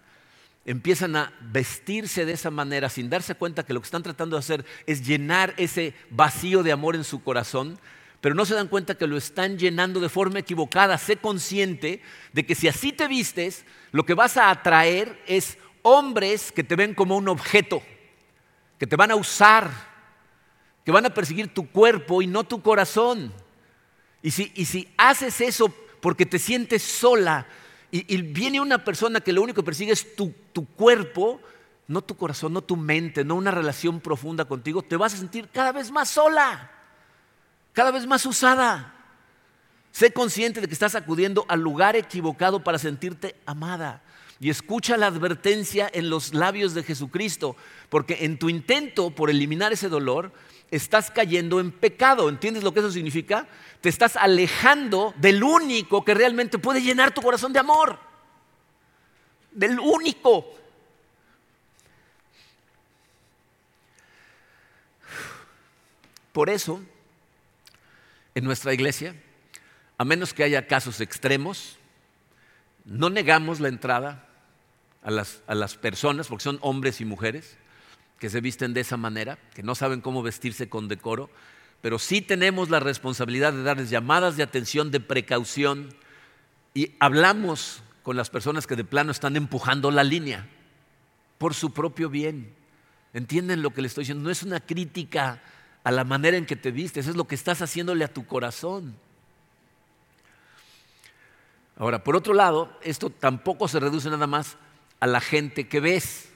empiezan 0.65 1.15
a 1.15 1.34
vestirse 1.41 2.26
de 2.26 2.34
esa 2.34 2.49
manera 2.49 2.89
sin 2.89 3.10
darse 3.10 3.36
cuenta 3.36 3.63
que 3.63 3.73
lo 3.73 3.82
que 3.82 3.86
están 3.86 4.04
tratando 4.04 4.36
de 4.36 4.39
hacer 4.39 4.65
es 4.86 5.06
llenar 5.06 5.54
ese 5.58 5.93
vacío 6.10 6.63
de 6.63 6.71
amor 6.71 6.95
en 6.95 7.04
su 7.04 7.23
corazón, 7.23 7.80
pero 8.21 8.36
no 8.36 8.45
se 8.45 8.56
dan 8.56 8.69
cuenta 8.69 8.95
que 8.95 9.08
lo 9.08 9.17
están 9.17 9.58
llenando 9.58 9.99
de 9.99 10.08
forma 10.08 10.39
equivocada. 10.39 10.97
Sé 10.97 11.17
consciente 11.17 12.02
de 12.32 12.45
que 12.45 12.56
si 12.56 12.69
así 12.69 12.93
te 12.93 13.10
vistes, 13.10 13.65
lo 13.91 14.06
que 14.06 14.13
vas 14.13 14.38
a 14.38 14.49
atraer 14.49 15.21
es 15.28 15.58
hombres 15.82 16.54
que 16.54 16.63
te 16.63 16.78
ven 16.78 16.93
como 16.93 17.17
un 17.17 17.28
objeto, 17.28 17.84
que 18.80 18.88
te 18.88 18.95
van 18.95 19.12
a 19.12 19.15
usar, 19.15 19.69
que 20.86 20.91
van 20.91 21.06
a 21.06 21.13
perseguir 21.13 21.54
tu 21.54 21.69
cuerpo 21.69 22.21
y 22.21 22.28
no 22.28 22.45
tu 22.45 22.62
corazón. 22.62 23.34
Y 24.21 24.32
si, 24.32 24.54
y 24.56 24.63
si 24.63 24.88
haces 24.95 25.41
eso 25.41 25.67
porque 25.99 26.26
te 26.26 26.39
sientes 26.39 26.82
sola, 26.82 27.45
y, 27.96 28.24
viene 28.24 28.60
una 28.60 28.84
persona 28.84 29.22
que 29.22 29.32
lo 29.32 29.44
único 29.44 29.62
que 29.62 29.66
persigue 29.66 29.92
es 29.92 30.16
tu, 30.16 30.34
cuerpo, 30.76 31.40
no 31.88 32.02
tu 32.02 32.18
corazón, 32.18 32.52
no 32.52 32.64
tu 32.64 32.76
mente, 32.76 33.24
no 33.24 33.36
una 33.36 33.52
relación 33.52 34.00
profunda 34.00 34.46
contigo, 34.46 34.82
te 34.82 34.98
vas 34.98 35.14
a 35.14 35.18
sentir 35.18 35.48
cada 35.50 35.72
vez 35.72 35.92
más 35.92 36.10
sola, 36.10 36.72
cada 37.72 37.92
vez 37.92 38.08
más 38.08 38.26
usada. 38.26 38.96
Sé 39.92 40.12
consciente 40.12 40.60
de 40.60 40.68
que 40.68 40.74
estás 40.74 40.96
acudiendo 40.96 41.46
al 41.48 41.62
lugar 41.62 41.96
equivocado 41.96 42.64
para 42.64 42.80
sentirte 42.80 43.36
amada. 43.46 44.02
Y 44.40 44.50
escucha 44.50 44.98
la 44.98 45.06
advertencia 45.06 45.88
en 45.94 46.10
los 46.10 46.34
labios 46.34 46.74
de 46.74 46.82
Jesucristo, 46.82 47.56
porque 47.90 48.26
en 48.26 48.40
tu 48.40 48.50
intento 48.50 49.12
por 49.12 49.30
eliminar 49.30 49.72
ese 49.72 49.88
dolor, 49.88 50.32
estás 50.76 51.12
cayendo 51.12 51.60
en 51.60 51.72
pecado. 51.72 52.30
¿Entiendes 52.30 52.64
lo 52.64 52.74
que 52.74 52.80
eso 52.80 52.92
significa? 52.92 53.48
Te 53.82 53.90
estás 53.90 54.16
alejando 54.16 55.14
del 55.18 55.44
único 55.44 56.04
que 56.04 56.14
realmente 56.14 56.58
puede 56.58 56.82
llenar 56.82 57.14
tu 57.14 57.22
corazón 57.22 57.54
de 57.54 57.60
amor. 57.60 58.00
Del 59.52 59.80
único. 59.80 60.56
Por 66.32 66.50
eso, 66.50 66.82
en 68.34 68.44
nuestra 68.44 68.74
iglesia, 68.74 69.16
a 70.00 70.06
menos 70.06 70.34
que 70.34 70.44
haya 70.44 70.66
casos 70.66 71.00
extremos, 71.00 71.78
no 72.86 73.12
negamos 73.12 73.60
la 73.60 73.68
entrada 73.68 74.28
a 75.04 75.12
las, 75.12 75.44
a 75.46 75.54
las 75.54 75.78
personas, 75.78 76.28
porque 76.28 76.44
son 76.44 76.58
hombres 76.62 77.00
y 77.00 77.06
mujeres, 77.06 77.58
que 78.19 78.30
se 78.30 78.41
visten 78.41 78.73
de 78.73 78.82
esa 78.82 78.97
manera, 78.97 79.38
que 79.54 79.63
no 79.63 79.76
saben 79.76 80.02
cómo 80.02 80.23
vestirse 80.23 80.69
con 80.69 80.88
decoro, 80.88 81.30
pero 81.82 81.99
sí 81.99 82.21
tenemos 82.21 82.69
la 82.69 82.80
responsabilidad 82.80 83.52
de 83.52 83.63
darles 83.63 83.89
llamadas 83.89 84.38
de 84.38 84.43
atención, 84.43 84.91
de 84.91 84.99
precaución, 84.99 85.93
y 86.73 86.93
hablamos 86.99 87.84
con 88.04 88.15
las 88.15 88.30
personas 88.30 88.67
que 88.67 88.76
de 88.76 88.84
plano 88.84 89.12
están 89.12 89.36
empujando 89.36 89.91
la 89.91 90.04
línea 90.04 90.47
por 91.38 91.54
su 91.54 91.71
propio 91.71 92.10
bien. 92.10 92.54
¿Entienden 93.13 93.62
lo 93.62 93.71
que 93.71 93.82
les 93.82 93.91
estoy 93.91 94.04
diciendo? 94.04 94.23
No 94.23 94.32
es 94.32 94.43
una 94.43 94.60
crítica 94.60 95.41
a 95.84 95.91
la 95.91 96.04
manera 96.04 96.38
en 96.38 96.45
que 96.45 96.56
te 96.56 96.71
vistes, 96.71 97.08
es 97.08 97.15
lo 97.15 97.26
que 97.26 97.36
estás 97.36 97.62
haciéndole 97.62 98.06
a 98.06 98.13
tu 98.13 98.26
corazón. 98.26 98.95
Ahora, 101.76 102.04
por 102.04 102.15
otro 102.15 102.34
lado, 102.34 102.78
esto 102.82 103.10
tampoco 103.10 103.67
se 103.67 103.80
reduce 103.80 104.10
nada 104.10 104.28
más 104.28 104.58
a 104.99 105.08
la 105.08 105.19
gente 105.19 105.67
que 105.67 105.80
ves, 105.80 106.30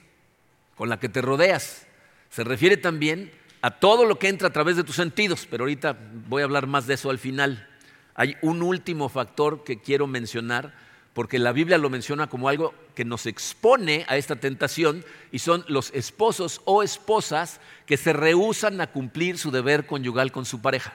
con 0.78 0.88
la 0.88 1.00
que 1.00 1.08
te 1.08 1.20
rodeas. 1.20 1.86
Se 2.30 2.44
refiere 2.44 2.76
también 2.76 3.32
a 3.60 3.72
todo 3.72 4.04
lo 4.04 4.18
que 4.18 4.28
entra 4.28 4.48
a 4.48 4.52
través 4.52 4.76
de 4.76 4.84
tus 4.84 4.94
sentidos, 4.94 5.46
pero 5.50 5.64
ahorita 5.64 5.98
voy 6.28 6.42
a 6.42 6.44
hablar 6.44 6.68
más 6.68 6.86
de 6.86 6.94
eso 6.94 7.10
al 7.10 7.18
final. 7.18 7.68
Hay 8.14 8.36
un 8.42 8.62
último 8.62 9.08
factor 9.08 9.64
que 9.64 9.80
quiero 9.80 10.06
mencionar, 10.06 10.72
porque 11.14 11.40
la 11.40 11.50
Biblia 11.50 11.78
lo 11.78 11.90
menciona 11.90 12.28
como 12.28 12.48
algo 12.48 12.72
que 12.94 13.04
nos 13.04 13.26
expone 13.26 14.06
a 14.08 14.16
esta 14.16 14.36
tentación, 14.36 15.04
y 15.32 15.40
son 15.40 15.64
los 15.66 15.90
esposos 15.94 16.60
o 16.64 16.84
esposas 16.84 17.60
que 17.84 17.96
se 17.96 18.12
rehusan 18.12 18.80
a 18.80 18.92
cumplir 18.92 19.36
su 19.36 19.50
deber 19.50 19.84
conyugal 19.84 20.30
con 20.30 20.44
su 20.44 20.62
pareja. 20.62 20.94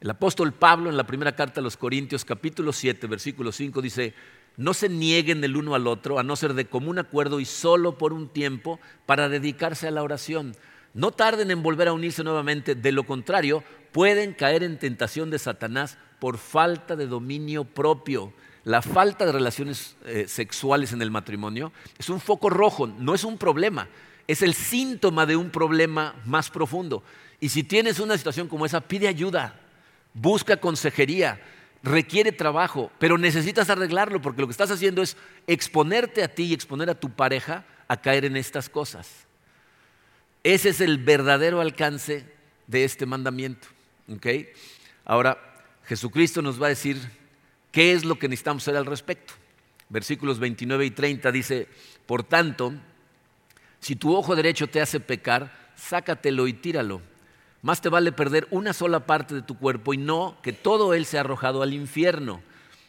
El 0.00 0.10
apóstol 0.10 0.52
Pablo 0.52 0.90
en 0.90 0.96
la 0.96 1.06
primera 1.06 1.36
carta 1.36 1.60
a 1.60 1.62
los 1.62 1.76
Corintios 1.76 2.24
capítulo 2.24 2.72
7 2.72 3.06
versículo 3.06 3.52
5 3.52 3.80
dice, 3.80 4.14
no 4.56 4.74
se 4.74 4.88
nieguen 4.88 5.42
el 5.44 5.56
uno 5.56 5.74
al 5.74 5.86
otro, 5.86 6.18
a 6.18 6.22
no 6.22 6.36
ser 6.36 6.54
de 6.54 6.66
común 6.66 6.98
acuerdo 6.98 7.40
y 7.40 7.44
solo 7.44 7.98
por 7.98 8.12
un 8.12 8.28
tiempo 8.28 8.78
para 9.06 9.28
dedicarse 9.28 9.88
a 9.88 9.90
la 9.90 10.02
oración. 10.02 10.54
No 10.94 11.10
tarden 11.10 11.50
en 11.50 11.62
volver 11.62 11.88
a 11.88 11.92
unirse 11.92 12.22
nuevamente, 12.22 12.74
de 12.74 12.92
lo 12.92 13.04
contrario, 13.04 13.64
pueden 13.92 14.34
caer 14.34 14.62
en 14.62 14.78
tentación 14.78 15.30
de 15.30 15.38
Satanás 15.38 15.96
por 16.18 16.38
falta 16.38 16.96
de 16.96 17.06
dominio 17.06 17.64
propio. 17.64 18.32
La 18.64 18.82
falta 18.82 19.26
de 19.26 19.32
relaciones 19.32 19.96
eh, 20.04 20.26
sexuales 20.28 20.92
en 20.92 21.02
el 21.02 21.10
matrimonio 21.10 21.72
es 21.98 22.08
un 22.10 22.20
foco 22.20 22.48
rojo, 22.48 22.86
no 22.86 23.14
es 23.14 23.24
un 23.24 23.38
problema, 23.38 23.88
es 24.28 24.42
el 24.42 24.54
síntoma 24.54 25.26
de 25.26 25.36
un 25.36 25.50
problema 25.50 26.14
más 26.24 26.50
profundo. 26.50 27.02
Y 27.40 27.48
si 27.48 27.64
tienes 27.64 27.98
una 27.98 28.16
situación 28.16 28.46
como 28.46 28.66
esa, 28.66 28.80
pide 28.80 29.08
ayuda, 29.08 29.58
busca 30.14 30.58
consejería, 30.58 31.40
requiere 31.82 32.32
trabajo, 32.32 32.90
pero 32.98 33.18
necesitas 33.18 33.70
arreglarlo 33.70 34.20
porque 34.20 34.40
lo 34.40 34.46
que 34.46 34.52
estás 34.52 34.70
haciendo 34.70 35.02
es 35.02 35.16
exponerte 35.46 36.22
a 36.22 36.28
ti 36.28 36.44
y 36.44 36.54
exponer 36.54 36.88
a 36.90 36.98
tu 36.98 37.10
pareja 37.10 37.64
a 37.88 38.00
caer 38.00 38.24
en 38.24 38.36
estas 38.36 38.68
cosas. 38.68 39.26
Ese 40.44 40.70
es 40.70 40.80
el 40.80 40.98
verdadero 40.98 41.60
alcance 41.60 42.24
de 42.66 42.84
este 42.84 43.06
mandamiento. 43.06 43.68
Ahora, 45.04 45.38
Jesucristo 45.84 46.42
nos 46.42 46.60
va 46.60 46.66
a 46.66 46.70
decir 46.70 46.98
qué 47.70 47.92
es 47.92 48.04
lo 48.04 48.18
que 48.18 48.28
necesitamos 48.28 48.62
hacer 48.62 48.76
al 48.76 48.86
respecto. 48.86 49.34
Versículos 49.88 50.38
29 50.38 50.86
y 50.86 50.90
30 50.90 51.32
dice, 51.32 51.68
por 52.06 52.22
tanto, 52.22 52.72
si 53.80 53.96
tu 53.96 54.14
ojo 54.14 54.34
derecho 54.34 54.68
te 54.68 54.80
hace 54.80 55.00
pecar, 55.00 55.72
sácatelo 55.76 56.46
y 56.46 56.54
tíralo 56.54 57.11
más 57.62 57.80
te 57.80 57.88
vale 57.88 58.10
perder 58.10 58.48
una 58.50 58.72
sola 58.72 59.06
parte 59.06 59.34
de 59.34 59.42
tu 59.42 59.56
cuerpo 59.56 59.94
y 59.94 59.96
no 59.96 60.36
que 60.42 60.52
todo 60.52 60.94
él 60.94 61.06
sea 61.06 61.20
arrojado 61.20 61.62
al 61.62 61.72
infierno. 61.72 62.42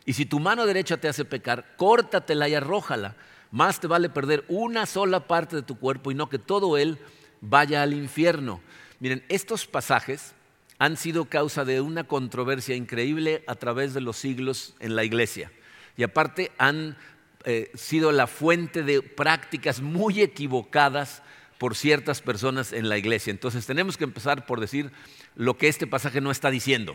Y 0.06 0.14
si 0.14 0.26
tu 0.26 0.40
mano 0.40 0.66
derecha 0.66 0.98
te 0.98 1.08
hace 1.08 1.26
pecar, 1.26 1.76
córtatela 1.78 2.50
y 2.50 2.56
arrójala. 2.56 3.16
Más 3.52 3.80
te 3.80 3.86
vale 3.86 4.10
perder 4.10 4.44
una 4.48 4.88
sola 4.88 5.28
parte 5.28 5.56
de 5.56 5.62
tu 5.62 5.78
cuerpo 5.78 6.12
y 6.12 6.16
no 6.16 6.28
que 6.28 6.40
todo 6.40 6.78
él 6.78 6.98
vaya 7.40 7.84
al 7.84 7.94
infierno. 7.94 8.62
Miren, 9.00 9.24
estos 9.30 9.68
pasajes 9.68 10.34
han 10.80 10.98
sido 10.98 11.26
causa 11.26 11.66
de 11.66 11.80
una 11.80 12.06
controversia 12.06 12.76
increíble 12.76 13.44
a 13.46 13.56
través 13.56 13.94
de 13.94 14.02
los 14.02 14.18
siglos 14.18 14.74
en 14.80 14.96
la 14.96 15.04
iglesia. 15.04 15.52
Y 15.98 16.04
aparte 16.04 16.52
han 16.58 16.98
eh, 17.46 17.72
sido 17.76 18.12
la 18.12 18.26
fuente 18.26 18.82
de 18.82 19.04
prácticas 19.04 19.82
muy 19.82 20.22
equivocadas 20.22 21.22
por 21.64 21.78
ciertas 21.78 22.22
personas 22.22 22.74
en 22.74 22.90
la 22.90 22.98
iglesia. 22.98 23.32
Entonces 23.32 23.66
tenemos 23.66 23.96
que 23.96 24.04
empezar 24.04 24.46
por 24.46 24.60
decir 24.60 24.92
lo 25.38 25.58
que 25.58 25.70
este 25.70 25.88
pasaje 25.88 26.20
no 26.20 26.30
está 26.30 26.52
diciendo. 26.52 26.94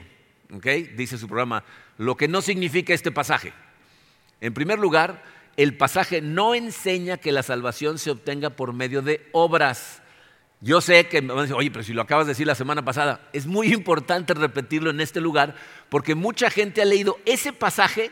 Dice 0.94 1.16
su 1.16 1.26
programa, 1.26 1.64
lo 1.96 2.18
que 2.18 2.28
no 2.28 2.42
significa 2.42 2.92
este 2.92 3.10
pasaje. 3.10 3.54
En 4.42 4.52
primer 4.52 4.78
lugar, 4.78 5.24
el 5.56 5.74
pasaje 5.74 6.20
no 6.20 6.54
enseña 6.54 7.16
que 7.16 7.32
la 7.32 7.42
salvación 7.42 7.98
se 7.98 8.10
obtenga 8.10 8.50
por 8.50 8.74
medio 8.74 9.00
de 9.00 9.26
obras. 9.32 10.02
Yo 10.60 10.82
sé 10.82 11.08
que 11.08 11.22
me 11.22 11.28
van 11.28 11.38
a 11.38 11.42
decir, 11.44 11.56
oye, 11.56 11.70
pero 11.70 11.82
si 11.82 11.94
lo 11.94 12.02
acabas 12.02 12.26
de 12.26 12.32
decir 12.32 12.46
la 12.46 12.54
semana 12.54 12.84
pasada, 12.84 13.26
es 13.32 13.46
muy 13.46 13.72
importante 13.72 14.34
repetirlo 14.34 14.90
en 14.90 15.00
este 15.00 15.22
lugar 15.22 15.54
porque 15.88 16.14
mucha 16.14 16.50
gente 16.50 16.82
ha 16.82 16.84
leído 16.84 17.18
ese 17.24 17.54
pasaje 17.54 18.10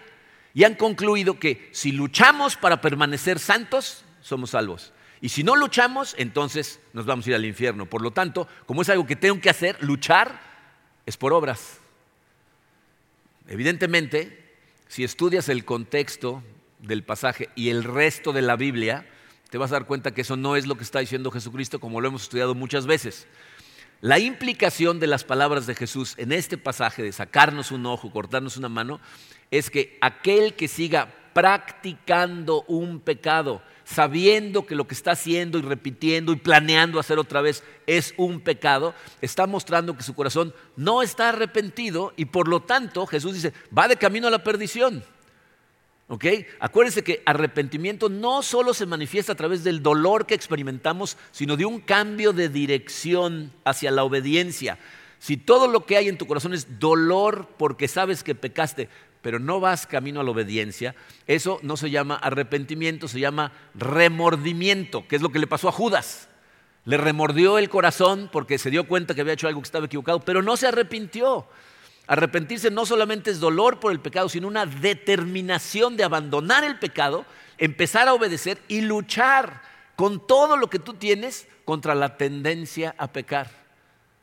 y 0.55 0.65
han 0.65 0.75
concluido 0.75 1.39
que 1.39 1.69
si 1.73 1.93
luchamos 1.93 2.57
para 2.57 2.81
permanecer 2.81 3.41
santos, 3.41 4.07
somos 4.23 4.53
salvos. 4.53 4.95
Y 5.21 5.31
si 5.31 5.43
no 5.43 5.57
luchamos, 5.57 6.15
entonces 6.19 6.81
nos 6.93 7.07
vamos 7.07 7.27
a 7.27 7.31
ir 7.31 7.37
al 7.37 7.45
infierno. 7.45 7.87
Por 7.87 8.03
lo 8.03 8.11
tanto, 8.11 8.49
como 8.67 8.83
es 8.83 8.89
algo 8.89 9.07
que 9.07 9.17
tengo 9.17 9.41
que 9.41 9.51
hacer, 9.51 9.83
luchar 9.83 10.41
es 11.07 11.17
por 11.17 11.33
obras. 11.33 11.79
Evidentemente, 13.49 14.57
si 14.89 15.05
estudias 15.05 15.49
el 15.49 15.65
contexto 15.65 16.43
del 16.81 17.03
pasaje 17.03 17.49
y 17.55 17.71
el 17.71 17.85
resto 17.85 18.33
de 18.33 18.43
la 18.43 18.57
Biblia, 18.57 19.07
te 19.51 19.59
vas 19.59 19.71
a 19.71 19.77
dar 19.77 19.87
cuenta 19.87 20.13
que 20.13 20.23
eso 20.23 20.37
no 20.37 20.57
es 20.57 20.67
lo 20.67 20.77
que 20.77 20.85
está 20.85 20.99
diciendo 20.99 21.31
Jesucristo, 21.31 21.81
como 21.81 22.01
lo 22.01 22.09
hemos 22.09 22.23
estudiado 22.25 22.55
muchas 22.55 22.87
veces. 22.87 23.27
La 24.01 24.19
implicación 24.19 25.01
de 25.01 25.07
las 25.07 25.25
palabras 25.25 25.67
de 25.67 25.75
Jesús 25.75 26.15
en 26.19 26.33
este 26.33 26.59
pasaje 26.59 27.03
de 27.03 27.13
sacarnos 27.13 27.71
un 27.71 27.87
ojo, 27.87 28.11
cortarnos 28.11 28.57
una 28.57 28.69
mano, 28.69 29.01
es 29.51 29.71
que 29.71 29.97
aquel 30.01 30.55
que 30.55 30.69
siga 30.69 31.15
practicando 31.37 32.65
un 32.67 32.99
pecado, 32.99 33.61
sabiendo 33.85 34.65
que 34.65 34.75
lo 34.75 34.89
que 34.89 34.95
está 34.95 35.11
haciendo 35.11 35.59
y 35.59 35.61
repitiendo 35.61 36.33
y 36.33 36.37
planeando 36.37 36.99
hacer 36.99 37.19
otra 37.19 37.43
vez 37.43 37.63
es 37.87 38.15
un 38.17 38.41
pecado, 38.41 38.95
está 39.21 39.47
mostrando 39.47 39.95
que 39.95 40.03
su 40.03 40.15
corazón 40.15 40.55
no 40.77 41.03
está 41.03 41.29
arrepentido 41.29 42.15
y 42.17 42.25
por 42.25 42.49
lo 42.49 42.63
tanto 42.63 43.07
Jesús 43.07 43.35
dice, 43.35 43.53
va 43.77 43.87
de 43.87 43.97
camino 43.99 44.29
a 44.29 44.31
la 44.31 44.43
perdición. 44.43 45.05
¿Ok? 46.09 46.25
Acuérdense 46.59 47.05
que 47.05 47.23
arrepentimiento 47.27 48.09
no 48.09 48.43
solo 48.43 48.73
se 48.73 48.87
manifiesta 48.87 49.33
a 49.33 49.37
través 49.37 49.63
del 49.63 49.83
dolor 49.83 50.25
que 50.25 50.35
experimentamos, 50.35 51.19
sino 51.33 51.59
de 51.59 51.67
un 51.67 51.81
cambio 51.81 52.33
de 52.33 52.49
dirección 52.49 53.53
hacia 53.63 53.91
la 53.91 54.05
obediencia. 54.05 54.79
Si 55.19 55.37
todo 55.37 55.67
lo 55.69 55.85
que 55.85 55.97
hay 55.97 56.09
en 56.09 56.19
tu 56.19 56.27
corazón 56.27 56.55
es 56.55 56.79
dolor 56.79 57.49
porque 57.59 57.89
sabes 57.89 58.23
que 58.23 58.35
pecaste, 58.35 58.89
pero 59.27 59.41
no 59.41 59.59
vas 59.59 59.89
camino 59.89 60.21
a 60.21 60.23
la 60.23 60.31
obediencia, 60.31 60.95
eso 61.27 61.59
no 61.63 61.77
se 61.77 61.91
llama 61.91 62.15
arrepentimiento, 62.15 63.09
se 63.09 63.19
llama 63.19 63.51
remordimiento, 63.75 65.09
que 65.09 65.17
es 65.17 65.23
lo 65.23 65.33
que 65.33 65.41
le 65.41 65.49
pasó 65.49 65.69
a 65.69 65.73
Judas. 65.73 66.29
Le 66.85 66.97
remordió 66.97 67.59
el 67.59 67.69
corazón 67.69 68.31
porque 68.33 68.57
se 68.57 68.71
dio 68.71 68.87
cuenta 68.87 69.17
que 69.17 69.23
había 69.23 69.33
hecho 69.33 69.49
algo 69.49 69.61
que 69.61 69.67
estaba 69.67 69.87
equivocado, 69.87 70.21
pero 70.21 70.43
no 70.43 70.57
se 70.57 70.69
arrepintió. 70.69 71.45
Arrepentirse 72.07 72.71
no 72.71 72.87
solamente 72.87 73.33
es 73.33 73.41
dolor 73.41 73.81
por 73.81 73.91
el 73.91 73.99
pecado, 73.99 74.29
sino 74.29 74.47
una 74.47 74.65
determinación 74.65 75.97
de 75.97 76.05
abandonar 76.05 76.63
el 76.63 76.79
pecado, 76.79 77.27
empezar 77.59 78.07
a 78.07 78.15
obedecer 78.15 78.63
y 78.69 78.83
luchar 78.83 79.61
con 79.97 80.25
todo 80.25 80.57
lo 80.57 80.71
que 80.71 80.79
tú 80.79 80.95
tienes 80.95 81.49
contra 81.65 81.97
la 81.97 82.17
tendencia 82.17 82.95
a 82.97 83.09
pecar. 83.09 83.51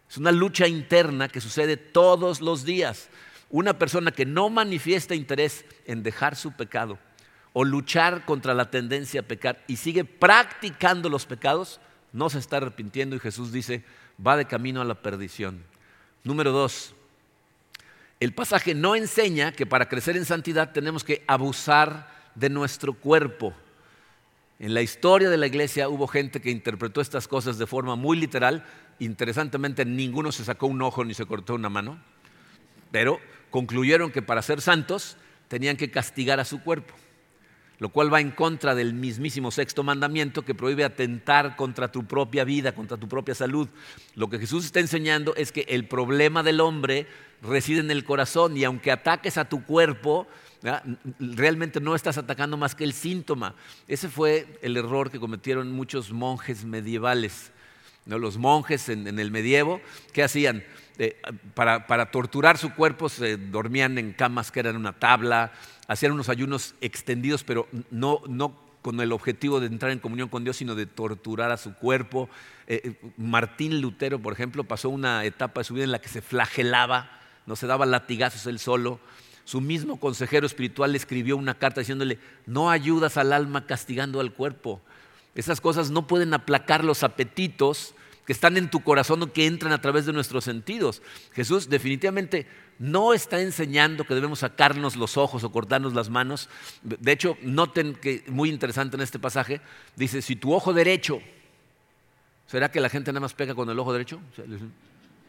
Es 0.10 0.16
una 0.16 0.32
lucha 0.32 0.66
interna 0.66 1.28
que 1.28 1.42
sucede 1.42 1.76
todos 1.76 2.40
los 2.40 2.64
días 2.64 3.10
una 3.54 3.78
persona 3.78 4.12
que 4.12 4.26
no 4.26 4.50
manifiesta 4.50 5.14
interés 5.14 5.64
en 5.86 6.02
dejar 6.02 6.36
su 6.36 6.54
pecado 6.54 6.98
o 7.54 7.64
luchar 7.64 8.26
contra 8.26 8.56
la 8.56 8.72
tendencia 8.72 9.22
a 9.22 9.24
pecar 9.24 9.64
y 9.68 9.76
sigue 9.76 10.04
practicando 10.06 11.08
los 11.08 11.28
pecados, 11.28 11.80
no 12.14 12.32
se 12.32 12.40
está 12.40 12.58
arrepintiendo 12.58 13.16
y 13.16 13.20
Jesús 13.20 13.52
dice, 13.52 13.84
va 14.26 14.38
de 14.38 14.46
camino 14.46 14.82
a 14.82 14.86
la 14.86 14.96
perdición. 14.96 15.64
Número 16.24 16.52
dos, 16.52 16.96
el 18.20 18.34
pasaje 18.34 18.74
no 18.74 18.96
enseña 18.96 19.52
que 19.52 19.68
para 19.68 19.88
crecer 19.88 20.18
en 20.18 20.26
santidad 20.26 20.72
tenemos 20.72 21.04
que 21.04 21.24
abusar 21.28 22.12
de 22.34 22.50
nuestro 22.50 22.96
cuerpo. 22.96 23.54
En 24.58 24.74
la 24.74 24.82
historia 24.82 25.30
de 25.30 25.38
la 25.38 25.46
iglesia 25.46 25.90
hubo 25.90 26.08
gente 26.08 26.42
que 26.42 26.50
interpretó 26.50 27.02
estas 27.02 27.28
cosas 27.28 27.60
de 27.60 27.68
forma 27.68 27.96
muy 27.96 28.18
literal. 28.18 28.66
Interesantemente, 28.98 29.86
ninguno 29.86 30.32
se 30.32 30.44
sacó 30.44 30.66
un 30.66 30.82
ojo 30.82 31.06
ni 31.06 31.14
se 31.14 31.28
cortó 31.28 31.54
una 31.54 31.70
mano, 31.70 32.00
pero 32.92 33.20
concluyeron 33.54 34.12
que 34.12 34.24
para 34.24 34.42
ser 34.42 34.62
santos 34.62 35.16
tenían 35.48 35.78
que 35.78 35.92
castigar 35.92 36.40
a 36.40 36.44
su 36.44 36.64
cuerpo, 36.64 36.96
lo 37.78 37.90
cual 37.90 38.12
va 38.12 38.20
en 38.20 38.32
contra 38.32 38.74
del 38.74 38.96
mismísimo 38.96 39.52
sexto 39.52 39.84
mandamiento 39.84 40.42
que 40.42 40.56
prohíbe 40.56 40.84
atentar 40.84 41.56
contra 41.56 41.92
tu 41.92 42.04
propia 42.04 42.46
vida, 42.46 42.72
contra 42.72 42.98
tu 42.98 43.08
propia 43.08 43.36
salud. 43.36 43.70
Lo 44.16 44.28
que 44.28 44.40
Jesús 44.40 44.66
está 44.66 44.80
enseñando 44.80 45.36
es 45.36 45.52
que 45.52 45.68
el 45.70 45.88
problema 45.88 46.42
del 46.42 46.62
hombre 46.62 47.06
reside 47.44 47.82
en 47.82 47.92
el 47.92 48.06
corazón 48.06 48.58
y 48.58 48.64
aunque 48.64 48.92
ataques 48.92 49.38
a 49.38 49.46
tu 49.46 49.64
cuerpo, 49.64 50.26
realmente 51.20 51.80
no 51.80 51.94
estás 51.94 52.18
atacando 52.18 52.58
más 52.58 52.74
que 52.74 52.86
el 52.86 52.94
síntoma. 52.94 53.54
Ese 53.88 54.10
fue 54.10 54.48
el 54.64 54.78
error 54.78 55.12
que 55.12 55.20
cometieron 55.20 55.72
muchos 55.72 56.12
monjes 56.12 56.66
medievales. 56.66 57.52
Los 58.08 58.40
monjes 58.40 58.90
en 58.90 59.20
el 59.20 59.30
medievo, 59.30 59.80
¿qué 60.12 60.24
hacían? 60.24 60.64
Para, 61.54 62.12
torturar 62.12 62.58
su 62.58 62.74
cuerpo 62.74 63.10
se 63.10 63.38
dormían 63.38 63.98
en 63.98 64.14
camas 64.14 64.52
que 64.52 64.60
eran 64.60 64.76
una 64.76 64.94
tabla, 64.94 65.52
hacían 65.88 66.12
unos 66.12 66.30
ayunos 66.30 66.76
extendidos, 66.82 67.44
pero 67.44 67.68
no, 67.90 68.22
con 68.82 69.00
el 69.00 69.12
objetivo 69.12 69.60
de 69.60 69.68
entrar 69.68 69.92
en 69.92 70.00
comunión 70.00 70.30
con 70.30 70.44
Dios, 70.44 70.58
sino 70.58 70.76
de 70.76 70.86
torturar 70.86 71.52
a 71.52 71.58
su 71.58 71.74
cuerpo. 71.74 72.30
Eh, 72.68 72.82
eh, 72.84 73.12
Martín 73.18 73.82
Lutero, 73.82 74.20
por 74.20 74.34
ejemplo, 74.34 74.66
pasó 74.66 74.90
una 74.90 75.26
etapa 75.26 75.62
de 75.62 75.66
su 75.66 75.74
vida 75.74 75.86
en 75.86 75.92
la 75.92 76.02
que 76.02 76.10
se 76.10 76.22
flagelaba, 76.22 77.20
no 77.46 77.56
se 77.56 77.66
daba 77.66 77.86
latigazos 77.86 78.46
él 78.46 78.60
solo. 78.60 79.00
Su 79.46 79.62
mismo 79.62 80.00
consejero 80.00 80.46
espiritual 80.46 80.92
le 80.92 80.98
escribió 80.98 81.36
una 81.38 81.56
carta 81.56 81.82
diciéndole, 81.82 82.20
no 82.46 82.70
ayudas 82.70 83.18
al 83.18 83.34
alma 83.34 83.66
castigando 83.66 84.20
al 84.20 84.34
cuerpo. 84.34 84.82
Esas 85.36 85.60
cosas 85.60 85.90
no 85.90 86.08
pueden 86.08 86.34
aplacar 86.34 86.84
los 86.84 87.04
apetitos 87.04 87.96
que 88.26 88.34
están 88.34 88.58
en 88.58 88.70
tu 88.70 88.82
corazón 88.82 89.22
o 89.22 89.34
que 89.34 89.46
entran 89.46 89.74
a 89.74 89.82
través 89.82 90.06
de 90.06 90.14
nuestros 90.14 90.44
sentidos. 90.44 91.02
Jesús 91.34 91.70
definitivamente 91.70 92.48
no 92.80 93.14
está 93.14 93.42
enseñando 93.42 94.06
que 94.06 94.16
debemos 94.16 94.40
sacarnos 94.40 94.96
los 94.96 95.18
ojos 95.18 95.44
o 95.44 95.52
cortarnos 95.52 95.94
las 95.94 96.10
manos. 96.10 96.50
De 96.82 97.12
hecho, 97.12 97.38
noten 97.42 97.96
que 97.96 98.24
muy 98.28 98.50
interesante 98.50 98.96
en 98.96 99.02
este 99.02 99.20
pasaje, 99.20 99.62
dice, 99.96 100.22
si 100.22 100.36
tu 100.36 100.54
ojo 100.54 100.74
derecho, 100.74 101.22
¿será 102.48 102.72
que 102.72 102.80
la 102.80 102.90
gente 102.90 103.12
nada 103.12 103.22
más 103.22 103.34
pega 103.34 103.54
con 103.56 103.70
el 103.70 103.78
ojo 103.78 103.92
derecho? 103.92 104.22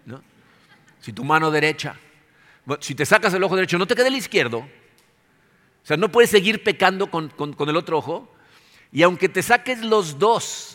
¿No? 0.07 0.22
Si 1.00 1.12
tu 1.12 1.24
mano 1.24 1.50
derecha, 1.50 1.96
si 2.80 2.94
te 2.94 3.04
sacas 3.04 3.35
el 3.35 3.42
ojo 3.42 3.57
derecho, 3.57 3.76
no 3.76 3.87
te 3.87 3.94
quede 3.94 4.09
el 4.09 4.16
izquierdo. 4.16 4.59
O 4.59 5.87
sea, 5.87 5.96
no 5.96 6.11
puedes 6.11 6.30
seguir 6.30 6.62
pecando 6.62 7.11
con, 7.11 7.28
con 7.28 7.68
el 7.68 7.76
otro 7.76 7.98
ojo. 7.98 8.33
Y 8.90 9.02
aunque 9.02 9.28
te 9.28 9.42
saques 9.42 9.83
los 9.83 10.18
dos 10.18 10.73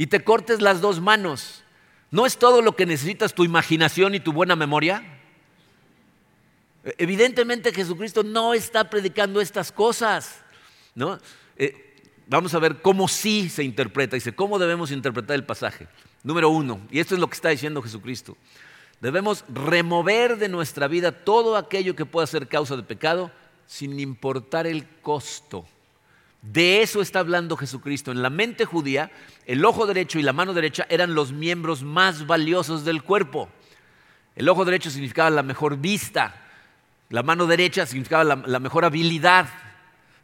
y 0.00 0.06
te 0.06 0.24
cortes 0.24 0.62
las 0.62 0.80
dos 0.80 0.98
manos, 0.98 1.62
¿no 2.10 2.24
es 2.24 2.38
todo 2.38 2.62
lo 2.62 2.74
que 2.74 2.86
necesitas 2.86 3.34
tu 3.34 3.44
imaginación 3.44 4.14
y 4.14 4.20
tu 4.20 4.32
buena 4.32 4.56
memoria? 4.56 5.04
Evidentemente 6.96 7.70
Jesucristo 7.70 8.22
no 8.22 8.54
está 8.54 8.88
predicando 8.88 9.42
estas 9.42 9.70
cosas. 9.70 10.40
¿no? 10.94 11.18
Eh, 11.54 12.02
vamos 12.28 12.54
a 12.54 12.58
ver 12.58 12.80
cómo 12.80 13.08
sí 13.08 13.50
se 13.50 13.62
interpreta. 13.62 14.16
Dice, 14.16 14.34
¿cómo 14.34 14.58
debemos 14.58 14.90
interpretar 14.90 15.34
el 15.34 15.44
pasaje? 15.44 15.86
Número 16.22 16.48
uno, 16.48 16.80
y 16.90 16.98
esto 16.98 17.14
es 17.14 17.20
lo 17.20 17.28
que 17.28 17.34
está 17.34 17.50
diciendo 17.50 17.82
Jesucristo. 17.82 18.38
Debemos 19.02 19.44
remover 19.50 20.38
de 20.38 20.48
nuestra 20.48 20.88
vida 20.88 21.12
todo 21.12 21.58
aquello 21.58 21.94
que 21.94 22.06
pueda 22.06 22.26
ser 22.26 22.48
causa 22.48 22.74
de 22.74 22.84
pecado 22.84 23.30
sin 23.66 24.00
importar 24.00 24.66
el 24.66 24.88
costo. 25.02 25.66
De 26.42 26.80
eso 26.82 27.02
está 27.02 27.20
hablando 27.20 27.56
Jesucristo. 27.56 28.12
En 28.12 28.22
la 28.22 28.30
mente 28.30 28.64
judía, 28.64 29.10
el 29.46 29.64
ojo 29.64 29.86
derecho 29.86 30.18
y 30.18 30.22
la 30.22 30.32
mano 30.32 30.54
derecha 30.54 30.86
eran 30.88 31.14
los 31.14 31.32
miembros 31.32 31.82
más 31.82 32.26
valiosos 32.26 32.84
del 32.84 33.02
cuerpo. 33.02 33.48
El 34.36 34.48
ojo 34.48 34.64
derecho 34.64 34.90
significaba 34.90 35.28
la 35.28 35.42
mejor 35.42 35.76
vista, 35.76 36.34
la 37.10 37.22
mano 37.22 37.46
derecha 37.46 37.84
significaba 37.86 38.24
la, 38.24 38.58
mejor 38.60 38.84
habilidad. 38.84 39.48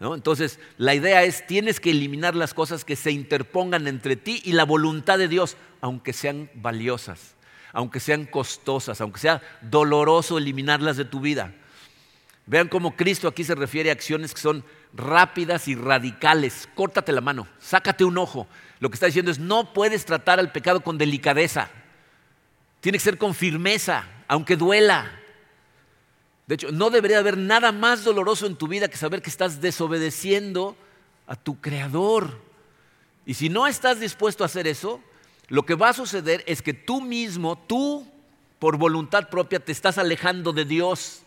Entonces, 0.00 0.60
la 0.78 0.94
idea 0.94 1.24
es, 1.24 1.46
tienes 1.46 1.80
que 1.80 1.90
eliminar 1.90 2.34
las 2.36 2.54
cosas 2.54 2.84
que 2.84 2.96
se 2.96 3.10
interpongan 3.10 3.88
entre 3.88 4.14
ti 4.14 4.40
y 4.44 4.52
la 4.52 4.64
voluntad 4.64 5.18
de 5.18 5.26
Dios, 5.26 5.56
aunque 5.80 6.12
sean 6.12 6.48
valiosas, 6.54 7.34
aunque 7.72 7.98
sean 7.98 8.24
costosas, 8.24 9.00
aunque 9.00 9.18
sea 9.18 9.42
doloroso 9.62 10.38
eliminarlas 10.38 10.96
de 10.96 11.04
tu 11.04 11.20
vida. 11.20 11.52
Vean 12.46 12.68
cómo 12.68 12.94
Cristo 12.94 13.26
aquí 13.26 13.42
se 13.42 13.56
refiere 13.56 13.90
a 13.90 13.94
acciones 13.94 14.32
que 14.32 14.40
son 14.40 14.64
rápidas 14.96 15.68
y 15.68 15.74
radicales. 15.74 16.68
Córtate 16.74 17.12
la 17.12 17.20
mano, 17.20 17.46
sácate 17.58 18.04
un 18.04 18.18
ojo. 18.18 18.46
Lo 18.80 18.90
que 18.90 18.94
está 18.94 19.06
diciendo 19.06 19.30
es, 19.30 19.38
no 19.38 19.72
puedes 19.72 20.04
tratar 20.04 20.38
al 20.38 20.52
pecado 20.52 20.80
con 20.80 20.98
delicadeza. 20.98 21.70
Tiene 22.80 22.98
que 22.98 23.04
ser 23.04 23.18
con 23.18 23.34
firmeza, 23.34 24.04
aunque 24.28 24.56
duela. 24.56 25.10
De 26.46 26.54
hecho, 26.54 26.70
no 26.70 26.90
debería 26.90 27.18
haber 27.18 27.36
nada 27.36 27.72
más 27.72 28.04
doloroso 28.04 28.46
en 28.46 28.56
tu 28.56 28.68
vida 28.68 28.88
que 28.88 28.96
saber 28.96 29.22
que 29.22 29.30
estás 29.30 29.60
desobedeciendo 29.60 30.76
a 31.26 31.36
tu 31.36 31.60
Creador. 31.60 32.40
Y 33.24 33.34
si 33.34 33.48
no 33.48 33.66
estás 33.66 33.98
dispuesto 33.98 34.44
a 34.44 34.46
hacer 34.46 34.66
eso, 34.66 35.00
lo 35.48 35.64
que 35.64 35.74
va 35.74 35.88
a 35.88 35.94
suceder 35.94 36.44
es 36.46 36.62
que 36.62 36.74
tú 36.74 37.00
mismo, 37.00 37.58
tú, 37.66 38.06
por 38.58 38.76
voluntad 38.76 39.28
propia, 39.28 39.58
te 39.58 39.72
estás 39.72 39.98
alejando 39.98 40.52
de 40.52 40.64
Dios. 40.64 41.22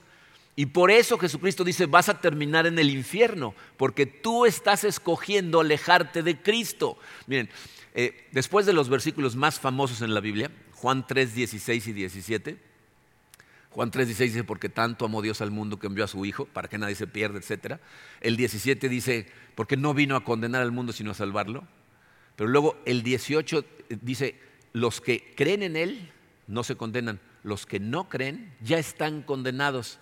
Y 0.59 0.65
por 0.65 0.91
eso 0.91 1.17
Jesucristo 1.17 1.63
dice, 1.63 1.85
vas 1.85 2.09
a 2.09 2.19
terminar 2.19 2.67
en 2.67 2.77
el 2.79 2.89
infierno, 2.89 3.55
porque 3.77 4.05
tú 4.05 4.45
estás 4.45 4.83
escogiendo 4.83 5.61
alejarte 5.61 6.21
de 6.21 6.41
Cristo. 6.41 6.97
Miren, 7.27 7.49
eh, 7.93 8.27
después 8.33 8.65
de 8.65 8.73
los 8.73 8.89
versículos 8.89 9.37
más 9.37 9.57
famosos 9.57 10.01
en 10.01 10.13
la 10.13 10.19
Biblia, 10.19 10.51
Juan 10.73 11.07
3, 11.07 11.33
16 11.33 11.87
y 11.87 11.93
17, 11.93 12.57
Juan 13.69 13.89
3.16 13.89 14.17
dice, 14.17 14.43
porque 14.43 14.67
tanto 14.67 15.05
amó 15.05 15.21
Dios 15.21 15.39
al 15.39 15.49
mundo 15.49 15.79
que 15.79 15.87
envió 15.87 16.03
a 16.03 16.09
su 16.09 16.25
Hijo, 16.25 16.43
para 16.43 16.67
que 16.67 16.77
nadie 16.77 16.95
se 16.95 17.07
pierda, 17.07 17.39
etc. 17.39 17.79
El 18.19 18.35
17 18.35 18.89
dice, 18.89 19.27
porque 19.55 19.77
no 19.77 19.93
vino 19.93 20.17
a 20.17 20.25
condenar 20.25 20.61
al 20.61 20.73
mundo, 20.73 20.91
sino 20.91 21.11
a 21.11 21.13
salvarlo. 21.13 21.65
Pero 22.35 22.49
luego 22.49 22.77
el 22.85 23.03
18 23.03 23.63
dice, 24.01 24.37
los 24.73 24.99
que 24.99 25.33
creen 25.37 25.63
en 25.63 25.77
Él 25.77 26.11
no 26.47 26.65
se 26.65 26.75
condenan, 26.75 27.21
los 27.43 27.65
que 27.65 27.79
no 27.79 28.09
creen 28.09 28.53
ya 28.59 28.77
están 28.77 29.21
condenados. 29.21 29.99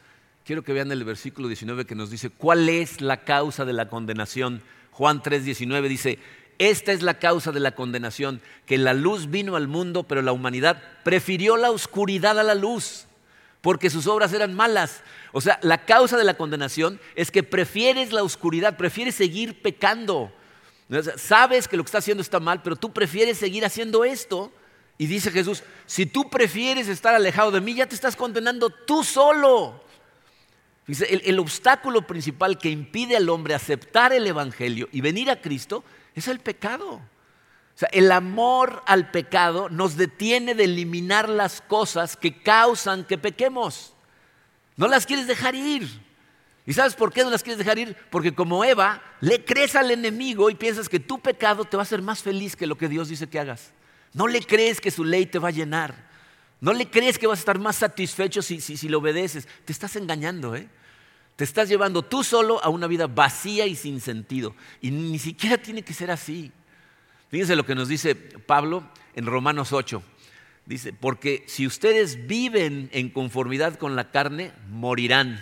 Quiero 0.48 0.64
que 0.64 0.72
vean 0.72 0.94
el 0.94 1.04
versículo 1.04 1.50
19 1.50 1.84
que 1.84 1.94
nos 1.94 2.10
dice, 2.10 2.30
¿cuál 2.30 2.70
es 2.70 3.02
la 3.02 3.26
causa 3.26 3.66
de 3.66 3.74
la 3.74 3.90
condenación? 3.90 4.62
Juan 4.92 5.22
3.19 5.22 5.90
dice, 5.90 6.20
esta 6.58 6.94
es 6.94 7.02
la 7.02 7.20
causa 7.20 7.52
de 7.52 7.60
la 7.60 7.76
condenación, 7.76 8.40
que 8.66 8.78
la 8.78 8.94
luz 8.94 9.30
vino 9.30 9.58
al 9.58 9.68
mundo, 9.68 10.04
pero 10.04 10.22
la 10.22 10.32
humanidad 10.32 10.82
prefirió 11.04 11.58
la 11.58 11.70
oscuridad 11.70 12.40
a 12.40 12.44
la 12.44 12.56
luz 12.56 13.08
porque 13.60 13.90
sus 13.90 14.08
obras 14.08 14.32
eran 14.32 14.54
malas. 14.54 15.02
O 15.34 15.42
sea, 15.42 15.60
la 15.64 15.84
causa 15.84 16.16
de 16.16 16.24
la 16.24 16.38
condenación 16.38 16.98
es 17.16 17.30
que 17.30 17.44
prefieres 17.44 18.14
la 18.14 18.24
oscuridad, 18.24 18.78
prefieres 18.78 19.16
seguir 19.16 19.62
pecando. 19.62 20.32
sabes 21.18 21.68
que 21.68 21.76
lo 21.76 21.84
que 21.84 21.88
estás 21.88 22.06
haciendo 22.06 22.22
está 22.22 22.40
mal, 22.40 22.62
pero 22.62 22.78
tú 22.78 22.94
prefieres 22.94 23.38
seguir 23.38 23.66
haciendo 23.66 24.06
esto. 24.06 24.54
Y 24.98 25.08
dice 25.08 25.30
Jesús, 25.30 25.62
si 25.86 26.06
tú 26.06 26.30
prefieres 26.30 26.88
estar 26.88 27.14
alejado 27.14 27.52
de 27.52 27.60
mí, 27.60 27.74
ya 27.74 27.86
te 27.86 27.96
estás 27.96 28.16
condenando 28.16 28.70
tú 28.70 29.04
solo. 29.04 29.86
El, 30.88 31.22
el 31.26 31.40
obstáculo 31.40 32.08
principal 32.08 32.58
que 32.58 32.70
impide 32.70 33.18
al 33.18 33.30
hombre 33.30 33.54
aceptar 33.54 34.14
el 34.14 34.26
Evangelio 34.26 34.88
y 34.92 35.02
venir 35.02 35.30
a 35.30 35.42
Cristo 35.42 35.84
es 36.16 36.28
el 36.28 36.40
pecado. 36.40 37.02
O 37.78 37.80
sea, 37.80 37.90
el 37.92 38.12
amor 38.12 38.82
al 38.88 39.12
pecado 39.12 39.70
nos 39.70 39.98
detiene 39.98 40.56
de 40.56 40.64
eliminar 40.64 41.30
las 41.30 41.62
cosas 41.62 42.18
que 42.18 42.42
causan 42.42 43.04
que 43.04 43.20
pequemos. 43.20 43.94
No 44.78 44.88
las 44.88 45.06
quieres 45.06 45.28
dejar 45.28 45.54
ir. 45.54 45.88
¿Y 46.66 46.74
sabes 46.74 46.96
por 46.96 47.14
qué 47.14 47.24
no 47.24 47.30
las 47.30 47.44
quieres 47.44 47.60
dejar 47.60 47.78
ir? 47.78 47.96
Porque 48.10 48.34
como 48.34 48.66
Eva, 48.66 49.02
le 49.22 49.46
crees 49.46 49.76
al 49.76 49.92
enemigo 49.92 50.50
y 50.50 50.56
piensas 50.56 50.90
que 50.90 51.00
tu 51.00 51.20
pecado 51.20 51.66
te 51.66 51.78
va 51.78 51.82
a 51.82 51.86
hacer 51.86 52.02
más 52.02 52.24
feliz 52.24 52.56
que 52.56 52.68
lo 52.68 52.78
que 52.78 52.90
Dios 52.90 53.10
dice 53.10 53.30
que 53.30 53.40
hagas. 53.40 53.74
No 54.14 54.28
le 54.28 54.42
crees 54.42 54.82
que 54.82 54.90
su 54.90 55.04
ley 55.04 55.28
te 55.28 55.40
va 55.40 55.50
a 55.50 55.52
llenar. 55.52 56.07
No 56.60 56.74
le 56.74 56.90
crees 56.90 57.20
que 57.20 57.28
vas 57.28 57.40
a 57.40 57.42
estar 57.42 57.60
más 57.60 57.76
satisfecho 57.78 58.42
si, 58.42 58.60
si, 58.62 58.90
le 58.90 58.96
obedeces. 58.96 59.48
Te 59.66 59.72
estás 59.72 59.96
engañando, 59.96 60.56
¿eh? 60.56 60.68
Te 61.36 61.44
estás 61.44 61.70
llevando 61.70 62.02
tú 62.02 62.24
solo 62.24 62.64
a 62.64 62.70
una 62.70 62.88
vida 62.88 63.06
vacía 63.06 63.68
y 63.68 63.76
sin 63.76 64.02
sentido. 64.02 64.56
Y 64.82 64.90
ni 64.90 65.20
siquiera 65.20 65.58
tiene 65.58 65.84
que 65.84 65.94
ser 65.94 66.10
así. 66.10 66.52
Fíjense 67.30 67.56
lo 67.56 67.66
que 67.66 67.76
nos 67.76 67.88
dice 67.88 68.16
Pablo 68.16 68.90
en 69.16 69.28
Romanos 69.28 69.72
8. 69.72 70.02
Dice, 70.66 70.94
porque 70.94 71.44
si 71.48 71.68
ustedes 71.68 72.26
viven 72.26 72.90
en 72.92 73.10
conformidad 73.10 73.76
con 73.76 73.96
la 73.96 74.10
carne, 74.10 74.52
morirán. 74.70 75.40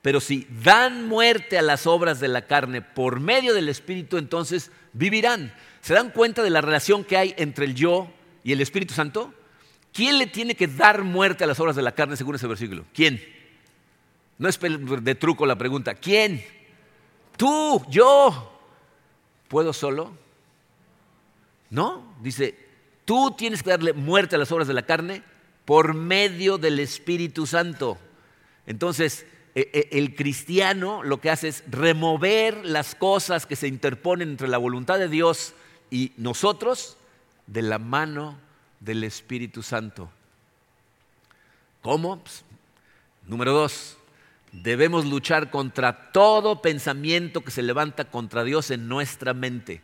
Pero 0.00 0.20
si 0.20 0.46
dan 0.62 1.06
muerte 1.06 1.58
a 1.58 1.62
las 1.62 1.86
obras 1.86 2.18
de 2.18 2.28
la 2.28 2.46
carne 2.46 2.80
por 2.80 3.20
medio 3.20 3.52
del 3.52 3.68
Espíritu, 3.68 4.16
entonces 4.16 4.70
vivirán. 4.92 5.52
¿Se 5.82 5.94
dan 5.94 6.10
cuenta 6.10 6.42
de 6.42 6.50
la 6.50 6.62
relación 6.62 7.04
que 7.04 7.16
hay 7.16 7.34
entre 7.36 7.66
el 7.66 7.74
yo 7.74 8.10
y 8.42 8.52
el 8.52 8.60
Espíritu 8.60 8.94
Santo? 8.94 9.34
¿Quién 9.96 10.18
le 10.18 10.26
tiene 10.26 10.54
que 10.54 10.66
dar 10.66 11.04
muerte 11.04 11.44
a 11.44 11.46
las 11.46 11.58
obras 11.58 11.74
de 11.74 11.80
la 11.80 11.92
carne 11.92 12.18
según 12.18 12.34
ese 12.34 12.46
versículo? 12.46 12.84
¿Quién? 12.92 13.18
No 14.36 14.46
es 14.46 14.60
de 14.60 15.14
truco 15.14 15.46
la 15.46 15.56
pregunta. 15.56 15.94
¿Quién? 15.94 16.44
Tú, 17.38 17.82
yo. 17.88 18.60
¿Puedo 19.48 19.72
solo? 19.72 20.12
No, 21.70 22.14
dice, 22.20 22.58
tú 23.06 23.34
tienes 23.38 23.62
que 23.62 23.70
darle 23.70 23.94
muerte 23.94 24.36
a 24.36 24.38
las 24.38 24.52
obras 24.52 24.68
de 24.68 24.74
la 24.74 24.84
carne 24.84 25.22
por 25.64 25.94
medio 25.94 26.58
del 26.58 26.78
Espíritu 26.78 27.46
Santo. 27.46 27.96
Entonces, 28.66 29.24
e, 29.54 29.70
e, 29.72 29.98
el 29.98 30.14
cristiano 30.14 31.02
lo 31.04 31.22
que 31.22 31.30
hace 31.30 31.48
es 31.48 31.64
remover 31.70 32.66
las 32.66 32.94
cosas 32.96 33.46
que 33.46 33.56
se 33.56 33.66
interponen 33.66 34.28
entre 34.28 34.48
la 34.48 34.58
voluntad 34.58 34.98
de 34.98 35.08
Dios 35.08 35.54
y 35.90 36.12
nosotros 36.18 36.98
de 37.46 37.62
la 37.62 37.78
mano 37.78 38.44
del 38.80 39.04
Espíritu 39.04 39.62
Santo. 39.62 40.10
¿Cómo? 41.82 42.18
Pues, 42.18 42.44
número 43.26 43.52
dos, 43.52 43.96
debemos 44.52 45.04
luchar 45.04 45.50
contra 45.50 46.12
todo 46.12 46.62
pensamiento 46.62 47.42
que 47.42 47.50
se 47.50 47.62
levanta 47.62 48.06
contra 48.06 48.44
Dios 48.44 48.70
en 48.70 48.88
nuestra 48.88 49.34
mente. 49.34 49.82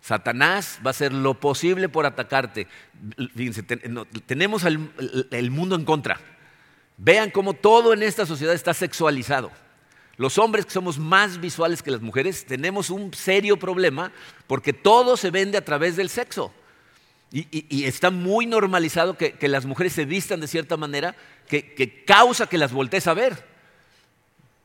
Satanás 0.00 0.78
va 0.84 0.88
a 0.88 0.90
hacer 0.90 1.12
lo 1.12 1.34
posible 1.34 1.88
por 1.88 2.06
atacarte. 2.06 2.66
Fíjense, 3.34 3.62
tenemos 3.62 4.64
el, 4.64 5.50
mundo 5.50 5.74
en 5.74 5.84
contra. 5.84 6.20
Vean 6.96 7.30
cómo 7.30 7.54
todo 7.54 7.92
en 7.92 8.02
esta 8.02 8.24
sociedad 8.24 8.54
está 8.54 8.74
sexualizado. 8.74 9.50
Los 10.16 10.38
hombres 10.38 10.66
que 10.66 10.72
somos 10.72 10.98
más 10.98 11.40
visuales 11.40 11.82
que 11.82 11.92
las 11.92 12.00
mujeres 12.00 12.44
tenemos 12.44 12.90
un 12.90 13.14
serio 13.14 13.56
problema 13.58 14.10
porque 14.46 14.72
todo 14.72 15.16
se 15.16 15.30
vende 15.30 15.58
a 15.58 15.64
través 15.64 15.94
del 15.96 16.08
sexo. 16.08 16.52
Y, 17.30 17.84
está 17.84 18.10
muy 18.10 18.46
normalizado 18.46 19.16
que, 19.16 19.36
las 19.48 19.66
mujeres 19.66 19.92
se 19.92 20.04
vistan 20.04 20.40
de 20.40 20.48
cierta 20.48 20.76
manera 20.76 21.14
que, 21.46 22.04
causa 22.06 22.46
que 22.46 22.58
las 22.58 22.72
voltees 22.72 23.06
a 23.06 23.14
ver. 23.14 23.44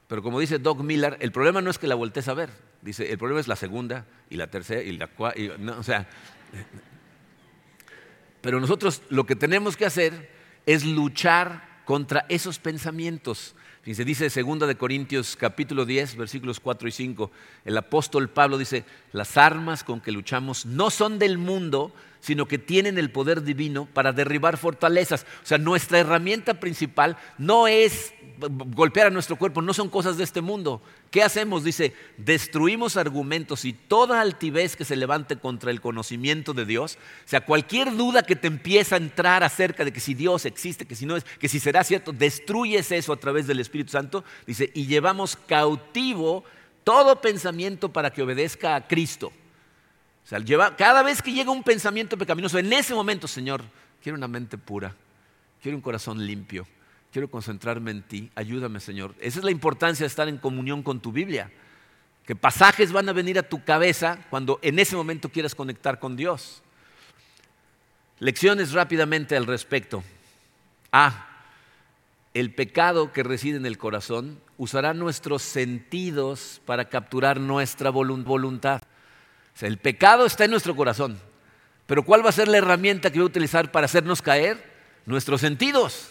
Pero 0.07 0.22
como 0.24 0.39
dice 0.39 0.59
Doug 0.59 0.84
Miller, 0.84 1.18
el 1.20 1.32
problema 1.32 1.61
no 1.61 1.70
es 1.70 1.78
que 1.78 1.88
la 1.88 1.95
voltees 1.95 2.28
a 2.28 2.34
ver. 2.34 2.49
Dice, 2.82 3.11
el 3.11 3.18
problema 3.18 3.39
es 3.39 3.47
la 3.47 3.55
segunda 3.55 4.05
y 4.30 4.38
la 4.38 4.47
tercera 4.47 4.82
y 4.82 4.95
la 4.97 5.07
cuarta. 5.07 5.39
o 5.78 5.84
sea, 5.84 6.07
pero 8.41 8.59
nosotros 8.59 9.01
lo 9.09 9.26
que 9.26 9.36
tenemos 9.36 9.78
que 9.78 9.86
hacer 9.86 10.30
es 10.66 10.86
luchar 10.86 11.82
contra 11.86 12.26
esos 12.30 12.59
pensamientos. 12.59 13.55
Se 13.91 14.05
dice 14.05 14.30
2 14.30 14.59
de 14.68 14.76
Corintios 14.76 15.36
capítulo 15.36 15.86
10, 15.86 16.16
versículos 16.16 16.61
4 16.61 16.88
y 16.88 16.91
5, 16.91 17.32
el 17.66 17.78
apóstol 17.78 18.30
Pablo 18.30 18.57
dice, 18.57 18.86
las 19.11 19.36
armas 19.36 19.84
con 19.84 19.99
que 19.99 20.14
luchamos 20.14 20.66
no 20.66 20.89
son 20.89 21.20
del 21.20 21.38
mundo, 21.38 21.93
sino 22.24 22.48
que 22.48 22.58
tienen 22.58 22.98
el 22.98 23.12
poder 23.12 23.44
divino 23.44 23.86
para 23.94 24.14
derribar 24.14 24.56
fortalezas. 24.56 25.26
O 25.44 25.46
sea, 25.46 25.58
nuestra 25.58 26.00
herramienta 26.00 26.54
principal 26.54 27.18
no 27.38 27.68
es 27.68 28.14
golpear 28.40 29.08
a 29.08 29.10
nuestro 29.10 29.36
cuerpo, 29.36 29.62
no 29.62 29.74
son 29.74 29.90
cosas 29.90 30.16
de 30.16 30.24
este 30.24 30.40
mundo. 30.40 30.82
¿Qué 31.12 31.22
hacemos? 31.22 31.66
Dice, 31.66 31.94
destruimos 32.16 32.96
argumentos 32.96 33.66
y 33.66 33.74
toda 33.74 34.22
altivez 34.22 34.78
que 34.78 34.86
se 34.86 34.96
levante 34.96 35.36
contra 35.36 35.70
el 35.70 35.82
conocimiento 35.82 36.54
de 36.54 36.64
Dios. 36.64 36.98
O 37.26 37.28
sea, 37.28 37.42
cualquier 37.42 37.94
duda 37.94 38.24
que 38.24 38.38
te 38.38 38.48
empieza 38.48 38.96
a 38.96 39.00
entrar 39.00 39.44
acerca 39.44 39.84
de 39.84 39.92
que 39.92 40.00
si 40.00 40.14
Dios 40.14 40.46
existe, 40.46 40.86
que 40.86 40.96
si 40.96 41.06
no 41.06 41.18
es, 41.18 41.26
que 41.26 41.50
si 41.50 41.60
será 41.60 41.84
cierto, 41.84 42.14
destruyes 42.14 42.90
eso 42.94 43.12
a 43.12 43.18
través 43.18 43.48
del 43.48 43.60
Espíritu 43.60 43.92
Santo. 43.92 44.24
Dice, 44.48 44.72
y 44.74 44.88
llevamos 44.88 45.36
cautivo 45.36 46.46
todo 46.86 47.20
pensamiento 47.20 47.92
para 47.92 48.14
que 48.14 48.22
obedezca 48.22 48.76
a 48.76 48.88
Cristo. 48.88 49.34
O 50.26 50.28
sea, 50.28 50.40
cada 50.76 51.04
vez 51.04 51.22
que 51.22 51.34
llega 51.34 51.52
un 51.52 51.64
pensamiento 51.64 52.18
pecaminoso, 52.18 52.58
en 52.58 52.72
ese 52.72 52.94
momento, 52.94 53.28
Señor, 53.28 53.64
quiero 54.02 54.18
una 54.18 54.28
mente 54.28 54.58
pura, 54.58 54.96
quiero 55.62 55.78
un 55.78 55.82
corazón 55.82 56.26
limpio, 56.26 56.66
quiero 57.12 57.30
concentrarme 57.30 57.92
en 57.92 58.04
ti, 58.04 58.32
ayúdame, 58.36 58.80
Señor. 58.80 59.16
Esa 59.20 59.40
es 59.40 59.46
la 59.46 59.52
importancia 59.52 60.04
de 60.04 60.08
estar 60.08 60.28
en 60.30 60.38
comunión 60.38 60.82
con 60.82 61.02
tu 61.02 61.12
Biblia. 61.12 61.52
Que 62.26 62.36
pasajes 62.38 62.94
van 62.94 63.10
a 63.10 63.14
venir 63.14 63.38
a 63.38 63.44
tu 63.44 63.66
cabeza 63.66 64.18
cuando 64.30 64.60
en 64.62 64.80
ese 64.80 64.96
momento 64.96 65.28
quieras 65.28 65.56
conectar 65.56 66.00
con 66.00 66.16
Dios. 66.16 66.64
Lecciones 68.20 68.72
rápidamente 68.72 69.36
al 69.36 69.46
respecto. 69.46 70.04
A. 70.92 71.28
El 72.34 72.54
pecado 72.56 73.12
que 73.12 73.24
reside 73.24 73.58
en 73.58 73.66
el 73.66 73.78
corazón 73.78 74.40
usará 74.58 74.94
nuestros 74.94 75.42
sentidos 75.42 76.62
para 76.66 76.88
capturar 76.88 77.42
nuestra 77.42 77.90
voluntad 77.90 78.82
el 79.62 79.78
pecado 79.78 80.26
está 80.26 80.45
en 80.45 80.51
nuestro 80.51 80.76
corazón. 80.76 81.20
Pero 81.86 82.04
¿cuál 82.04 82.26
va 82.26 82.30
a 82.30 82.34
ser 82.34 82.47
la 82.47 82.58
herramienta 82.58 83.12
que 83.12 83.20
va 83.20 83.24
a 83.24 83.28
utilizar 83.28 83.72
para 83.72 83.86
hacernos 83.86 84.22
caer? 84.22 84.74
Nuestros 85.06 85.41
sentidos. 85.41 86.10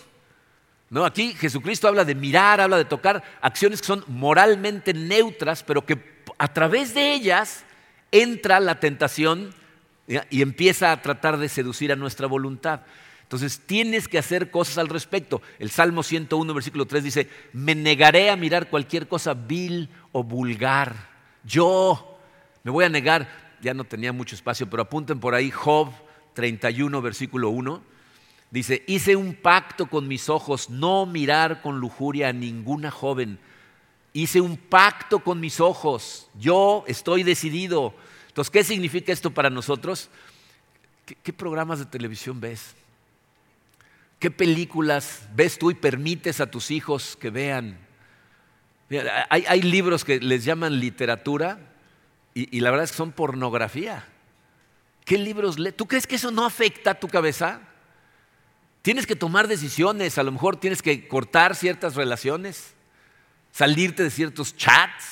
¿No? 0.90 1.04
Aquí 1.04 1.32
Jesucristo 1.34 1.88
habla 1.88 2.04
de 2.04 2.14
mirar, 2.14 2.60
habla 2.60 2.76
de 2.76 2.84
tocar, 2.84 3.22
acciones 3.40 3.80
que 3.80 3.86
son 3.86 4.04
moralmente 4.08 4.92
neutras, 4.92 5.62
pero 5.62 5.86
que 5.86 5.98
a 6.36 6.52
través 6.52 6.92
de 6.92 7.14
ellas 7.14 7.64
entra 8.10 8.60
la 8.60 8.78
tentación 8.78 9.54
y 10.28 10.42
empieza 10.42 10.92
a 10.92 11.00
tratar 11.00 11.38
de 11.38 11.48
seducir 11.48 11.92
a 11.92 11.96
nuestra 11.96 12.26
voluntad. 12.26 12.82
Entonces 13.22 13.62
tienes 13.64 14.08
que 14.08 14.18
hacer 14.18 14.50
cosas 14.50 14.76
al 14.76 14.88
respecto. 14.88 15.40
El 15.58 15.70
Salmo 15.70 16.02
101, 16.02 16.52
versículo 16.52 16.84
3 16.84 17.02
dice, 17.02 17.30
me 17.54 17.74
negaré 17.74 18.28
a 18.28 18.36
mirar 18.36 18.68
cualquier 18.68 19.08
cosa 19.08 19.32
vil 19.32 19.88
o 20.12 20.22
vulgar. 20.22 21.08
Yo, 21.42 22.11
me 22.64 22.70
voy 22.70 22.84
a 22.84 22.88
negar, 22.88 23.28
ya 23.60 23.74
no 23.74 23.84
tenía 23.84 24.12
mucho 24.12 24.34
espacio, 24.34 24.68
pero 24.68 24.82
apunten 24.82 25.20
por 25.20 25.34
ahí 25.34 25.50
Job 25.50 25.92
31, 26.34 27.02
versículo 27.02 27.50
1. 27.50 27.82
Dice, 28.50 28.84
hice 28.86 29.16
un 29.16 29.34
pacto 29.34 29.86
con 29.86 30.06
mis 30.06 30.28
ojos, 30.28 30.68
no 30.68 31.06
mirar 31.06 31.62
con 31.62 31.80
lujuria 31.80 32.28
a 32.28 32.32
ninguna 32.32 32.90
joven. 32.90 33.38
Hice 34.12 34.40
un 34.40 34.58
pacto 34.58 35.20
con 35.20 35.40
mis 35.40 35.58
ojos, 35.58 36.28
yo 36.38 36.84
estoy 36.86 37.22
decidido. 37.22 37.94
Entonces, 38.28 38.50
¿qué 38.50 38.62
significa 38.62 39.12
esto 39.12 39.30
para 39.30 39.48
nosotros? 39.48 40.10
¿Qué, 41.22 41.32
programas 41.32 41.78
de 41.78 41.86
televisión 41.86 42.40
ves? 42.40 42.74
¿Qué 44.18 44.30
películas 44.30 45.26
ves 45.34 45.58
tú 45.58 45.70
y 45.70 45.74
permites 45.74 46.40
a 46.40 46.50
tus 46.50 46.70
hijos 46.70 47.16
que 47.16 47.30
vean? 47.30 47.78
Hay, 49.30 49.44
hay 49.48 49.62
libros 49.62 50.04
que 50.04 50.20
les 50.20 50.44
llaman 50.44 50.78
literatura, 50.78 51.71
y, 52.34 52.60
la 52.60 52.70
verdad 52.70 52.84
es 52.84 52.92
que 52.92 52.96
son 52.96 53.12
pornografía. 53.12 54.06
¿Qué 55.04 55.18
libros 55.18 55.58
lees? 55.58 55.76
¿Tú 55.76 55.86
crees 55.86 56.06
que 56.06 56.16
eso 56.16 56.30
no 56.30 56.46
afecta 56.46 56.92
a 56.92 57.00
tu 57.00 57.08
cabeza? 57.08 57.60
Tienes 58.80 59.06
que 59.06 59.16
tomar 59.16 59.48
decisiones, 59.48 60.16
a 60.16 60.22
lo 60.22 60.32
mejor 60.32 60.56
tienes 60.56 60.80
que 60.80 61.06
cortar 61.06 61.54
ciertas 61.54 61.94
relaciones, 61.94 62.72
salirte 63.50 64.02
de 64.02 64.10
ciertos 64.10 64.56
chats, 64.56 65.04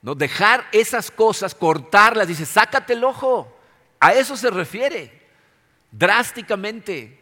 ¿no? 0.00 0.14
dejar 0.14 0.66
esas 0.72 1.10
cosas, 1.10 1.54
cortarlas, 1.54 2.28
dice, 2.28 2.46
sácate 2.46 2.94
el 2.94 3.04
ojo. 3.04 3.56
A 4.00 4.14
eso 4.14 4.36
se 4.36 4.50
refiere, 4.50 5.28
drásticamente. 5.92 7.20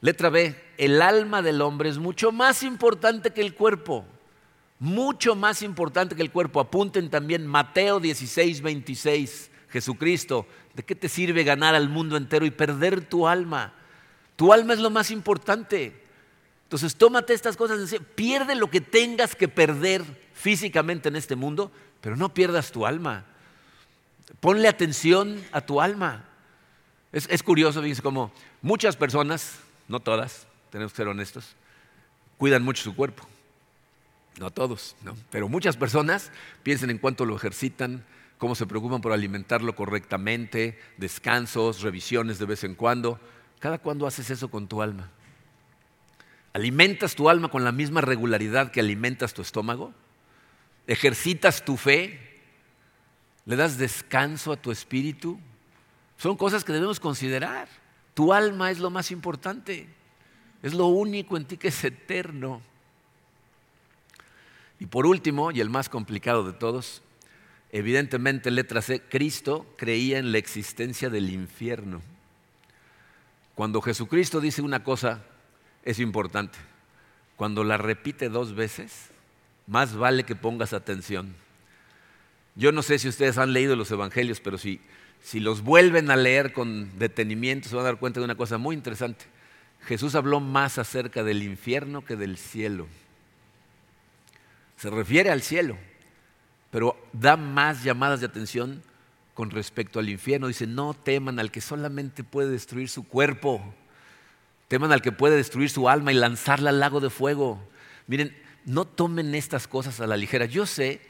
Letra 0.00 0.28
B, 0.28 0.54
el 0.78 1.02
alma 1.02 1.42
del 1.42 1.60
hombre 1.62 1.88
es 1.88 1.98
mucho 1.98 2.30
más 2.30 2.62
importante 2.62 3.32
que 3.32 3.40
el 3.40 3.54
cuerpo 3.54 4.06
mucho 4.78 5.34
más 5.34 5.62
importante 5.62 6.16
que 6.16 6.22
el 6.22 6.30
cuerpo. 6.30 6.60
Apunten 6.60 7.10
también 7.10 7.46
Mateo 7.46 8.00
16, 8.00 8.60
26, 8.60 9.50
Jesucristo. 9.70 10.46
¿De 10.74 10.82
qué 10.82 10.94
te 10.94 11.08
sirve 11.08 11.44
ganar 11.44 11.74
al 11.74 11.88
mundo 11.88 12.16
entero 12.16 12.46
y 12.46 12.50
perder 12.50 13.04
tu 13.04 13.26
alma? 13.26 13.72
Tu 14.36 14.52
alma 14.52 14.74
es 14.74 14.80
lo 14.80 14.90
más 14.90 15.10
importante. 15.10 16.02
Entonces 16.64 16.96
tómate 16.96 17.34
estas 17.34 17.56
cosas, 17.56 17.94
pierde 18.14 18.54
lo 18.56 18.68
que 18.68 18.80
tengas 18.80 19.36
que 19.36 19.46
perder 19.46 20.02
físicamente 20.32 21.08
en 21.08 21.16
este 21.16 21.36
mundo, 21.36 21.70
pero 22.00 22.16
no 22.16 22.34
pierdas 22.34 22.72
tu 22.72 22.84
alma. 22.84 23.24
Ponle 24.40 24.66
atención 24.66 25.42
a 25.52 25.60
tu 25.60 25.80
alma. 25.80 26.24
Es, 27.12 27.28
es 27.30 27.42
curioso, 27.42 27.80
fíjense, 27.80 28.02
como 28.02 28.32
muchas 28.60 28.96
personas, 28.96 29.60
no 29.86 30.00
todas, 30.00 30.48
tenemos 30.70 30.92
que 30.92 30.96
ser 30.96 31.08
honestos, 31.08 31.54
cuidan 32.38 32.64
mucho 32.64 32.82
su 32.82 32.96
cuerpo. 32.96 33.24
No 34.38 34.50
todos, 34.50 34.96
¿no? 35.02 35.16
pero 35.30 35.48
muchas 35.48 35.76
personas 35.76 36.32
piensan 36.62 36.90
en 36.90 36.98
cuánto 36.98 37.24
lo 37.24 37.36
ejercitan, 37.36 38.04
cómo 38.38 38.54
se 38.54 38.66
preocupan 38.66 39.00
por 39.00 39.12
alimentarlo 39.12 39.76
correctamente, 39.76 40.78
descansos, 40.96 41.82
revisiones 41.82 42.38
de 42.38 42.46
vez 42.46 42.64
en 42.64 42.74
cuando. 42.74 43.20
¿Cada 43.60 43.78
cuándo 43.78 44.06
haces 44.06 44.30
eso 44.30 44.50
con 44.50 44.66
tu 44.66 44.82
alma? 44.82 45.10
¿Alimentas 46.52 47.14
tu 47.14 47.28
alma 47.28 47.48
con 47.48 47.64
la 47.64 47.72
misma 47.72 48.00
regularidad 48.00 48.70
que 48.70 48.80
alimentas 48.80 49.34
tu 49.34 49.42
estómago? 49.42 49.94
¿Ejercitas 50.86 51.64
tu 51.64 51.76
fe? 51.76 52.40
¿Le 53.46 53.56
das 53.56 53.78
descanso 53.78 54.52
a 54.52 54.56
tu 54.56 54.70
espíritu? 54.70 55.38
Son 56.18 56.36
cosas 56.36 56.64
que 56.64 56.72
debemos 56.72 57.00
considerar. 57.00 57.68
Tu 58.14 58.32
alma 58.32 58.70
es 58.70 58.78
lo 58.78 58.90
más 58.90 59.10
importante. 59.10 59.88
Es 60.62 60.74
lo 60.74 60.86
único 60.86 61.36
en 61.36 61.44
ti 61.44 61.56
que 61.56 61.68
es 61.68 61.84
eterno. 61.84 62.62
Y 64.78 64.86
por 64.86 65.06
último, 65.06 65.50
y 65.50 65.60
el 65.60 65.70
más 65.70 65.88
complicado 65.88 66.44
de 66.44 66.52
todos, 66.52 67.02
evidentemente 67.70 68.50
letra 68.50 68.82
C, 68.82 69.00
Cristo 69.00 69.66
creía 69.76 70.18
en 70.18 70.32
la 70.32 70.38
existencia 70.38 71.10
del 71.10 71.30
infierno. 71.30 72.02
Cuando 73.54 73.80
Jesucristo 73.80 74.40
dice 74.40 74.62
una 74.62 74.82
cosa, 74.82 75.22
es 75.84 76.00
importante. 76.00 76.58
Cuando 77.36 77.62
la 77.62 77.76
repite 77.76 78.28
dos 78.28 78.54
veces, 78.54 79.10
más 79.66 79.96
vale 79.96 80.24
que 80.24 80.34
pongas 80.34 80.72
atención. 80.72 81.34
Yo 82.56 82.72
no 82.72 82.82
sé 82.82 82.98
si 82.98 83.08
ustedes 83.08 83.38
han 83.38 83.52
leído 83.52 83.76
los 83.76 83.90
evangelios, 83.90 84.40
pero 84.40 84.58
si, 84.58 84.80
si 85.22 85.40
los 85.40 85.62
vuelven 85.62 86.10
a 86.10 86.16
leer 86.16 86.52
con 86.52 86.98
detenimiento, 86.98 87.68
se 87.68 87.74
van 87.74 87.84
a 87.84 87.88
dar 87.88 87.98
cuenta 87.98 88.20
de 88.20 88.24
una 88.24 88.36
cosa 88.36 88.58
muy 88.58 88.76
interesante. 88.76 89.24
Jesús 89.82 90.14
habló 90.14 90.40
más 90.40 90.78
acerca 90.78 91.22
del 91.22 91.42
infierno 91.42 92.04
que 92.04 92.16
del 92.16 92.38
cielo. 92.38 92.86
Se 94.76 94.90
refiere 94.90 95.30
al 95.30 95.42
cielo, 95.42 95.76
pero 96.70 96.96
da 97.12 97.36
más 97.36 97.84
llamadas 97.84 98.20
de 98.20 98.26
atención 98.26 98.82
con 99.34 99.50
respecto 99.50 99.98
al 99.98 100.08
infierno. 100.08 100.48
Dice, 100.48 100.66
no 100.66 100.94
teman 100.94 101.38
al 101.38 101.50
que 101.50 101.60
solamente 101.60 102.24
puede 102.24 102.50
destruir 102.50 102.88
su 102.88 103.06
cuerpo, 103.06 103.74
teman 104.68 104.92
al 104.92 105.02
que 105.02 105.12
puede 105.12 105.36
destruir 105.36 105.70
su 105.70 105.88
alma 105.88 106.12
y 106.12 106.16
lanzarla 106.16 106.70
al 106.70 106.80
lago 106.80 107.00
de 107.00 107.10
fuego. 107.10 107.60
Miren, 108.06 108.36
no 108.64 108.84
tomen 108.84 109.34
estas 109.34 109.68
cosas 109.68 110.00
a 110.00 110.06
la 110.06 110.16
ligera. 110.16 110.46
Yo 110.46 110.66
sé 110.66 111.00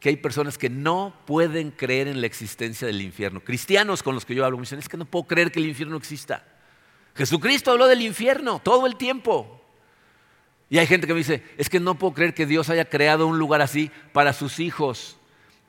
que 0.00 0.10
hay 0.10 0.16
personas 0.16 0.58
que 0.58 0.68
no 0.68 1.14
pueden 1.26 1.70
creer 1.70 2.08
en 2.08 2.20
la 2.20 2.26
existencia 2.26 2.86
del 2.86 3.00
infierno. 3.00 3.40
Cristianos 3.40 4.02
con 4.02 4.14
los 4.14 4.26
que 4.26 4.34
yo 4.34 4.44
hablo 4.44 4.58
me 4.58 4.64
dicen, 4.64 4.78
es 4.78 4.88
que 4.88 4.98
no 4.98 5.06
puedo 5.06 5.26
creer 5.26 5.50
que 5.50 5.60
el 5.60 5.66
infierno 5.66 5.96
exista. 5.96 6.44
Jesucristo 7.14 7.70
habló 7.70 7.86
del 7.86 8.02
infierno 8.02 8.60
todo 8.62 8.86
el 8.86 8.96
tiempo. 8.96 9.63
Y 10.74 10.78
hay 10.80 10.88
gente 10.88 11.06
que 11.06 11.12
me 11.12 11.20
dice, 11.20 11.40
es 11.56 11.70
que 11.70 11.78
no 11.78 11.94
puedo 11.94 12.14
creer 12.14 12.34
que 12.34 12.46
Dios 12.46 12.68
haya 12.68 12.84
creado 12.84 13.28
un 13.28 13.38
lugar 13.38 13.62
así 13.62 13.92
para 14.12 14.32
sus 14.32 14.58
hijos. 14.58 15.16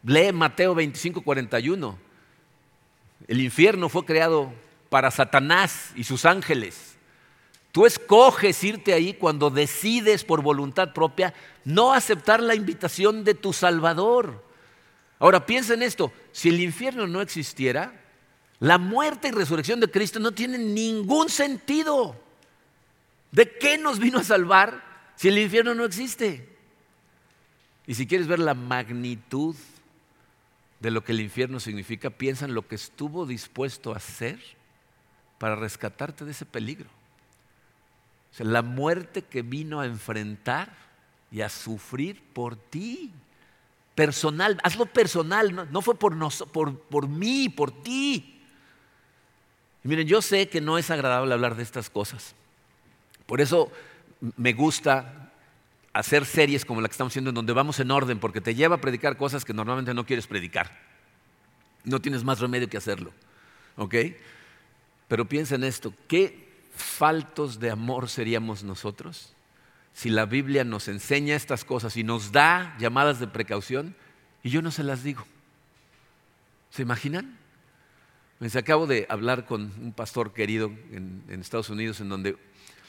Lee 0.02 0.32
Mateo 0.32 0.74
25, 0.74 1.22
41. 1.22 1.96
El 3.28 3.42
infierno 3.42 3.88
fue 3.88 4.04
creado 4.04 4.52
para 4.90 5.12
Satanás 5.12 5.92
y 5.96 6.06
sus 6.06 6.26
ángeles. 6.26 6.98
Tú 7.72 7.86
escoges 7.86 8.64
irte 8.64 8.94
ahí 8.94 9.14
cuando 9.14 9.52
decides 9.52 10.24
por 10.24 10.42
voluntad 10.42 10.92
propia 10.92 11.36
no 11.66 11.94
aceptar 11.94 12.42
la 12.42 12.56
invitación 12.56 13.24
de 13.24 13.36
tu 13.36 13.54
Salvador. 13.54 14.44
Ahora 15.20 15.46
piensa 15.46 15.76
en 15.76 15.84
esto, 15.84 16.12
si 16.32 16.50
el 16.50 16.60
infierno 16.60 17.06
no 17.06 17.22
existiera, 17.22 17.94
la 18.60 18.80
muerte 18.80 19.28
y 19.28 19.32
resurrección 19.34 19.80
de 19.80 19.92
Cristo 19.92 20.20
no 20.20 20.32
tienen 20.32 20.74
ningún 20.74 21.30
sentido. 21.30 22.16
¿De 23.32 23.56
qué 23.56 23.78
nos 23.78 24.00
vino 24.00 24.18
a 24.18 24.24
salvar 24.24 24.85
si 25.16 25.28
el 25.28 25.38
infierno 25.38 25.74
no 25.76 25.86
existe? 25.86 26.50
Y 27.88 27.96
si 27.96 28.08
quieres 28.08 28.28
ver 28.28 28.40
la 28.40 28.54
magnitud 28.54 29.56
de 30.80 30.92
lo 30.92 31.04
que 31.04 31.12
el 31.12 31.22
infierno 31.22 31.60
significa, 31.60 32.10
piensa 32.10 32.46
en 32.46 32.54
lo 32.54 32.68
que 32.68 32.76
estuvo 32.76 33.26
dispuesto 33.26 33.94
a 33.94 33.98
hacer 33.98 34.40
para 35.38 35.56
rescatarte 35.56 36.26
de 36.26 36.32
ese 36.32 36.46
peligro. 36.46 36.90
O 38.32 38.36
sea, 38.36 38.46
la 38.46 38.62
muerte 38.62 39.22
que 39.22 39.42
vino 39.42 39.80
a 39.80 39.86
enfrentar 39.86 40.76
y 41.32 41.42
a 41.42 41.50
sufrir 41.50 42.22
por 42.34 42.56
ti. 42.56 43.12
Personal, 43.94 44.60
hazlo 44.64 44.86
personal, 44.86 45.70
no, 45.72 45.82
fue 45.82 45.96
por, 45.96 46.18
por, 46.52 46.80
por 46.80 47.08
mí, 47.08 47.48
por 47.50 47.72
ti. 47.84 48.42
Y 49.84 49.88
miren, 49.88 50.08
yo 50.08 50.22
sé 50.22 50.50
que 50.50 50.60
no 50.60 50.78
es 50.78 50.90
agradable 50.92 51.34
hablar 51.34 51.56
de 51.56 51.64
estas 51.64 51.90
cosas. 51.90 52.36
Por 53.26 53.40
eso 53.40 53.72
me 54.38 54.54
gusta 54.54 55.32
hacer 55.94 56.26
series 56.26 56.66
como 56.66 56.82
la 56.82 56.88
que 56.88 56.94
estamos 56.94 57.12
haciendo 57.12 57.30
en 57.30 57.36
donde 57.36 57.54
vamos 57.54 57.80
en 57.80 57.92
orden, 57.92 58.20
porque 58.20 58.42
te 58.42 58.56
lleva 58.56 58.76
a 58.76 58.82
predicar 58.82 59.18
cosas 59.18 59.46
que 59.46 59.54
normalmente 59.54 59.94
no 59.94 60.06
quieres 60.06 60.28
predicar. 60.28 60.78
No 61.84 62.02
tienes 62.02 62.24
más 62.24 62.40
remedio 62.40 62.70
que 62.70 62.78
hacerlo. 62.78 63.14
¿Ok? 63.78 63.96
Pero 65.08 65.26
piensa 65.26 65.56
en 65.56 65.64
esto, 65.64 65.94
¿qué 66.08 66.46
faltos 66.76 67.60
de 67.60 67.70
amor 67.70 68.10
seríamos 68.10 68.64
nosotros 68.64 69.34
si 69.94 70.10
la 70.10 70.26
Biblia 70.26 70.64
nos 70.64 70.88
enseña 70.88 71.36
estas 71.36 71.64
cosas 71.64 71.96
y 71.96 72.04
nos 72.04 72.32
da 72.32 72.76
llamadas 72.80 73.20
de 73.20 73.28
precaución 73.28 73.96
y 74.44 74.50
yo 74.50 74.62
no 74.62 74.72
se 74.72 74.84
las 74.84 75.04
digo? 75.04 75.26
¿Se 76.72 76.82
imaginan? 76.82 77.38
Me 78.40 78.50
acabo 78.54 78.86
de 78.86 79.06
hablar 79.08 79.46
con 79.46 79.72
un 79.82 79.94
pastor 79.94 80.34
querido 80.34 80.68
en, 80.92 81.24
Estados 81.30 81.70
Unidos 81.70 82.02
en 82.02 82.10
donde 82.10 82.38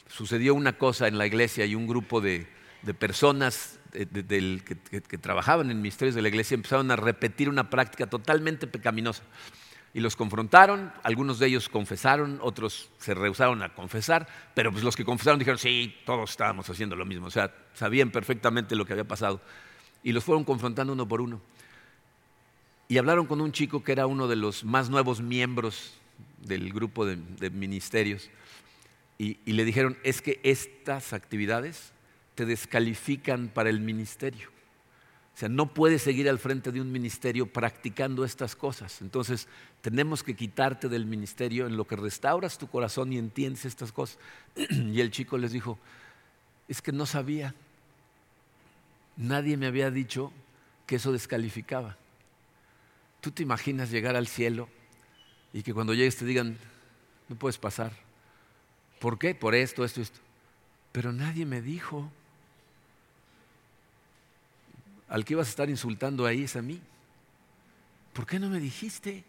sucedió 0.08 0.54
una 0.54 0.78
cosa 0.78 1.08
en 1.08 1.18
la 1.18 1.26
iglesia 1.26 1.66
y 1.66 1.74
un 1.74 1.86
grupo 1.86 2.20
de, 2.20 2.46
personas 2.98 3.78
que, 3.92 5.18
trabajaban 5.20 5.70
en 5.70 5.78
ministerios 5.78 6.14
de 6.14 6.22
la 6.22 6.28
iglesia 6.28 6.54
empezaron 6.54 6.90
a 6.90 6.96
repetir 6.96 7.48
una 7.48 7.70
práctica 7.70 8.06
totalmente 8.06 8.66
pecaminosa. 8.66 9.22
Y 9.94 10.00
los 10.00 10.14
confrontaron, 10.14 10.92
algunos 11.02 11.38
de 11.38 11.46
ellos 11.46 11.70
confesaron, 11.70 12.38
otros 12.42 12.90
se 12.98 13.14
rehusaron 13.14 13.62
a 13.62 13.72
confesar, 13.74 14.28
pero 14.54 14.70
pues 14.70 14.84
los 14.84 14.94
que 14.94 15.06
confesaron 15.06 15.38
dijeron, 15.38 15.58
sí, 15.58 15.96
todos 16.04 16.30
estábamos 16.30 16.68
haciendo 16.68 16.96
lo 16.96 17.06
mismo, 17.06 17.28
o 17.28 17.30
sea, 17.30 17.54
sabían 17.72 18.10
perfectamente 18.10 18.76
lo 18.76 18.84
que 18.84 18.92
había 18.92 19.08
pasado. 19.08 19.40
Y 20.02 20.12
los 20.12 20.22
fueron 20.22 20.44
confrontando 20.44 20.92
uno 20.92 21.08
por 21.08 21.22
uno. 21.22 21.40
Y 22.88 22.98
hablaron 22.98 23.26
con 23.26 23.40
un 23.40 23.52
chico 23.52 23.82
que 23.82 23.92
era 23.92 24.06
uno 24.06 24.28
de 24.28 24.36
los 24.36 24.64
más 24.64 24.90
nuevos 24.90 25.20
miembros 25.20 25.94
del 26.38 26.72
grupo 26.72 27.04
de, 27.04 27.16
ministerios. 27.50 28.30
Y, 29.18 29.38
le 29.50 29.64
dijeron, 29.64 29.96
es 30.02 30.20
que 30.20 30.40
estas 30.42 31.12
actividades 31.12 31.92
te 32.34 32.44
descalifican 32.44 33.48
para 33.48 33.70
el 33.70 33.80
ministerio. 33.80 34.50
O 35.34 35.38
sea, 35.38 35.48
no 35.48 35.72
puedes 35.72 36.02
seguir 36.02 36.28
al 36.28 36.38
frente 36.38 36.72
de 36.72 36.80
un 36.80 36.92
ministerio 36.92 37.46
practicando 37.46 38.24
estas 38.24 38.56
cosas. 38.56 39.00
Entonces, 39.00 39.48
tenemos 39.80 40.22
que 40.22 40.34
quitarte 40.34 40.88
del 40.88 41.06
ministerio 41.06 41.66
en 41.66 41.76
lo 41.76 41.86
que 41.86 41.96
restauras 41.96 42.58
tu 42.58 42.68
corazón 42.68 43.12
y 43.12 43.18
entiendes 43.18 43.64
estas 43.64 43.92
cosas. 43.92 44.18
Y 44.70 45.00
el 45.00 45.10
chico 45.10 45.38
les 45.38 45.52
dijo, 45.52 45.78
es 46.68 46.82
que 46.82 46.92
no 46.92 47.06
sabía. 47.06 47.54
Nadie 49.16 49.56
me 49.56 49.66
había 49.66 49.90
dicho 49.90 50.32
que 50.86 50.96
eso 50.96 51.12
descalificaba. 51.12 51.96
¿Tú 53.20 53.30
te 53.30 53.42
imaginas 53.42 53.90
llegar 53.90 54.14
al 54.14 54.26
cielo 54.26 54.68
y 55.52 55.62
que 55.62 55.72
cuando 55.72 55.94
llegues 55.94 56.16
te 56.16 56.26
digan, 56.26 56.58
no 57.28 57.36
puedes 57.36 57.58
pasar? 57.58 58.05
¿Por 58.98 59.18
qué? 59.18 59.34
Por 59.34 59.54
esto, 59.54 59.84
esto, 59.84 60.00
esto. 60.00 60.20
Pero 60.92 61.12
nadie 61.12 61.44
me 61.46 61.60
dijo. 61.60 62.10
Al 65.08 65.24
que 65.24 65.34
ibas 65.34 65.46
a 65.46 65.50
estar 65.50 65.70
insultando 65.70 66.26
ahí 66.26 66.44
es 66.44 66.56
a 66.56 66.62
mí. 66.62 66.80
¿Por 68.12 68.26
qué 68.26 68.38
no 68.38 68.48
me 68.48 68.58
dijiste? 68.58 69.24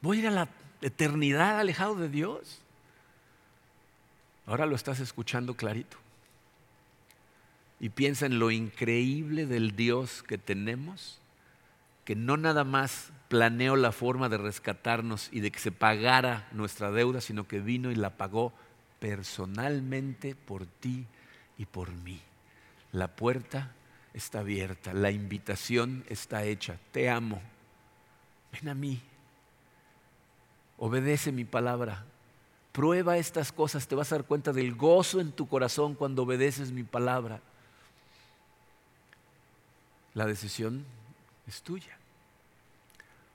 Voy 0.00 0.18
a 0.18 0.20
ir 0.20 0.26
a 0.28 0.32
la 0.32 0.48
eternidad 0.82 1.60
alejado 1.60 1.94
de 1.94 2.08
Dios. 2.08 2.60
Ahora 4.46 4.66
lo 4.66 4.76
estás 4.76 5.00
escuchando 5.00 5.54
clarito. 5.54 5.96
Y 7.80 7.90
piensa 7.90 8.26
en 8.26 8.38
lo 8.38 8.50
increíble 8.50 9.46
del 9.46 9.76
Dios 9.76 10.22
que 10.22 10.36
tenemos 10.36 11.20
que 12.08 12.16
no 12.16 12.38
nada 12.38 12.64
más 12.64 13.10
planeó 13.28 13.76
la 13.76 13.92
forma 13.92 14.28
de 14.28 14.38
rescatarnos 14.38 15.28
y 15.32 15.40
de 15.40 15.50
que 15.50 15.58
se 15.58 15.70
pagara 15.70 16.48
nuestra 16.52 16.90
deuda, 16.90 17.20
sino 17.20 17.46
que 17.46 17.60
vino 17.60 17.90
y 17.90 17.94
la 17.94 18.10
pagó 18.10 18.52
personalmente 18.98 20.34
por 20.34 20.66
ti 20.66 21.06
y 21.58 21.66
por 21.66 21.92
mí. 21.92 22.20
La 22.92 23.08
puerta 23.08 23.72
está 24.14 24.40
abierta, 24.40 24.94
la 24.94 25.10
invitación 25.10 26.04
está 26.08 26.44
hecha. 26.44 26.78
Te 26.90 27.10
amo. 27.10 27.40
Ven 28.52 28.68
a 28.70 28.74
mí. 28.74 29.00
Obedece 30.78 31.30
mi 31.30 31.44
palabra. 31.44 32.04
Prueba 32.72 33.18
estas 33.18 33.52
cosas, 33.52 33.88
te 33.88 33.94
vas 33.94 34.12
a 34.12 34.16
dar 34.16 34.24
cuenta 34.24 34.52
del 34.52 34.74
gozo 34.74 35.20
en 35.20 35.32
tu 35.32 35.48
corazón 35.48 35.94
cuando 35.94 36.22
obedeces 36.22 36.70
mi 36.70 36.84
palabra. 36.84 37.40
La 40.14 40.24
decisión 40.24 40.84
es 41.46 41.62
tuya. 41.62 41.98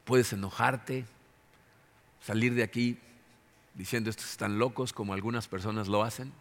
Puedes 0.06 0.34
enojarte, 0.34 1.06
salir 2.22 2.54
de 2.54 2.64
aquí 2.64 3.00
diciendo 3.74 4.10
estos 4.10 4.30
están 4.30 4.60
locos 4.60 4.94
como 4.94 5.14
algunas 5.14 5.48
personas 5.48 5.88
lo 5.88 6.04
hacen. 6.04 6.32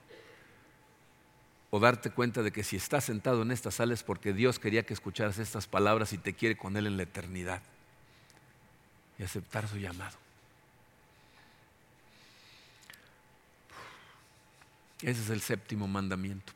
O 1.70 1.80
darte 1.80 2.10
cuenta 2.10 2.42
de 2.42 2.52
que 2.52 2.64
si 2.64 2.76
estás 2.76 3.04
sentado 3.04 3.42
en 3.42 3.50
esta 3.50 3.70
sala 3.70 3.94
es 3.94 4.02
porque 4.02 4.34
Dios 4.34 4.58
quería 4.58 4.84
que 4.84 4.92
escucharas 4.92 5.38
estas 5.38 5.66
palabras 5.66 6.12
y 6.12 6.18
te 6.18 6.34
quiere 6.34 6.56
con 6.56 6.76
Él 6.76 6.86
en 6.86 6.98
la 6.98 7.04
eternidad. 7.04 7.62
Y 9.18 9.22
aceptar 9.22 9.66
su 9.68 9.78
llamado. 9.78 10.18
Ese 15.00 15.22
es 15.22 15.30
el 15.30 15.40
séptimo 15.40 15.88
mandamiento. 15.88 16.52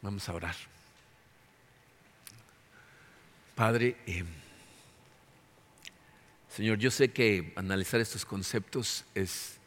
Vamos 0.00 0.28
a 0.28 0.32
orar. 0.32 0.56
Padre, 3.54 3.96
eh, 4.06 4.24
Señor, 6.50 6.78
yo 6.78 6.90
sé 6.90 7.12
que 7.12 7.52
analizar 7.54 8.00
estos 8.00 8.24
conceptos 8.24 9.04
es 9.14 9.60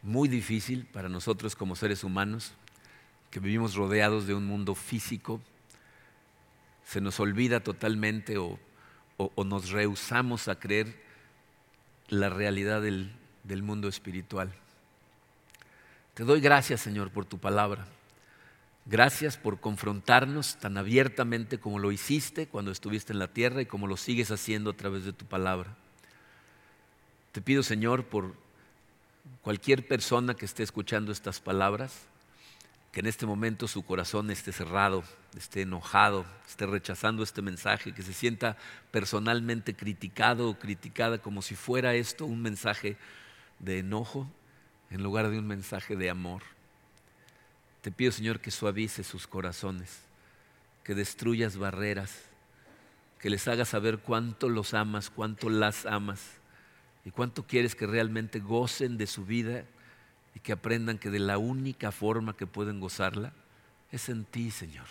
muy 0.00 0.30
difícil 0.30 0.86
para 0.86 1.10
nosotros 1.10 1.54
como 1.54 1.76
seres 1.76 2.04
humanos, 2.04 2.54
que 3.30 3.38
vivimos 3.38 3.74
rodeados 3.74 4.26
de 4.26 4.34
un 4.34 4.46
mundo 4.46 4.74
físico. 4.74 5.42
Se 6.86 7.02
nos 7.02 7.20
olvida 7.20 7.60
totalmente 7.60 8.38
o, 8.38 8.58
nos 9.44 9.70
rehusamos 9.70 10.48
a 10.48 10.58
creer 10.58 11.00
la 12.08 12.30
realidad 12.30 12.80
del 12.80 13.62
mundo 13.62 13.88
espiritual. 13.88 14.54
Te 16.14 16.24
doy 16.24 16.40
gracias, 16.40 16.80
Señor, 16.80 17.10
por 17.10 17.26
tu 17.26 17.38
palabra. 17.38 17.86
Gracias 18.86 19.36
por 19.36 19.60
confrontarnos 19.60 20.56
tan 20.56 20.78
abiertamente 20.78 21.60
como 21.60 21.78
lo 21.78 21.92
hiciste 21.92 22.48
cuando 22.48 22.70
estuviste 22.70 23.12
en 23.12 23.18
la 23.18 23.28
tierra 23.28 23.60
y 23.60 23.66
como 23.66 23.86
lo 23.86 23.98
sigues 23.98 24.30
haciendo 24.30 24.70
a 24.70 24.76
través 24.76 25.04
de 25.04 25.12
tu 25.12 25.26
palabra. 25.26 25.76
Te 27.32 27.40
pido, 27.40 27.62
Señor, 27.62 28.04
por 28.04 28.34
cualquier 29.40 29.88
persona 29.88 30.34
que 30.34 30.44
esté 30.44 30.62
escuchando 30.62 31.12
estas 31.12 31.40
palabras, 31.40 32.02
que 32.92 33.00
en 33.00 33.06
este 33.06 33.24
momento 33.24 33.68
su 33.68 33.86
corazón 33.86 34.30
esté 34.30 34.52
cerrado, 34.52 35.02
esté 35.34 35.62
enojado, 35.62 36.26
esté 36.46 36.66
rechazando 36.66 37.22
este 37.22 37.40
mensaje, 37.40 37.94
que 37.94 38.02
se 38.02 38.12
sienta 38.12 38.58
personalmente 38.90 39.74
criticado 39.74 40.50
o 40.50 40.58
criticada 40.58 41.22
como 41.22 41.40
si 41.40 41.54
fuera 41.54 41.94
esto 41.94 42.26
un 42.26 42.42
mensaje 42.42 42.98
de 43.60 43.78
enojo 43.78 44.30
en 44.90 45.02
lugar 45.02 45.30
de 45.30 45.38
un 45.38 45.46
mensaje 45.46 45.96
de 45.96 46.10
amor. 46.10 46.42
Te 47.80 47.90
pido, 47.90 48.12
Señor, 48.12 48.40
que 48.40 48.50
suavice 48.50 49.04
sus 49.04 49.26
corazones, 49.26 50.02
que 50.84 50.94
destruyas 50.94 51.56
barreras, 51.56 52.14
que 53.18 53.30
les 53.30 53.48
hagas 53.48 53.70
saber 53.70 54.00
cuánto 54.00 54.50
los 54.50 54.74
amas, 54.74 55.08
cuánto 55.08 55.48
las 55.48 55.86
amas 55.86 56.41
y 57.04 57.10
cuánto 57.10 57.46
quieres 57.46 57.74
que 57.74 57.86
realmente 57.86 58.38
gocen 58.38 58.96
de 58.96 59.06
su 59.06 59.24
vida 59.24 59.64
y 60.34 60.40
que 60.40 60.52
aprendan 60.52 60.98
que 60.98 61.10
de 61.10 61.18
la 61.18 61.38
única 61.38 61.92
forma 61.92 62.36
que 62.36 62.46
pueden 62.46 62.80
gozarla 62.80 63.32
es 63.90 64.08
en 64.08 64.24
ti, 64.24 64.50
Señor. 64.50 64.86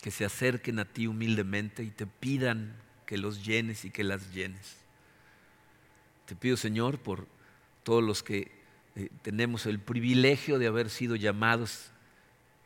Que 0.00 0.10
se 0.10 0.24
acerquen 0.24 0.78
a 0.78 0.84
ti 0.84 1.06
humildemente 1.06 1.82
y 1.82 1.90
te 1.90 2.06
pidan 2.06 2.74
que 3.04 3.18
los 3.18 3.44
llenes 3.44 3.84
y 3.84 3.90
que 3.90 4.04
las 4.04 4.32
llenes. 4.32 4.76
Te 6.26 6.34
pido, 6.34 6.56
Señor, 6.56 6.98
por 6.98 7.28
todos 7.84 8.02
los 8.02 8.22
que 8.22 8.50
eh, 8.96 9.10
tenemos 9.22 9.66
el 9.66 9.78
privilegio 9.78 10.58
de 10.58 10.66
haber 10.66 10.90
sido 10.90 11.14
llamados 11.14 11.90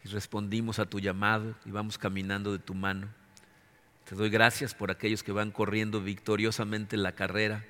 y 0.03 0.09
respondimos 0.09 0.79
a 0.79 0.87
tu 0.87 0.99
llamado 0.99 1.55
y 1.67 1.71
vamos 1.71 1.99
caminando 1.99 2.53
de 2.53 2.59
tu 2.59 2.75
mano. 2.75 3.09
Te 4.09 4.15
doy 4.15 4.31
gracias 4.31 4.75
por 4.75 4.91
aquellos 4.91 5.23
que 5.23 5.33
van 5.33 5.51
corriendo 5.51 6.01
victoriosamente 6.01 6.97
la 6.97 7.15
carrera 7.15 7.65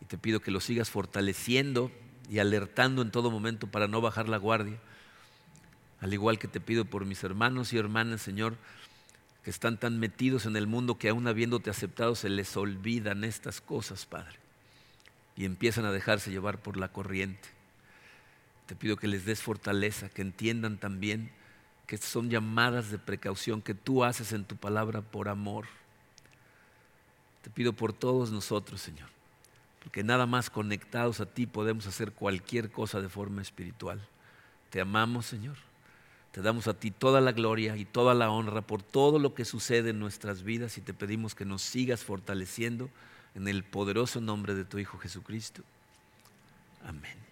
y 0.00 0.04
te 0.06 0.18
pido 0.18 0.40
que 0.40 0.50
los 0.50 0.64
sigas 0.64 0.90
fortaleciendo 0.90 1.90
y 2.28 2.38
alertando 2.38 3.02
en 3.02 3.10
todo 3.10 3.30
momento 3.30 3.66
para 3.66 3.88
no 3.88 4.00
bajar 4.00 4.28
la 4.28 4.36
guardia. 4.36 4.78
Al 6.00 6.14
igual 6.14 6.38
que 6.38 6.48
te 6.48 6.60
pido 6.60 6.84
por 6.84 7.04
mis 7.04 7.22
hermanos 7.24 7.72
y 7.72 7.78
hermanas, 7.78 8.22
Señor, 8.22 8.56
que 9.44 9.50
están 9.50 9.78
tan 9.78 9.98
metidos 9.98 10.46
en 10.46 10.56
el 10.56 10.66
mundo 10.66 10.98
que 10.98 11.08
aún 11.08 11.26
habiéndote 11.26 11.70
aceptado 11.70 12.14
se 12.14 12.28
les 12.28 12.56
olvidan 12.56 13.24
estas 13.24 13.60
cosas, 13.60 14.06
Padre, 14.06 14.36
y 15.36 15.44
empiezan 15.44 15.84
a 15.84 15.92
dejarse 15.92 16.30
llevar 16.30 16.58
por 16.58 16.76
la 16.76 16.88
corriente. 16.88 17.48
Te 18.66 18.76
pido 18.76 18.96
que 18.96 19.08
les 19.08 19.24
des 19.24 19.42
fortaleza, 19.42 20.08
que 20.08 20.22
entiendan 20.22 20.78
también 20.78 21.32
que 21.86 21.96
son 21.96 22.30
llamadas 22.30 22.92
de 22.92 22.98
precaución 22.98 23.62
que 23.62 23.74
tú 23.74 24.04
haces 24.04 24.32
en 24.32 24.44
tu 24.44 24.56
palabra 24.56 25.02
por 25.02 25.28
amor. 25.28 25.66
Te 27.42 27.50
pido 27.50 27.72
por 27.72 27.92
todos 27.92 28.30
nosotros, 28.30 28.80
Señor, 28.80 29.08
porque 29.80 30.04
nada 30.04 30.26
más 30.26 30.50
conectados 30.50 31.20
a 31.20 31.26
ti 31.26 31.46
podemos 31.46 31.86
hacer 31.86 32.12
cualquier 32.12 32.70
cosa 32.70 33.00
de 33.00 33.08
forma 33.08 33.42
espiritual. 33.42 34.00
Te 34.70 34.80
amamos, 34.80 35.26
Señor. 35.26 35.56
Te 36.32 36.42
damos 36.42 36.68
a 36.68 36.74
ti 36.74 36.92
toda 36.92 37.20
la 37.20 37.32
gloria 37.32 37.76
y 37.76 37.84
toda 37.84 38.14
la 38.14 38.30
honra 38.30 38.62
por 38.62 38.82
todo 38.82 39.18
lo 39.18 39.34
que 39.34 39.44
sucede 39.44 39.90
en 39.90 39.98
nuestras 39.98 40.44
vidas 40.44 40.78
y 40.78 40.80
te 40.80 40.94
pedimos 40.94 41.34
que 41.34 41.44
nos 41.44 41.62
sigas 41.62 42.04
fortaleciendo 42.04 42.88
en 43.34 43.48
el 43.48 43.64
poderoso 43.64 44.20
nombre 44.20 44.54
de 44.54 44.64
tu 44.64 44.78
Hijo 44.78 44.98
Jesucristo. 44.98 45.62
Amén. 46.84 47.29